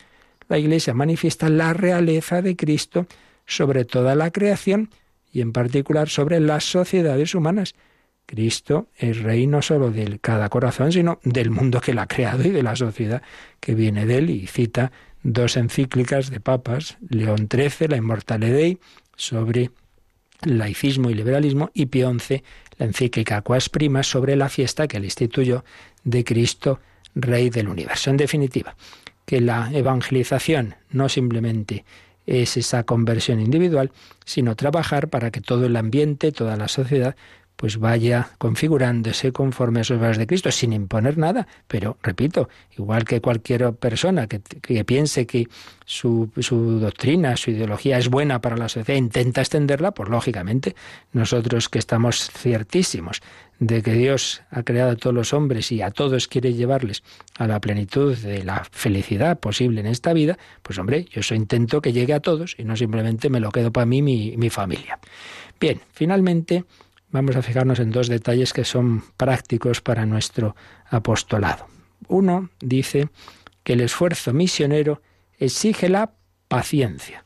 la 0.48 0.58
Iglesia 0.58 0.94
manifiesta 0.94 1.50
la 1.50 1.74
realeza 1.74 2.42
de 2.42 2.56
Cristo 2.56 3.08
sobre 3.46 3.86
toda 3.86 4.16
la 4.16 4.32
creación 4.32 4.90
y 5.32 5.42
en 5.42 5.52
particular 5.52 6.10
sobre 6.10 6.40
las 6.40 6.64
sociedades 6.64 7.36
humanas. 7.36 7.76
Cristo 8.26 8.88
es 8.98 9.22
rey 9.22 9.46
no 9.46 9.62
solo 9.62 9.92
de 9.92 10.18
cada 10.20 10.50
corazón, 10.50 10.92
sino 10.92 11.20
del 11.24 11.52
mundo 11.52 11.80
que 11.80 11.94
la 11.94 12.04
ha 12.04 12.08
creado 12.08 12.44
y 12.44 12.50
de 12.50 12.64
la 12.64 12.76
sociedad 12.76 13.22
que 13.60 13.76
viene 13.76 14.06
de 14.06 14.18
él. 14.18 14.30
Y 14.32 14.48
cita 14.48 14.92
dos 15.26 15.58
encíclicas 15.58 16.30
de 16.30 16.40
papas, 16.40 16.98
León 17.10 17.50
XIII, 17.52 17.88
la 17.90 17.98
Immortale 17.98 18.52
Dei, 18.52 18.80
sobre 19.16 19.72
laicismo 20.44 21.10
y 21.10 21.16
liberalismo, 21.16 21.72
y 21.74 21.88
Pío 21.88 22.14
XI, 22.14 22.44
la 22.78 22.86
encíclica 22.86 23.42
Quas 23.42 23.70
Prima, 23.70 24.04
sobre 24.04 24.36
la 24.36 24.50
fiesta 24.50 24.88
que 24.88 24.98
él 24.98 25.06
instituyó 25.06 25.66
de 26.04 26.24
Cristo, 26.24 26.80
Rey 27.16 27.50
del 27.50 27.70
Universo. 27.70 28.12
En 28.12 28.18
definitiva, 28.18 28.76
que 29.26 29.42
la 29.42 29.72
evangelización 29.74 30.76
no 30.92 31.10
simplemente 31.10 31.86
es 32.28 32.56
esa 32.56 32.84
conversión 32.84 33.40
individual, 33.40 33.92
sino 34.26 34.56
trabajar 34.56 35.10
para 35.10 35.32
que 35.32 35.42
todo 35.42 35.66
el 35.66 35.76
ambiente, 35.76 36.32
toda 36.32 36.56
la 36.56 36.68
sociedad, 36.68 37.16
pues 37.56 37.78
vaya 37.78 38.30
configurándose 38.38 39.32
conforme 39.32 39.80
a 39.80 39.82
esos 39.82 39.98
valores 39.98 40.18
de 40.18 40.28
Cristo, 40.28 40.52
sin 40.52 40.74
imponer 40.74 41.18
nada. 41.18 41.48
Pero, 41.68 41.98
repito, 42.04 42.50
igual 42.78 43.06
que 43.06 43.22
cualquier 43.22 43.74
persona 43.74 44.28
que, 44.28 44.40
piense 44.86 45.26
que 45.26 45.48
su, 45.86 46.30
su, 46.40 46.80
doctrina, 46.80 47.38
su 47.38 47.52
ideología 47.52 47.98
es 47.98 48.10
buena 48.10 48.42
para 48.42 48.58
la 48.58 48.68
sociedad, 48.68 48.98
intenta 48.98 49.42
extenderla, 49.42 49.92
pues 49.92 50.10
lógicamente 50.10 50.76
nosotros 51.14 51.70
que 51.70 51.80
estamos 51.80 52.30
ciertísimos 52.32 53.22
de 53.60 53.82
que 53.82 53.94
Dios 53.94 54.42
ha 54.52 54.64
creado 54.64 54.92
a 54.92 54.96
todos 54.96 55.16
los 55.16 55.34
hombres 55.34 55.72
y 55.72 55.82
a 55.82 55.92
todos 55.92 56.28
quiere 56.28 56.54
llevarles 56.54 57.04
a 57.38 57.48
la 57.48 57.62
plenitud 57.62 58.18
de 58.18 58.44
la 58.44 58.66
felicidad 58.70 59.40
posible 59.40 59.80
en 59.80 59.88
esta 59.88 60.12
vida, 60.14 60.38
pues 60.62 60.78
hombre, 60.78 61.06
yo 61.06 61.22
eso 61.22 61.36
intento 61.36 61.82
que 61.82 61.94
llegue 61.94 62.14
a 62.14 62.20
todos 62.20 62.56
y 62.58 62.66
no 62.66 62.76
simplemente 62.76 63.30
me 63.30 63.40
lo 63.40 63.52
quedo 63.52 63.72
para 63.72 63.86
mí 63.86 64.00
y 64.00 64.38
mi 64.38 64.50
familia. 64.50 65.00
Bien, 65.60 65.80
finalmente 65.94 66.66
vamos 67.16 67.36
a 67.36 67.42
fijarnos 67.42 67.80
en 67.80 67.92
dos 67.92 68.08
detalles 68.08 68.54
que 68.54 68.66
son 68.66 69.04
prácticos 69.18 69.82
para 69.82 70.06
nuestro 70.06 70.56
apostolado. 70.90 71.68
Uno 72.08 72.50
dice 72.60 73.10
que 73.64 73.74
el 73.74 73.82
esfuerzo 73.82 74.34
misionero 74.34 75.02
exige 75.38 75.90
la 75.90 76.12
paciencia. 76.48 77.26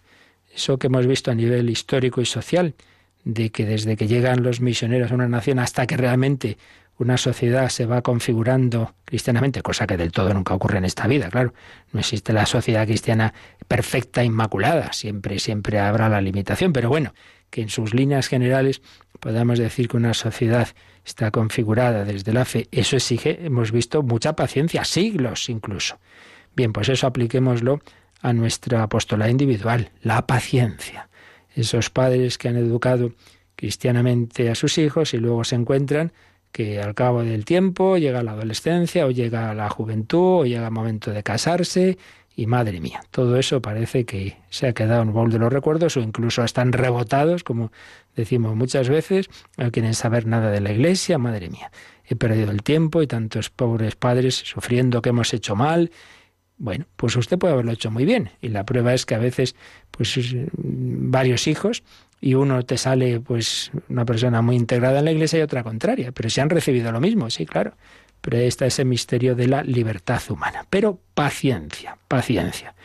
Eso 0.54 0.78
que 0.78 0.88
hemos 0.88 1.08
visto 1.08 1.32
a 1.32 1.36
nivel 1.36 1.70
histórico 1.70 2.22
y 2.22 2.26
social, 2.26 2.76
de 3.24 3.52
que 3.52 3.66
desde 3.66 3.98
que 3.98 4.08
llegan 4.08 4.44
los 4.44 4.62
misioneros 4.62 5.12
a 5.12 5.16
una 5.16 5.28
nación 5.28 5.60
hasta 5.60 5.86
que 5.86 5.98
realmente 5.98 6.58
una 6.98 7.18
sociedad 7.18 7.70
se 7.70 7.86
va 7.86 8.02
configurando 8.02 8.94
cristianamente, 9.06 9.62
cosa 9.62 9.88
que 9.88 9.98
del 9.98 10.12
todo 10.12 10.34
nunca 10.34 10.54
ocurre 10.54 10.78
en 10.78 10.86
esta 10.86 11.08
vida, 11.08 11.30
claro. 11.30 11.54
No 11.94 12.00
existe 12.02 12.34
la 12.34 12.46
sociedad 12.46 12.86
cristiana 12.86 13.34
perfecta, 13.68 14.24
inmaculada, 14.24 14.92
siempre, 14.94 15.40
siempre 15.40 15.80
habrá 15.80 16.10
la 16.10 16.22
limitación, 16.22 16.74
pero 16.74 16.90
bueno, 16.90 17.14
que 17.50 17.62
en 17.62 17.70
sus 17.70 17.94
líneas 17.94 18.28
generales 18.28 18.82
podamos 19.20 19.60
decir 19.60 19.88
que 19.88 19.98
una 19.98 20.14
sociedad 20.14 20.68
está 21.06 21.32
configurada 21.32 22.06
desde 22.06 22.34
la 22.34 22.46
fe, 22.46 22.68
eso 22.72 22.96
exige, 22.96 23.46
hemos 23.46 23.72
visto, 23.72 24.04
mucha 24.04 24.34
paciencia, 24.36 24.84
siglos 24.86 25.50
incluso. 25.50 25.98
Bien, 26.56 26.74
pues 26.74 26.90
eso 26.90 27.08
apliquémoslo 27.08 27.82
a 28.22 28.34
nuestra 28.34 28.84
apostolado 28.84 29.32
individual, 29.32 29.92
la 30.02 30.28
paciencia 30.28 31.10
esos 31.60 31.90
padres 31.90 32.38
que 32.38 32.50
han 32.50 32.58
educado 32.58 33.12
cristianamente 33.56 34.50
a 34.50 34.56
sus 34.56 34.78
hijos 34.78 35.14
y 35.14 35.18
luego 35.18 35.44
se 35.44 35.56
encuentran 35.56 36.14
que 36.52 36.82
al 36.82 36.96
cabo 36.96 37.24
del 37.24 37.46
tiempo 37.46 37.98
llega 37.98 38.24
la 38.24 38.32
adolescencia 38.32 39.06
o 39.06 39.12
llega 39.12 39.54
la 39.54 39.70
juventud 39.70 40.42
o 40.42 40.46
llega 40.46 40.66
el 40.66 40.74
momento 40.74 41.12
de 41.12 41.22
casarse 41.22 41.98
y 42.40 42.48
madre 42.48 42.80
mía, 42.80 43.02
todo 43.12 43.38
eso 43.38 43.62
parece 43.62 44.06
que 44.06 44.38
se 44.50 44.68
ha 44.68 44.74
quedado 44.74 45.02
en 45.02 45.10
el 45.10 45.14
baúl 45.14 45.30
de 45.30 45.40
los 45.40 45.52
recuerdos 45.52 45.98
o 45.98 46.00
incluso 46.00 46.42
están 46.42 46.72
rebotados, 46.72 47.44
como 47.44 47.74
decimos 48.16 48.56
muchas 48.56 48.88
veces, 48.88 49.30
no 49.58 49.70
quieren 49.72 49.94
saber 49.94 50.26
nada 50.26 50.50
de 50.50 50.62
la 50.62 50.72
iglesia, 50.72 51.18
madre 51.18 51.50
mía, 51.50 51.70
he 52.06 52.16
perdido 52.16 52.52
el 52.52 52.64
tiempo 52.64 53.02
y 53.02 53.08
tantos 53.08 53.50
pobres 53.50 53.98
padres 53.98 54.36
sufriendo 54.36 55.02
que 55.02 55.10
hemos 55.10 55.34
hecho 55.34 55.58
mal. 55.58 55.92
Bueno, 56.58 56.86
pues 56.96 57.18
usted 57.18 57.38
puede 57.38 57.56
haberlo 57.56 57.74
hecho 57.74 57.92
muy 57.92 58.06
bien 58.06 58.30
y 58.40 58.48
la 58.48 58.64
prueba 58.64 58.94
es 58.94 59.06
que 59.06 59.16
a 59.16 59.20
veces 59.20 59.58
pues 59.92 60.18
varios 60.54 61.46
hijos 61.46 61.84
y 62.22 62.36
uno 62.36 62.64
te 62.64 62.78
sale 62.78 63.20
pues 63.20 63.72
una 63.90 64.06
persona 64.06 64.42
muy 64.42 64.56
integrada 64.56 65.00
en 65.00 65.06
la 65.06 65.12
iglesia 65.12 65.40
y 65.40 65.42
otra 65.42 65.64
contraria, 65.64 66.14
pero 66.14 66.30
si 66.30 66.40
han 66.40 66.50
recibido 66.50 66.94
lo 66.94 67.02
mismo, 67.02 67.30
sí, 67.30 67.46
claro. 67.46 67.74
Pero 68.22 68.38
está 68.38 68.66
ese 68.66 68.86
misterio 68.86 69.36
de 69.36 69.48
la 69.48 69.64
libertad 69.64 70.22
humana. 70.30 70.66
Pero 70.70 71.00
paciencia, 71.14 71.98
paciencia. 72.08 72.76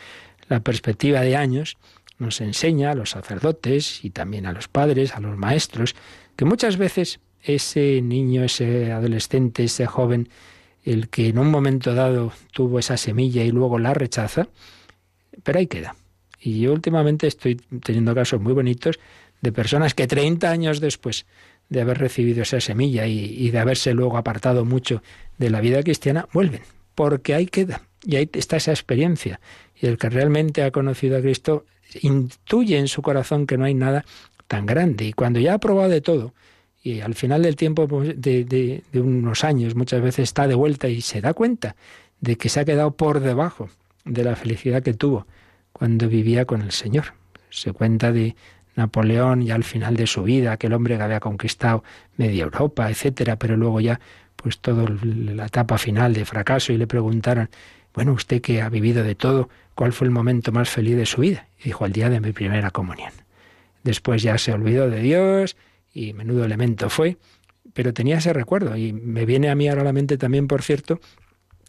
La 0.47 0.59
perspectiva 0.59 1.21
de 1.21 1.35
años 1.35 1.77
nos 2.17 2.39
enseña 2.41 2.91
a 2.91 2.95
los 2.95 3.11
sacerdotes 3.11 4.03
y 4.03 4.11
también 4.11 4.45
a 4.45 4.53
los 4.53 4.67
padres, 4.67 5.15
a 5.15 5.19
los 5.19 5.37
maestros, 5.37 5.95
que 6.35 6.45
muchas 6.45 6.77
veces 6.77 7.19
ese 7.41 8.01
niño, 8.01 8.43
ese 8.43 8.91
adolescente, 8.91 9.65
ese 9.65 9.85
joven, 9.85 10.29
el 10.83 11.09
que 11.09 11.29
en 11.29 11.39
un 11.39 11.49
momento 11.49 11.93
dado 11.93 12.31
tuvo 12.51 12.79
esa 12.79 12.97
semilla 12.97 13.43
y 13.43 13.51
luego 13.51 13.79
la 13.79 13.93
rechaza, 13.93 14.47
pero 15.43 15.59
ahí 15.59 15.67
queda. 15.67 15.95
Y 16.39 16.61
yo 16.61 16.73
últimamente 16.73 17.27
estoy 17.27 17.55
teniendo 17.83 18.13
casos 18.13 18.39
muy 18.39 18.53
bonitos 18.53 18.99
de 19.41 19.51
personas 19.51 19.93
que 19.93 20.07
30 20.07 20.49
años 20.49 20.79
después 20.79 21.25
de 21.69 21.81
haber 21.81 21.97
recibido 21.97 22.43
esa 22.43 22.59
semilla 22.61 23.07
y, 23.07 23.49
de 23.49 23.59
haberse 23.59 23.93
luego 23.93 24.17
apartado 24.17 24.65
mucho 24.65 25.01
de 25.37 25.49
la 25.49 25.61
vida 25.61 25.81
cristiana, 25.83 26.27
vuelven, 26.31 26.61
porque 26.93 27.33
ahí 27.33 27.47
queda, 27.47 27.81
y 28.05 28.15
ahí 28.17 28.29
está 28.33 28.57
esa 28.57 28.71
experiencia. 28.71 29.39
Y 29.79 29.87
el 29.87 29.97
que 29.97 30.09
realmente 30.09 30.63
ha 30.63 30.71
conocido 30.71 31.17
a 31.17 31.21
Cristo 31.21 31.65
intuye 32.01 32.77
en 32.77 32.87
su 32.87 33.01
corazón 33.01 33.47
que 33.47 33.57
no 33.57 33.65
hay 33.65 33.73
nada 33.73 34.05
tan 34.47 34.65
grande. 34.65 35.05
Y 35.05 35.13
cuando 35.13 35.39
ya 35.39 35.55
ha 35.55 35.59
probado 35.59 35.89
de 35.89 36.01
todo, 36.01 36.33
y 36.83 37.01
al 37.01 37.15
final 37.15 37.41
del 37.41 37.55
tiempo 37.55 37.87
pues, 37.87 38.21
de, 38.21 38.45
de, 38.45 39.01
unos 39.01 39.43
años 39.43 39.75
muchas 39.75 40.01
veces 40.01 40.23
está 40.23 40.47
de 40.47 40.55
vuelta 40.55 40.87
y 40.87 41.01
se 41.01 41.19
da 41.19 41.33
cuenta 41.33 41.75
de 42.21 42.37
que 42.37 42.47
se 42.47 42.59
ha 42.59 42.65
quedado 42.65 42.91
por 42.91 43.21
debajo 43.21 43.69
de 44.05 44.23
la 44.23 44.35
felicidad 44.35 44.83
que 44.83 44.93
tuvo 44.93 45.25
cuando 45.73 46.07
vivía 46.07 46.45
con 46.45 46.61
el 46.61 46.71
Señor. 46.71 47.15
Se 47.49 47.73
cuenta 47.73 48.11
de, 48.11 48.35
Napoleón 48.75 49.43
ya 49.43 49.55
al 49.55 49.63
final 49.63 49.95
de 49.95 50.07
su 50.07 50.23
vida, 50.23 50.51
aquel 50.51 50.73
hombre 50.73 50.97
que 50.97 51.03
había 51.03 51.19
conquistado 51.19 51.83
media 52.17 52.43
Europa, 52.43 52.89
etcétera, 52.89 53.37
pero 53.37 53.57
luego 53.57 53.79
ya 53.79 53.99
pues 54.35 54.59
toda 54.59 54.85
la 55.03 55.45
etapa 55.47 55.77
final 55.77 56.13
de 56.13 56.25
fracaso 56.25 56.73
y 56.73 56.77
le 56.77 56.87
preguntaron, 56.87 57.49
bueno, 57.93 58.13
usted 58.13 58.41
que 58.41 58.61
ha 58.61 58.69
vivido 58.69 59.03
de 59.03 59.15
todo, 59.15 59.49
¿cuál 59.73 59.93
fue 59.93 60.05
el 60.05 60.11
momento 60.11 60.51
más 60.51 60.69
feliz 60.69 60.97
de 60.97 61.05
su 61.05 61.21
vida? 61.21 61.47
Y 61.59 61.65
dijo, 61.65 61.85
el 61.85 61.93
día 61.93 62.09
de 62.09 62.19
mi 62.19 62.31
primera 62.33 62.69
comunión. 62.69 63.11
Después 63.83 64.21
ya 64.21 64.37
se 64.37 64.51
olvidó 64.51 64.89
de 64.89 65.01
Dios 65.01 65.55
y 65.93 66.13
menudo 66.13 66.43
elemento 66.43 66.89
fue, 66.89 67.17
pero 67.73 67.93
tenía 67.93 68.17
ese 68.17 68.33
recuerdo 68.33 68.75
y 68.75 68.93
me 68.93 69.25
viene 69.25 69.49
a 69.49 69.55
mí 69.55 69.69
ahora 69.69 69.81
a 69.81 69.85
la 69.85 69.93
mente 69.93 70.17
también, 70.17 70.47
por 70.47 70.61
cierto, 70.61 70.99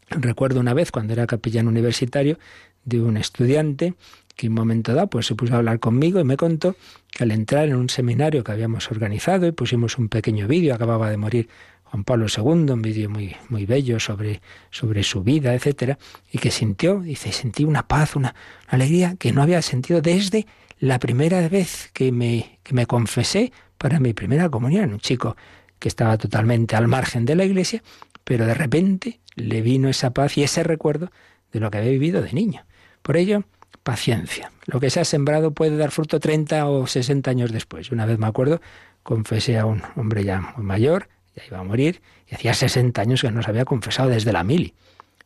recuerdo 0.09 0.59
una 0.59 0.73
vez 0.73 0.91
cuando 0.91 1.13
era 1.13 1.27
capellán 1.27 1.67
universitario 1.67 2.37
de 2.85 3.01
un 3.01 3.17
estudiante 3.17 3.93
que 4.35 4.45
en 4.47 4.53
un 4.53 4.59
momento 4.59 4.93
dado 4.93 5.07
pues 5.07 5.25
se 5.25 5.35
puso 5.35 5.55
a 5.55 5.57
hablar 5.57 5.79
conmigo 5.79 6.19
y 6.19 6.23
me 6.23 6.37
contó 6.37 6.75
que 7.11 7.23
al 7.23 7.31
entrar 7.31 7.67
en 7.67 7.75
un 7.75 7.89
seminario 7.89 8.43
que 8.43 8.51
habíamos 8.51 8.89
organizado 8.91 9.47
y 9.47 9.51
pusimos 9.51 9.97
un 9.97 10.09
pequeño 10.09 10.47
vídeo, 10.47 10.75
acababa 10.75 11.09
de 11.09 11.17
morir 11.17 11.49
Juan 11.85 12.03
Pablo 12.03 12.27
II, 12.27 12.71
un 12.71 12.81
vídeo 12.81 13.09
muy, 13.09 13.35
muy 13.49 13.65
bello 13.65 13.99
sobre, 13.99 14.41
sobre 14.69 15.03
su 15.03 15.23
vida, 15.23 15.53
etcétera, 15.53 15.97
y 16.31 16.37
que 16.37 16.51
sintió, 16.51 16.99
dice, 16.99 17.31
sentí 17.31 17.63
una 17.63 17.87
paz, 17.87 18.15
una, 18.15 18.35
alegría 18.67 19.15
que 19.17 19.31
no 19.31 19.41
había 19.41 19.61
sentido 19.61 20.01
desde 20.01 20.45
la 20.79 20.99
primera 20.99 21.47
vez 21.49 21.89
que 21.93 22.11
me, 22.11 22.59
que 22.63 22.73
me 22.73 22.85
confesé 22.85 23.51
para 23.77 23.99
mi 23.99 24.13
primera 24.13 24.49
comunión. 24.49 24.93
Un 24.93 24.99
chico 24.99 25.35
que 25.79 25.87
estaba 25.87 26.17
totalmente 26.17 26.75
al 26.75 26.87
margen 26.87 27.25
de 27.25 27.35
la 27.35 27.45
iglesia, 27.45 27.83
pero 28.27 28.45
de 28.45 28.53
repente 28.53 29.21
le 29.35 29.61
vino 29.61 29.87
esa 29.87 30.09
paz 30.11 30.37
y 30.37 30.43
ese 30.43 30.61
recuerdo 30.61 31.13
de 31.53 31.61
lo 31.61 31.71
que 31.71 31.77
había 31.77 31.91
vivido 31.91 32.21
de 32.21 32.33
niño. 32.33 32.65
Por 33.01 33.15
ello, 33.15 33.45
paciencia. 33.83 34.51
Lo 34.65 34.81
que 34.81 34.89
se 34.89 34.99
ha 34.99 35.05
sembrado 35.05 35.51
puede 35.51 35.77
dar 35.77 35.91
fruto 35.91 36.19
30 36.19 36.67
o 36.67 36.87
60 36.87 37.31
años 37.31 37.53
después. 37.53 37.89
Una 37.89 38.05
vez 38.05 38.19
me 38.19 38.27
acuerdo, 38.27 38.59
confesé 39.01 39.57
a 39.57 39.65
un 39.65 39.81
hombre 39.95 40.25
ya 40.25 40.41
muy 40.57 40.65
mayor, 40.65 41.07
ya 41.37 41.43
iba 41.47 41.59
a 41.59 41.63
morir, 41.63 42.01
y 42.29 42.35
hacía 42.35 42.53
60 42.53 43.01
años 43.01 43.21
que 43.21 43.31
no 43.31 43.41
se 43.41 43.49
había 43.49 43.63
confesado 43.63 44.09
desde 44.09 44.33
la 44.33 44.43
mili. 44.43 44.73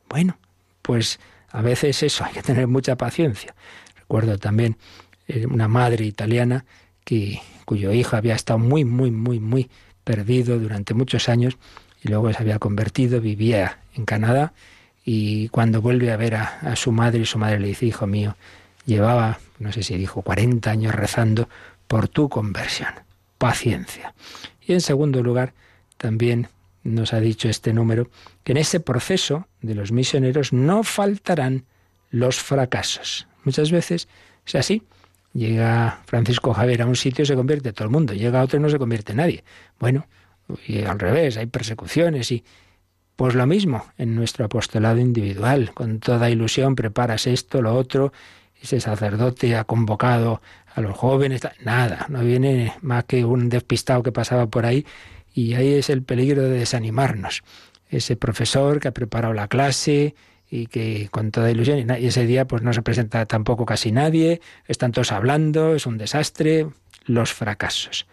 Bueno, 0.07 0.37
pues 0.83 1.19
a 1.49 1.63
veces 1.63 2.03
eso, 2.03 2.23
hay 2.27 2.33
que 2.33 2.43
tener 2.43 2.67
mucha 2.67 2.97
paciencia. 2.97 3.55
Recuerdo 3.95 4.37
también 4.37 4.77
eh, 5.27 5.47
una 5.47 5.67
madre 5.67 6.05
italiana 6.05 6.65
que, 7.03 7.41
cuyo 7.65 7.93
hijo 7.93 8.15
había 8.15 8.35
estado 8.35 8.59
muy, 8.59 8.85
muy, 8.85 9.09
muy, 9.09 9.39
muy 9.39 9.71
perdido 10.03 10.59
durante 10.59 10.93
muchos 10.93 11.29
años 11.29 11.57
y 12.03 12.09
luego 12.09 12.31
se 12.33 12.39
había 12.39 12.59
convertido, 12.59 13.21
vivía 13.21 13.79
en 13.95 14.05
Canadá 14.05 14.53
y 15.05 15.49
cuando 15.49 15.81
vuelve 15.81 16.11
a 16.11 16.17
ver 16.17 16.35
a, 16.35 16.75
su 16.75 16.91
madre 16.91 17.19
y 17.19 17.25
su 17.25 17.37
madre 17.37 17.59
le 17.59 17.67
dice, 17.67 17.85
hijo 17.85 18.07
mío, 18.07 18.35
llevaba, 18.85 19.39
no 19.59 19.71
sé 19.71 19.83
si 19.83 19.97
dijo, 19.97 20.21
40 20.21 20.69
años 20.69 20.95
rezando 20.95 21.49
por 21.87 22.07
tu 22.07 22.29
conversión. 22.29 22.93
Paciencia. 23.37 24.13
Y 24.65 24.73
en 24.73 24.81
segundo 24.81 25.23
lugar, 25.23 25.53
también 25.97 26.47
nos 26.83 27.13
ha 27.13 27.19
dicho 27.19 27.49
este 27.49 27.73
número 27.73 28.09
que 28.43 28.51
en 28.51 28.57
ese 28.57 28.79
proceso 28.79 29.47
de 29.61 29.75
los 29.75 29.91
misioneros 29.91 30.53
no 30.53 30.83
faltarán 30.83 31.65
los 32.11 32.39
fracasos. 32.39 33.27
Muchas 33.43 33.71
veces 33.71 34.07
es 34.45 34.55
así. 34.55 34.83
Llega 35.33 36.01
Francisco 36.05 36.53
Javier 36.53 36.81
a 36.81 36.85
un 36.85 36.95
sitio 36.95 37.23
y 37.23 37.25
se 37.25 37.35
convierte 37.35 37.73
todo 37.73 37.85
el 37.85 37.91
mundo. 37.91 38.13
Llega 38.13 38.41
a 38.41 38.43
otro 38.43 38.59
y 38.59 38.61
no 38.61 38.69
se 38.69 38.77
convierte 38.77 39.13
nadie. 39.13 39.43
Bueno, 39.79 40.05
y 40.67 40.83
al 40.83 40.99
revés, 40.99 41.37
hay 41.37 41.45
persecuciones 41.47 42.31
y, 42.31 42.43
pues 43.15 43.35
lo 43.35 43.45
mismo 43.45 43.85
en 43.97 44.15
nuestro 44.15 44.45
apostolado 44.45 44.99
individual, 44.99 45.73
con 45.73 45.99
toda 45.99 46.29
ilusión 46.29 46.75
preparas 46.75 47.27
esto, 47.27 47.61
lo 47.61 47.75
otro, 47.75 48.11
ese 48.61 48.79
sacerdote 48.79 49.55
ha 49.55 49.63
convocado 49.63 50.41
a 50.73 50.81
los 50.81 50.95
jóvenes, 50.97 51.41
nada, 51.63 52.05
no 52.09 52.21
viene 52.21 52.73
más 52.81 53.05
que 53.05 53.25
un 53.25 53.49
despistado 53.49 54.03
que 54.03 54.11
pasaba 54.11 54.47
por 54.47 54.65
ahí 54.65 54.85
y 55.33 55.53
ahí 55.53 55.73
es 55.73 55.89
el 55.89 56.03
peligro 56.03 56.43
de 56.43 56.59
desanimarnos. 56.59 57.43
Ese 57.89 58.15
profesor 58.15 58.79
que 58.79 58.87
ha 58.87 58.93
preparado 58.93 59.33
la 59.33 59.47
clase 59.47 60.15
y 60.49 60.67
que 60.67 61.07
con 61.11 61.31
toda 61.31 61.49
ilusión 61.49 61.79
y 61.79 62.05
ese 62.05 62.25
día 62.25 62.45
pues 62.45 62.61
no 62.61 62.73
se 62.73 62.81
presenta 62.81 63.25
tampoco 63.25 63.65
casi 63.65 63.91
nadie, 63.91 64.41
están 64.67 64.91
todos 64.91 65.11
hablando, 65.11 65.75
es 65.75 65.85
un 65.85 65.97
desastre, 65.97 66.67
los 67.05 67.33
fracasos. 67.33 68.05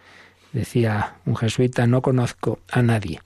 Decía 0.53 1.15
un 1.25 1.35
jesuita, 1.35 1.85
no 1.87 2.01
conozco 2.01 2.59
a 2.69 2.81
nadie 2.81 3.19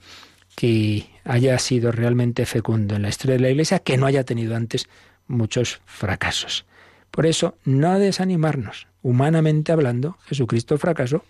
que 0.54 1.10
haya 1.24 1.58
sido 1.58 1.90
realmente 1.90 2.46
fecundo 2.46 2.94
en 2.94 3.02
la 3.02 3.08
historia 3.08 3.36
de 3.36 3.42
la 3.42 3.50
Iglesia, 3.50 3.80
que 3.80 3.96
no 3.96 4.06
haya 4.06 4.24
tenido 4.24 4.54
antes 4.54 4.88
muchos 5.26 5.80
fracasos. 5.84 6.64
Por 7.10 7.26
eso, 7.26 7.56
no 7.64 7.98
desanimarnos. 7.98 8.86
Humanamente 9.02 9.72
hablando, 9.72 10.18
Jesucristo 10.26 10.78
fracasó. 10.78 11.24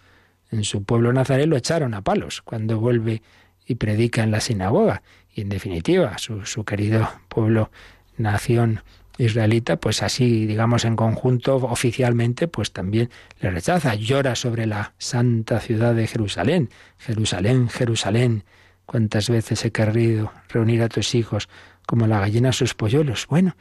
En 0.50 0.64
su 0.64 0.84
pueblo 0.84 1.12
Nazaret 1.12 1.46
lo 1.46 1.56
echaron 1.56 1.94
a 1.94 2.02
palos 2.02 2.42
cuando 2.42 2.78
vuelve 2.78 3.22
y 3.66 3.76
predica 3.76 4.22
en 4.22 4.30
la 4.30 4.40
sinagoga. 4.40 5.02
Y 5.34 5.40
en 5.40 5.48
definitiva, 5.48 6.18
su, 6.18 6.44
su 6.46 6.64
querido 6.64 7.08
pueblo, 7.28 7.70
nación 8.16 8.82
israelita, 9.18 9.76
pues 9.76 10.02
así, 10.02 10.46
digamos, 10.46 10.84
en 10.84 10.96
conjunto, 10.96 11.56
oficialmente, 11.56 12.48
pues 12.48 12.72
también 12.72 13.10
le 13.40 13.50
rechaza. 13.50 13.94
Llora 13.94 14.34
sobre 14.34 14.66
la 14.66 14.94
santa 14.98 15.60
ciudad 15.60 15.94
de 15.94 16.06
Jerusalén. 16.06 16.70
Jerusalén, 16.98 17.68
Jerusalén, 17.68 18.44
Cuántas 18.86 19.30
veces 19.30 19.64
he 19.64 19.72
querido 19.72 20.32
reunir 20.48 20.82
a 20.82 20.88
tus 20.88 21.14
hijos 21.14 21.48
como 21.86 22.06
la 22.06 22.20
gallina 22.20 22.50
a 22.50 22.52
sus 22.52 22.74
polluelos. 22.74 23.26
Bueno, 23.28 23.56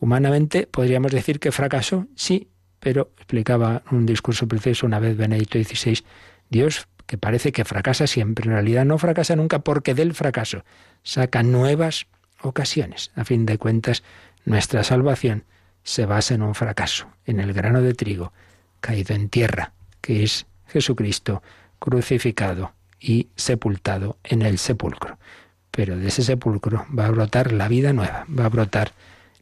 humanamente 0.00 0.66
podríamos 0.66 1.12
decir 1.12 1.40
que 1.40 1.52
fracasó, 1.52 2.06
sí, 2.14 2.48
pero 2.80 3.10
explicaba 3.16 3.82
un 3.90 4.06
discurso 4.06 4.46
precioso 4.46 4.86
una 4.86 5.00
vez 5.00 5.16
Benedicto 5.16 5.58
XVI, 5.58 6.04
Dios 6.48 6.86
que 7.06 7.18
parece 7.18 7.52
que 7.52 7.64
fracasa 7.64 8.06
siempre, 8.06 8.44
en 8.44 8.52
realidad 8.52 8.84
no 8.84 8.98
fracasa 8.98 9.34
nunca 9.34 9.60
porque 9.60 9.94
del 9.94 10.14
fracaso 10.14 10.64
saca 11.02 11.42
nuevas 11.42 12.06
ocasiones. 12.42 13.10
A 13.16 13.24
fin 13.24 13.46
de 13.46 13.56
cuentas, 13.56 14.04
nuestra 14.48 14.82
salvación 14.82 15.44
se 15.82 16.06
basa 16.06 16.34
en 16.34 16.42
un 16.42 16.54
fracaso, 16.54 17.06
en 17.26 17.38
el 17.38 17.52
grano 17.52 17.82
de 17.82 17.94
trigo 17.94 18.32
caído 18.80 19.14
en 19.14 19.28
tierra, 19.28 19.72
que 20.00 20.22
es 20.22 20.46
Jesucristo 20.66 21.42
crucificado 21.78 22.72
y 22.98 23.28
sepultado 23.36 24.16
en 24.24 24.42
el 24.42 24.58
sepulcro. 24.58 25.18
Pero 25.70 25.98
de 25.98 26.08
ese 26.08 26.22
sepulcro 26.22 26.86
va 26.96 27.06
a 27.06 27.10
brotar 27.10 27.52
la 27.52 27.68
vida 27.68 27.92
nueva, 27.92 28.24
va 28.26 28.46
a 28.46 28.48
brotar 28.48 28.92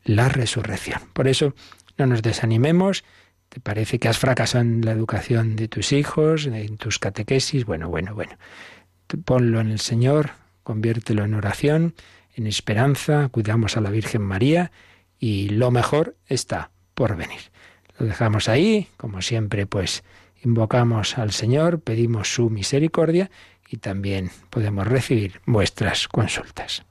la 0.05 0.29
resurrección. 0.29 1.01
Por 1.13 1.29
eso 1.29 1.55
no 1.99 2.07
nos 2.07 2.23
desanimemos. 2.23 3.05
¿Te 3.49 3.61
parece 3.61 3.99
que 3.99 4.09
has 4.09 4.19
fracasado 4.19 4.63
en 4.63 4.85
la 4.85 4.91
educación 4.91 5.55
de 5.55 5.69
tus 5.69 5.93
hijos, 5.93 6.47
en 6.47 6.77
tus 6.79 6.99
catequesis? 6.99 7.65
Bueno, 7.65 7.89
bueno, 7.89 8.15
bueno. 8.15 8.33
Ponlo 9.25 9.61
en 9.61 9.71
el 9.71 9.79
Señor, 9.79 10.31
conviértelo 10.65 11.25
en 11.25 11.35
oración, 11.35 11.95
en 12.35 12.47
esperanza, 12.47 13.29
cuidamos 13.29 13.77
a 13.77 13.81
la 13.81 13.91
Virgen 13.91 14.23
María 14.23 14.73
y 15.19 15.49
lo 15.51 15.71
mejor 15.71 16.17
está 16.27 16.71
por 16.95 17.17
venir. 17.17 17.41
Lo 17.99 18.07
dejamos 18.07 18.49
ahí, 18.49 18.89
como 18.97 19.23
siempre, 19.23 19.67
pues 19.67 20.05
invocamos 20.45 21.19
al 21.19 21.33
Señor, 21.33 21.81
pedimos 21.81 22.33
su 22.35 22.51
misericordia 22.51 23.31
y 23.69 23.79
también 23.79 24.31
podemos 24.51 24.87
recibir 24.87 25.41
vuestras 25.47 26.09
consultas. 26.09 26.85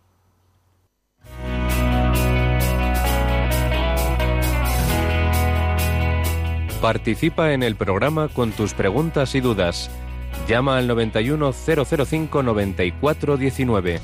Participa 6.82 7.54
en 7.54 7.64
el 7.64 7.76
programa 7.76 8.28
con 8.28 8.52
tus 8.52 8.74
preguntas 8.76 9.34
y 9.34 9.42
dudas. 9.42 9.90
Llama 10.48 10.78
al 10.78 10.86
91005 10.86 12.44
9419. 12.44 14.00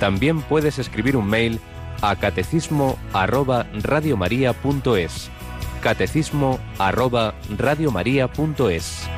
También 0.00 0.40
puedes 0.40 0.78
escribir 0.78 1.16
un 1.16 1.26
mail 1.28 1.60
a 2.02 2.16
catecismo 2.16 2.98
arroba 3.12 3.66
arroba. 7.48 9.10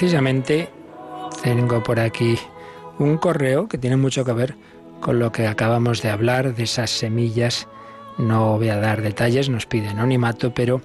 Precisamente 0.00 0.70
tengo 1.42 1.82
por 1.82 2.00
aquí 2.00 2.38
un 2.98 3.18
correo 3.18 3.68
que 3.68 3.76
tiene 3.76 3.98
mucho 3.98 4.24
que 4.24 4.32
ver 4.32 4.56
con 4.98 5.18
lo 5.18 5.30
que 5.30 5.46
acabamos 5.46 6.00
de 6.00 6.08
hablar, 6.08 6.54
de 6.54 6.62
esas 6.62 6.88
semillas. 6.88 7.68
No 8.16 8.56
voy 8.56 8.70
a 8.70 8.80
dar 8.80 9.02
detalles, 9.02 9.50
nos 9.50 9.66
pide 9.66 9.88
anonimato, 9.88 10.54
pero 10.54 10.80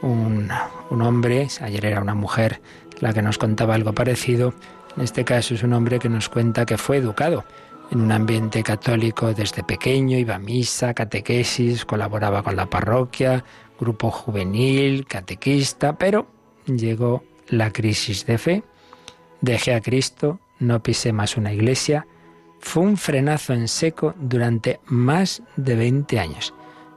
un, 0.00 0.48
un 0.90 1.02
hombre, 1.02 1.48
ayer 1.60 1.86
era 1.86 2.00
una 2.00 2.14
mujer 2.14 2.60
la 3.00 3.12
que 3.12 3.20
nos 3.20 3.36
contaba 3.36 3.74
algo 3.74 3.94
parecido, 3.94 4.54
en 4.96 5.02
este 5.02 5.24
caso 5.24 5.54
es 5.54 5.64
un 5.64 5.72
hombre 5.72 5.98
que 5.98 6.08
nos 6.08 6.28
cuenta 6.28 6.64
que 6.64 6.78
fue 6.78 6.98
educado 6.98 7.44
en 7.90 8.00
un 8.00 8.12
ambiente 8.12 8.62
católico 8.62 9.34
desde 9.34 9.64
pequeño, 9.64 10.18
iba 10.18 10.36
a 10.36 10.38
misa, 10.38 10.94
catequesis, 10.94 11.84
colaboraba 11.84 12.44
con 12.44 12.54
la 12.54 12.66
parroquia, 12.66 13.44
grupo 13.80 14.12
juvenil, 14.12 15.04
catequista, 15.04 15.98
pero 15.98 16.28
llegó 16.66 17.24
la 17.48 17.72
crisis 17.72 18.26
de 18.26 18.38
fe, 18.38 18.64
dejé 19.40 19.74
a 19.74 19.80
Cristo, 19.80 20.40
no 20.58 20.82
pisé 20.82 21.12
más 21.12 21.36
una 21.36 21.52
iglesia, 21.52 22.06
fue 22.60 22.84
un 22.84 22.96
frenazo 22.96 23.52
en 23.52 23.68
seco 23.68 24.14
durante 24.18 24.80
más 24.86 25.42
de 25.56 25.74
20 25.74 26.18
años, 26.18 26.54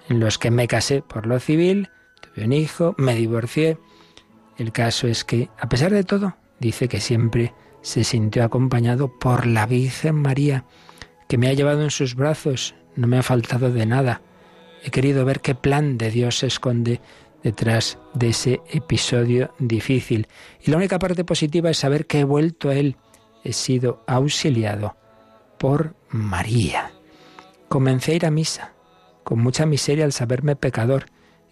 en 0.10 0.20
los 0.20 0.38
que 0.38 0.52
me 0.52 0.68
casé 0.68 1.02
por 1.02 1.26
lo 1.26 1.40
civil, 1.40 1.90
tuve 2.22 2.46
un 2.46 2.54
hijo, 2.54 2.96
me 2.98 3.16
divorcié. 3.16 3.78
El 4.58 4.72
caso 4.72 5.08
es 5.08 5.26
que, 5.26 5.50
a 5.60 5.68
pesar 5.68 5.92
de 5.92 6.04
todo, 6.04 6.38
dice 6.60 6.88
que 6.88 7.02
siempre 7.02 7.54
se 7.82 8.04
sintió 8.04 8.44
acompañado 8.44 9.08
por 9.20 9.46
la 9.48 9.66
Virgen 9.66 10.16
María, 10.16 10.66
que 11.28 11.38
me 11.38 11.50
ha 11.50 11.54
llevado 11.54 11.82
en 11.82 11.92
sus 11.92 12.16
brazos, 12.16 12.76
no 12.96 13.08
me 13.08 13.18
ha 13.18 13.24
faltado 13.24 13.72
de 13.72 13.86
nada. 13.86 14.22
He 14.84 14.92
querido 14.92 15.26
ver 15.26 15.42
qué 15.42 15.56
plan 15.56 15.98
de 15.98 16.12
Dios 16.12 16.38
se 16.38 16.48
esconde 16.48 17.02
detrás 17.46 18.00
de 18.16 18.30
ese 18.30 18.62
episodio 18.72 19.54
difícil. 19.60 20.28
Y 20.66 20.72
la 20.72 20.78
única 20.78 20.98
parte 20.98 21.24
positiva 21.24 21.70
es 21.70 21.78
saber 21.78 22.08
que 22.08 22.22
he 22.22 22.24
vuelto 22.24 22.70
a 22.70 22.76
Él. 22.76 22.98
He 23.44 23.54
sido 23.54 24.04
auxiliado 24.08 24.96
por 25.60 25.96
María. 26.10 26.92
Comencé 27.70 28.14
a 28.14 28.16
ir 28.16 28.26
a 28.26 28.32
misa, 28.32 28.74
con 29.24 29.42
mucha 29.42 29.68
miseria 29.68 30.06
al 30.06 30.12
saberme 30.12 30.56
pecador 30.56 31.06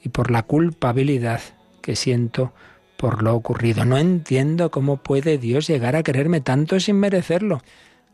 y 0.03 0.09
por 0.09 0.31
la 0.31 0.41
culpabilidad 0.41 1.41
que 1.83 1.95
siento 1.95 2.53
por 2.97 3.21
lo 3.21 3.35
ocurrido. 3.35 3.85
No 3.85 3.99
entiendo 3.99 4.71
cómo 4.71 4.97
puede 4.97 5.37
Dios 5.37 5.67
llegar 5.67 5.95
a 5.95 6.01
quererme 6.01 6.41
tanto 6.41 6.79
sin 6.79 6.95
merecerlo. 6.95 7.61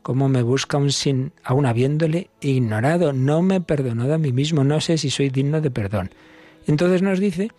Cómo 0.02 0.28
me 0.28 0.44
busca 0.44 0.76
aún 0.76 0.92
sin, 0.92 1.32
aún 1.46 1.66
habiéndole 1.66 2.30
ignorado. 2.42 3.14
No 3.14 3.42
me 3.42 3.62
perdonó 3.62 4.14
a 4.14 4.18
mí 4.18 4.34
mismo. 4.34 4.66
No 4.66 4.82
sé 4.82 4.98
si 4.98 5.10
soy 5.10 5.30
digno 5.30 5.62
de 5.62 5.72
perdón. 5.72 6.10
Entonces 6.68 7.02
nos 7.02 7.20
dice 7.20 7.52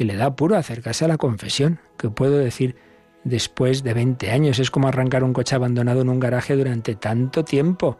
que 0.00 0.06
le 0.06 0.16
da 0.16 0.24
apuro 0.24 0.56
acercarse 0.56 1.04
a 1.04 1.08
la 1.08 1.18
confesión, 1.18 1.78
que 1.98 2.08
puedo 2.08 2.38
decir 2.38 2.74
después 3.22 3.82
de 3.82 3.92
20 3.92 4.30
años. 4.30 4.58
Es 4.58 4.70
como 4.70 4.88
arrancar 4.88 5.22
un 5.22 5.34
coche 5.34 5.54
abandonado 5.54 6.00
en 6.00 6.08
un 6.08 6.18
garaje 6.18 6.56
durante 6.56 6.94
tanto 6.94 7.44
tiempo. 7.44 7.98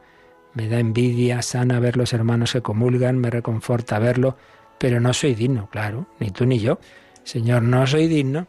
Me 0.54 0.66
da 0.66 0.78
envidia 0.78 1.42
sana 1.42 1.78
ver 1.78 1.98
los 1.98 2.14
hermanos 2.14 2.54
que 2.54 2.62
comulgan, 2.62 3.18
me 3.18 3.28
reconforta 3.28 3.98
verlo, 3.98 4.38
pero 4.78 4.98
no 4.98 5.12
soy 5.12 5.34
digno, 5.34 5.68
claro, 5.68 6.06
ni 6.20 6.30
tú 6.30 6.46
ni 6.46 6.58
yo. 6.58 6.78
Señor, 7.22 7.64
no 7.64 7.86
soy 7.86 8.08
digno 8.08 8.46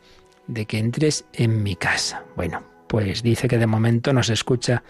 de 0.47 0.66
que 0.66 0.78
entres 0.78 1.26
en 1.34 1.62
mi 1.62 1.76
casa. 1.76 2.24
Bueno, 2.38 2.64
pues 2.88 3.22
dice 3.22 3.49
que 3.49 3.58
de 3.58 3.68
momento 3.68 4.14
nos 4.14 4.30
escucha 4.30 4.82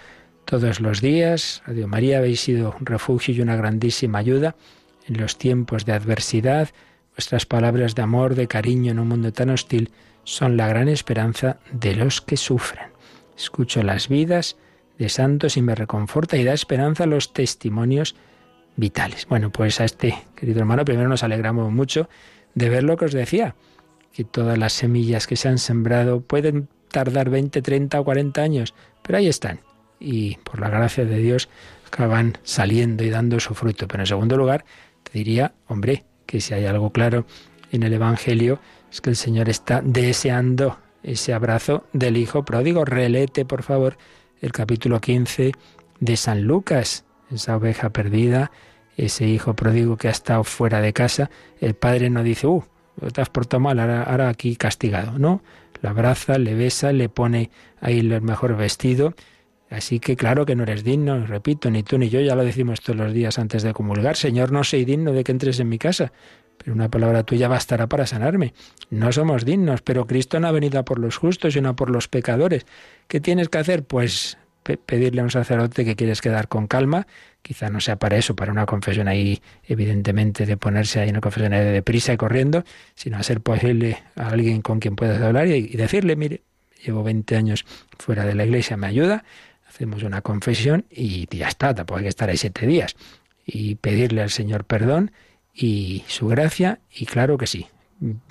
todos 0.46 0.82
los 0.82 1.02
días. 1.02 1.64
Radio 1.66 1.88
María 1.88 2.20
habéis 2.20 2.42
sido 2.42 2.76
un 2.80 2.86
refugio 2.86 3.34
y 3.34 3.42
una 3.42 3.56
grandísima 3.56 4.20
ayuda 4.20 4.56
en 5.08 5.20
los 5.20 5.40
tiempos 5.40 5.84
de 5.84 5.94
adversidad 5.94 6.70
Vuestras 7.16 7.46
palabras 7.46 7.96
de 7.96 8.02
amor, 8.02 8.36
de 8.36 8.48
cariño 8.48 8.92
en 8.92 9.00
un 9.00 9.10
mundo 9.10 9.34
tan 9.34 9.50
hostil 9.50 9.92
son 10.24 10.58
la 10.58 10.68
gran 10.68 10.88
esperanza 10.88 11.58
de 11.72 11.96
los 11.96 12.22
que 12.22 12.38
sufren. 12.38 12.88
Escucho 13.38 13.84
las 13.84 14.08
vidas 14.08 14.58
de 14.98 15.10
santos 15.10 15.58
y 15.58 15.62
me 15.62 15.76
reconforta 15.76 16.38
y 16.38 16.44
da 16.44 16.54
esperanza 16.54 17.04
a 17.04 17.08
los 17.08 17.34
testimonios 17.34 18.16
vitales. 18.76 19.26
Bueno, 19.28 19.52
pues 19.52 19.82
a 19.82 19.86
este 19.86 20.18
querido 20.36 20.60
hermano 20.60 20.86
primero 20.86 21.10
nos 21.10 21.24
alegramos 21.24 21.72
mucho 21.72 22.08
de 22.54 22.70
ver 22.70 22.84
lo 22.84 22.98
que 22.98 23.06
os 23.06 23.14
decía, 23.14 23.56
que 24.14 24.24
todas 24.24 24.58
las 24.58 24.74
semillas 24.74 25.28
que 25.28 25.36
se 25.36 25.50
han 25.50 25.58
sembrado 25.58 26.22
pueden 26.22 26.68
tardar 26.90 27.30
20, 27.30 27.62
30 27.62 28.00
o 28.00 28.04
40 28.04 28.42
años, 28.42 28.74
pero 29.02 29.18
ahí 29.18 29.28
están. 29.28 29.62
Y 30.00 30.36
por 30.38 30.60
la 30.60 30.70
gracia 30.70 31.06
de 31.06 31.18
Dios 31.18 31.50
acaban 31.88 32.38
saliendo 32.44 33.04
y 33.04 33.10
dando 33.10 33.40
su 33.40 33.54
fruto. 33.54 33.88
Pero 33.88 34.04
en 34.04 34.08
segundo 34.08 34.38
lugar, 34.38 34.66
te 35.04 35.18
diría, 35.18 35.54
hombre, 35.68 36.04
que 36.32 36.40
si 36.40 36.54
hay 36.54 36.66
algo 36.66 36.92
claro 36.92 37.26
en 37.74 37.84
el 37.84 37.92
Evangelio 37.92 38.60
es 38.90 39.02
que 39.02 39.10
el 39.10 39.18
Señor 39.18 39.50
está 39.50 39.82
deseando 39.84 40.78
ese 41.04 41.34
abrazo 41.34 41.84
del 41.92 42.16
Hijo 42.16 42.46
pródigo. 42.46 42.86
Relete, 42.86 43.44
por 43.44 43.64
favor, 43.64 43.98
el 44.40 44.54
capítulo 44.54 45.02
15 45.02 45.52
de 46.00 46.18
San 46.18 46.44
Lucas, 46.44 47.04
esa 47.32 47.58
oveja 47.58 47.90
perdida, 47.90 48.50
ese 48.96 49.26
hijo 49.26 49.56
pródigo 49.56 49.98
que 49.98 50.08
ha 50.08 50.12
estado 50.12 50.46
fuera 50.46 50.80
de 50.80 50.94
casa. 50.94 51.30
El 51.60 51.74
padre 51.74 52.10
no 52.10 52.24
dice, 52.24 52.48
uh, 52.48 52.64
te 53.14 53.20
has 53.20 53.30
portado 53.30 53.60
mal, 53.60 53.80
ahora, 53.80 54.30
aquí 54.30 54.56
castigado. 54.56 55.20
No, 55.20 55.42
lo 55.82 55.90
abraza, 55.90 56.38
le 56.38 56.54
besa, 56.56 56.94
le 56.94 57.10
pone 57.10 57.52
ahí 57.82 58.00
el 58.00 58.22
mejor 58.22 58.56
vestido. 58.56 59.16
Así 59.72 60.02
que 60.02 60.18
claro 60.18 60.46
que 60.46 60.54
no 60.54 60.64
eres 60.64 60.84
digno, 60.84 61.26
repito, 61.26 61.72
ni 61.72 61.82
tú 61.82 61.98
ni 61.98 62.10
yo, 62.10 62.20
ya 62.20 62.36
lo 62.36 62.44
decimos 62.44 62.82
todos 62.82 62.98
los 63.00 63.14
días 63.14 63.40
antes 63.40 63.64
de 63.64 63.72
comulgar, 63.72 64.18
Señor, 64.18 64.52
no 64.52 64.66
soy 64.66 64.84
digno 64.84 65.14
de 65.14 65.24
que 65.24 65.32
entres 65.32 65.62
en 65.62 65.70
mi 65.70 65.78
casa, 65.78 66.12
pero 66.58 66.74
una 66.74 66.90
palabra 66.90 67.24
tuya 67.24 67.48
bastará 67.48 67.88
para 67.88 68.06
sanarme. 68.06 68.54
No 68.90 69.14
somos 69.14 69.46
dignos, 69.46 69.82
pero 69.82 70.06
Cristo 70.06 70.42
no 70.42 70.50
ha 70.50 70.52
venido 70.52 70.84
por 70.84 71.00
los 71.00 71.16
justos, 71.16 71.54
sino 71.54 71.70
a 71.70 71.76
por 71.78 71.90
los 71.90 72.10
pecadores. 72.10 72.66
¿Qué 73.08 73.22
tienes 73.22 73.48
que 73.48 73.60
hacer? 73.60 73.86
Pues 73.86 74.38
pedirle 74.86 75.22
a 75.22 75.24
un 75.24 75.32
sacerdote 75.32 75.86
que 75.86 75.96
quieres 75.96 76.20
quedar 76.20 76.50
con 76.50 76.68
calma, 76.68 77.08
quizá 77.42 77.70
no 77.70 77.80
sea 77.80 77.96
para 77.96 78.18
eso, 78.18 78.36
para 78.36 78.52
una 78.52 78.66
confesión 78.66 79.08
ahí, 79.08 79.42
evidentemente, 79.64 80.46
de 80.46 80.58
ponerse 80.58 81.00
ahí 81.00 81.10
una 81.10 81.22
confesión 81.22 81.54
de 81.54 81.64
deprisa 81.64 82.12
y 82.12 82.18
corriendo, 82.18 82.66
sino 82.94 83.18
a 83.18 83.24
ser 83.24 83.40
posible 83.40 84.04
a 84.18 84.28
alguien 84.28 84.62
con 84.62 84.80
quien 84.80 84.98
puedas 84.98 85.22
hablar 85.22 85.48
y, 85.48 85.54
y 85.54 85.78
decirle, 85.78 86.18
mire, 86.18 86.42
llevo 86.86 87.04
20 87.04 87.38
años 87.38 87.66
fuera 87.98 88.26
de 88.26 88.36
la 88.36 88.44
iglesia, 88.44 88.76
¿me 88.76 88.88
ayuda? 88.88 89.24
Hacemos 89.72 90.04
una 90.04 90.22
confesión 90.22 90.86
y 90.90 91.28
ya 91.36 91.48
está, 91.48 91.74
tampoco 91.74 92.00
hay 92.00 92.04
que 92.04 92.10
estar 92.10 92.30
ahí 92.30 92.36
siete 92.36 92.68
días. 92.68 92.96
Y 93.46 93.76
pedirle 93.76 94.22
al 94.22 94.30
Señor 94.30 94.66
perdón 94.66 95.12
y 95.54 96.04
su 96.08 96.28
gracia, 96.28 96.80
y 96.94 97.06
claro 97.06 97.38
que 97.38 97.48
sí, 97.48 97.68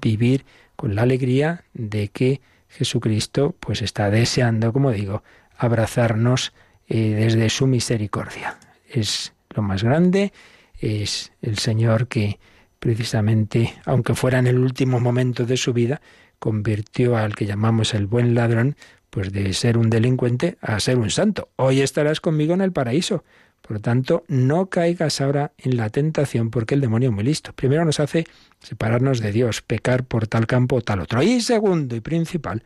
vivir 0.03 0.45
con 0.77 0.95
la 0.95 1.03
alegría 1.03 1.65
de 1.73 2.09
que 2.09 2.41
Jesucristo 2.69 3.57
pues 3.59 3.81
está 3.81 4.11
deseando, 4.11 4.73
como 4.73 4.93
digo, 4.93 5.23
abrazarnos 5.57 6.53
eh, 6.89 7.15
desde 7.19 7.49
su 7.49 7.67
misericordia. 7.67 8.59
Es 8.89 9.33
lo 9.51 9.63
más 9.63 9.83
grande, 9.83 10.33
es 10.79 11.33
el 11.41 11.59
Señor 11.59 12.07
que 12.07 12.39
precisamente, 12.79 13.75
aunque 13.87 14.15
fuera 14.15 14.39
en 14.39 14.47
el 14.47 14.59
último 14.59 15.01
momento 15.01 15.47
de 15.47 15.57
su 15.57 15.73
vida, 15.73 16.03
convirtió 16.39 17.17
al 17.17 17.35
que 17.35 17.47
llamamos 17.47 17.95
el 17.95 18.07
buen 18.07 18.35
ladrón, 18.35 18.77
pues 19.11 19.33
de 19.33 19.53
ser 19.53 19.77
un 19.77 19.91
delincuente 19.91 20.57
a 20.61 20.79
ser 20.81 20.99
un 20.99 21.11
santo. 21.11 21.51
Hoy 21.57 21.81
estarás 21.81 22.21
conmigo 22.21 22.55
en 22.55 22.61
el 22.61 22.73
paraíso. 22.73 23.25
Por 23.61 23.73
lo 23.73 23.81
tanto, 23.81 24.25
no 24.29 24.67
caigas 24.67 25.21
ahora 25.21 25.53
en 25.59 25.77
la 25.77 25.91
tentación 25.91 26.51
porque 26.51 26.75
el 26.75 26.81
demonio 26.81 27.11
es 27.11 27.15
muy 27.15 27.25
listo. 27.25 27.53
Primero 27.53 27.85
nos 27.85 28.01
hace 28.01 28.25
separarnos 28.59 29.21
de 29.21 29.33
Dios, 29.33 29.63
pecar 29.63 30.05
por 30.05 30.27
tal 30.27 30.47
campo 30.47 30.77
o 30.77 30.81
tal 30.81 31.01
otro. 31.01 31.23
Y 31.23 31.41
segundo 31.41 31.95
y 31.95 32.01
principal, 32.01 32.65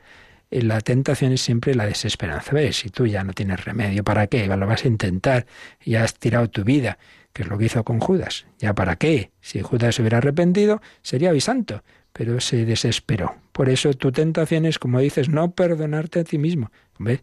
eh, 0.50 0.62
la 0.62 0.80
tentación 0.80 1.32
es 1.32 1.40
siempre 1.40 1.74
la 1.74 1.86
desesperanza. 1.86 2.52
¿Ves? 2.52 2.76
Si 2.76 2.90
tú 2.90 3.06
ya 3.06 3.24
no 3.24 3.32
tienes 3.32 3.64
remedio, 3.64 4.04
¿para 4.04 4.28
qué? 4.28 4.46
Lo 4.46 4.66
vas 4.66 4.84
a 4.84 4.88
intentar, 4.88 5.46
ya 5.84 6.04
has 6.04 6.14
tirado 6.14 6.48
tu 6.48 6.62
vida, 6.64 6.98
que 7.32 7.42
es 7.42 7.48
lo 7.48 7.58
que 7.58 7.66
hizo 7.66 7.84
con 7.84 7.98
Judas. 7.98 8.46
¿Ya 8.58 8.74
para 8.74 8.96
qué? 8.96 9.32
Si 9.40 9.60
Judas 9.60 9.96
se 9.96 10.02
hubiera 10.02 10.18
arrepentido, 10.18 10.80
sería 11.02 11.30
hoy 11.30 11.40
santo, 11.40 11.82
pero 12.14 12.40
se 12.40 12.64
desesperó. 12.64 13.34
Por 13.52 13.68
eso 13.68 13.92
tu 13.92 14.12
tentación 14.12 14.66
es, 14.66 14.78
como 14.78 15.00
dices, 15.00 15.28
no 15.28 15.50
perdonarte 15.50 16.20
a 16.20 16.24
ti 16.24 16.38
mismo. 16.38 16.70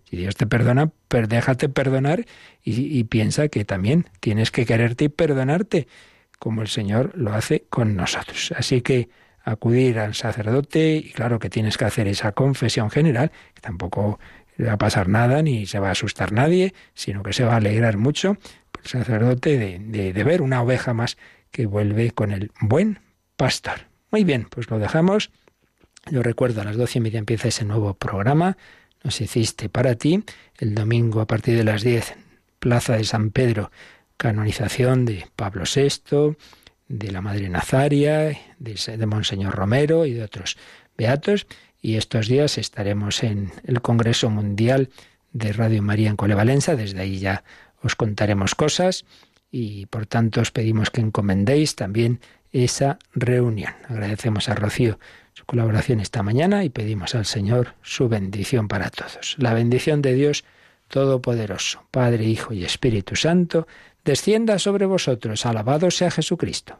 si 0.04 0.18
Dios 0.18 0.36
te 0.36 0.46
perdona, 0.46 0.92
déjate 1.10 1.70
perdonar 1.70 2.26
y, 2.62 3.04
piensa 3.06 3.48
que 3.48 3.64
también 3.64 4.06
tienes 4.20 4.52
que 4.52 4.66
quererte 4.66 5.06
y 5.06 5.10
perdonarte, 5.10 5.88
como 6.40 6.62
el 6.62 6.68
Señor 6.68 7.14
lo 7.16 7.34
hace 7.34 7.64
con 7.70 7.96
nosotros. 7.96 8.54
Así 8.58 8.82
que 8.82 9.10
acudir 9.44 9.98
al 9.98 10.14
sacerdote 10.14 10.98
y 10.98 11.12
claro 11.12 11.40
que 11.40 11.50
tienes 11.50 11.78
que 11.78 11.86
hacer 11.86 12.10
esa 12.10 12.34
confesión 12.34 12.92
general, 12.92 13.32
que 13.54 13.62
tampoco 13.62 14.20
va 14.62 14.74
a 14.74 14.78
pasar 14.78 15.08
nada 15.08 15.42
ni 15.42 15.66
se 15.68 15.80
va 15.80 15.88
a 15.88 15.92
asustar 15.92 16.34
nadie, 16.34 16.74
sino 16.94 17.24
que 17.24 17.32
se 17.32 17.46
va 17.46 17.54
a 17.54 17.58
alegrar 17.58 17.96
mucho 17.96 18.38
el 18.84 18.90
sacerdote 18.90 19.80
de 19.80 20.24
ver 20.24 20.42
una 20.42 20.62
oveja 20.62 20.94
más 20.94 21.18
que 21.50 21.66
vuelve 21.66 22.12
con 22.12 22.32
el 22.34 22.52
buen 22.60 23.00
pastor. 23.38 23.91
Muy 24.12 24.26
bien, 24.26 24.48
pues 24.50 24.70
lo 24.70 24.78
dejamos. 24.78 25.32
Yo 26.10 26.22
recuerdo 26.22 26.62
a 26.62 26.66
las 26.66 26.76
doce 26.76 27.00
y 27.00 27.02
media 27.02 27.20
empieza 27.20 27.48
ese 27.48 27.64
nuevo 27.64 27.94
programa. 27.94 28.58
Nos 29.04 29.22
hiciste 29.22 29.70
para 29.70 29.96
ti. 29.96 30.24
El 30.58 30.76
domingo 30.76 31.22
a 31.22 31.28
partir 31.28 31.56
de 31.56 31.64
las 31.64 31.82
diez, 31.82 32.14
Plaza 32.60 32.98
de 32.98 33.06
San 33.06 33.32
Pedro, 33.32 33.72
canonización 34.18 35.06
de 35.06 35.28
Pablo 35.36 35.64
VI, 35.64 36.36
de 36.90 37.12
la 37.12 37.22
Madre 37.22 37.48
Nazaria, 37.48 38.38
de, 38.60 39.06
Monseñor 39.06 39.56
Romero 39.56 40.06
y 40.06 40.14
de 40.14 40.24
otros 40.24 40.58
beatos. 40.98 41.48
Y 41.82 41.96
estos 41.96 42.28
días 42.28 42.58
estaremos 42.58 43.24
en 43.24 43.54
el 43.64 43.82
Congreso 43.82 44.30
Mundial 44.30 44.90
de 45.32 45.54
Radio 45.54 45.82
María 45.82 46.10
en 46.10 46.18
Colevalenza. 46.18 46.76
Desde 46.76 47.00
ahí 47.00 47.20
ya 47.20 47.46
os 47.82 47.96
contaremos 47.96 48.56
cosas 48.56 49.06
y 49.52 49.86
por 49.86 50.06
tanto 50.06 50.42
os 50.42 50.52
pedimos 50.52 50.90
que 50.90 51.02
encomendéis 51.02 51.76
también 51.76 52.20
esa 52.52 53.00
reunión. 53.14 53.74
Agradecemos 53.88 54.50
a 54.50 54.56
Rocío 54.56 55.00
su 55.34 55.46
colaboración 55.46 56.00
esta 56.00 56.24
mañana 56.24 56.64
y 56.64 56.70
pedimos 56.70 57.16
al 57.16 57.26
Señor 57.26 57.76
su 57.82 58.10
bendición 58.10 58.68
para 58.68 58.90
todos. 58.90 59.36
La 59.38 59.54
bendición 59.54 60.02
de 60.02 60.14
Dios 60.14 60.44
Todopoderoso, 60.88 61.86
Padre, 61.90 62.26
Hijo 62.26 62.54
y 62.54 62.66
Espíritu 62.66 63.16
Santo, 63.16 63.66
descienda 64.04 64.60
sobre 64.60 64.86
vosotros. 64.86 65.46
Alabado 65.46 65.90
sea 65.90 66.12
Jesucristo. 66.12 66.80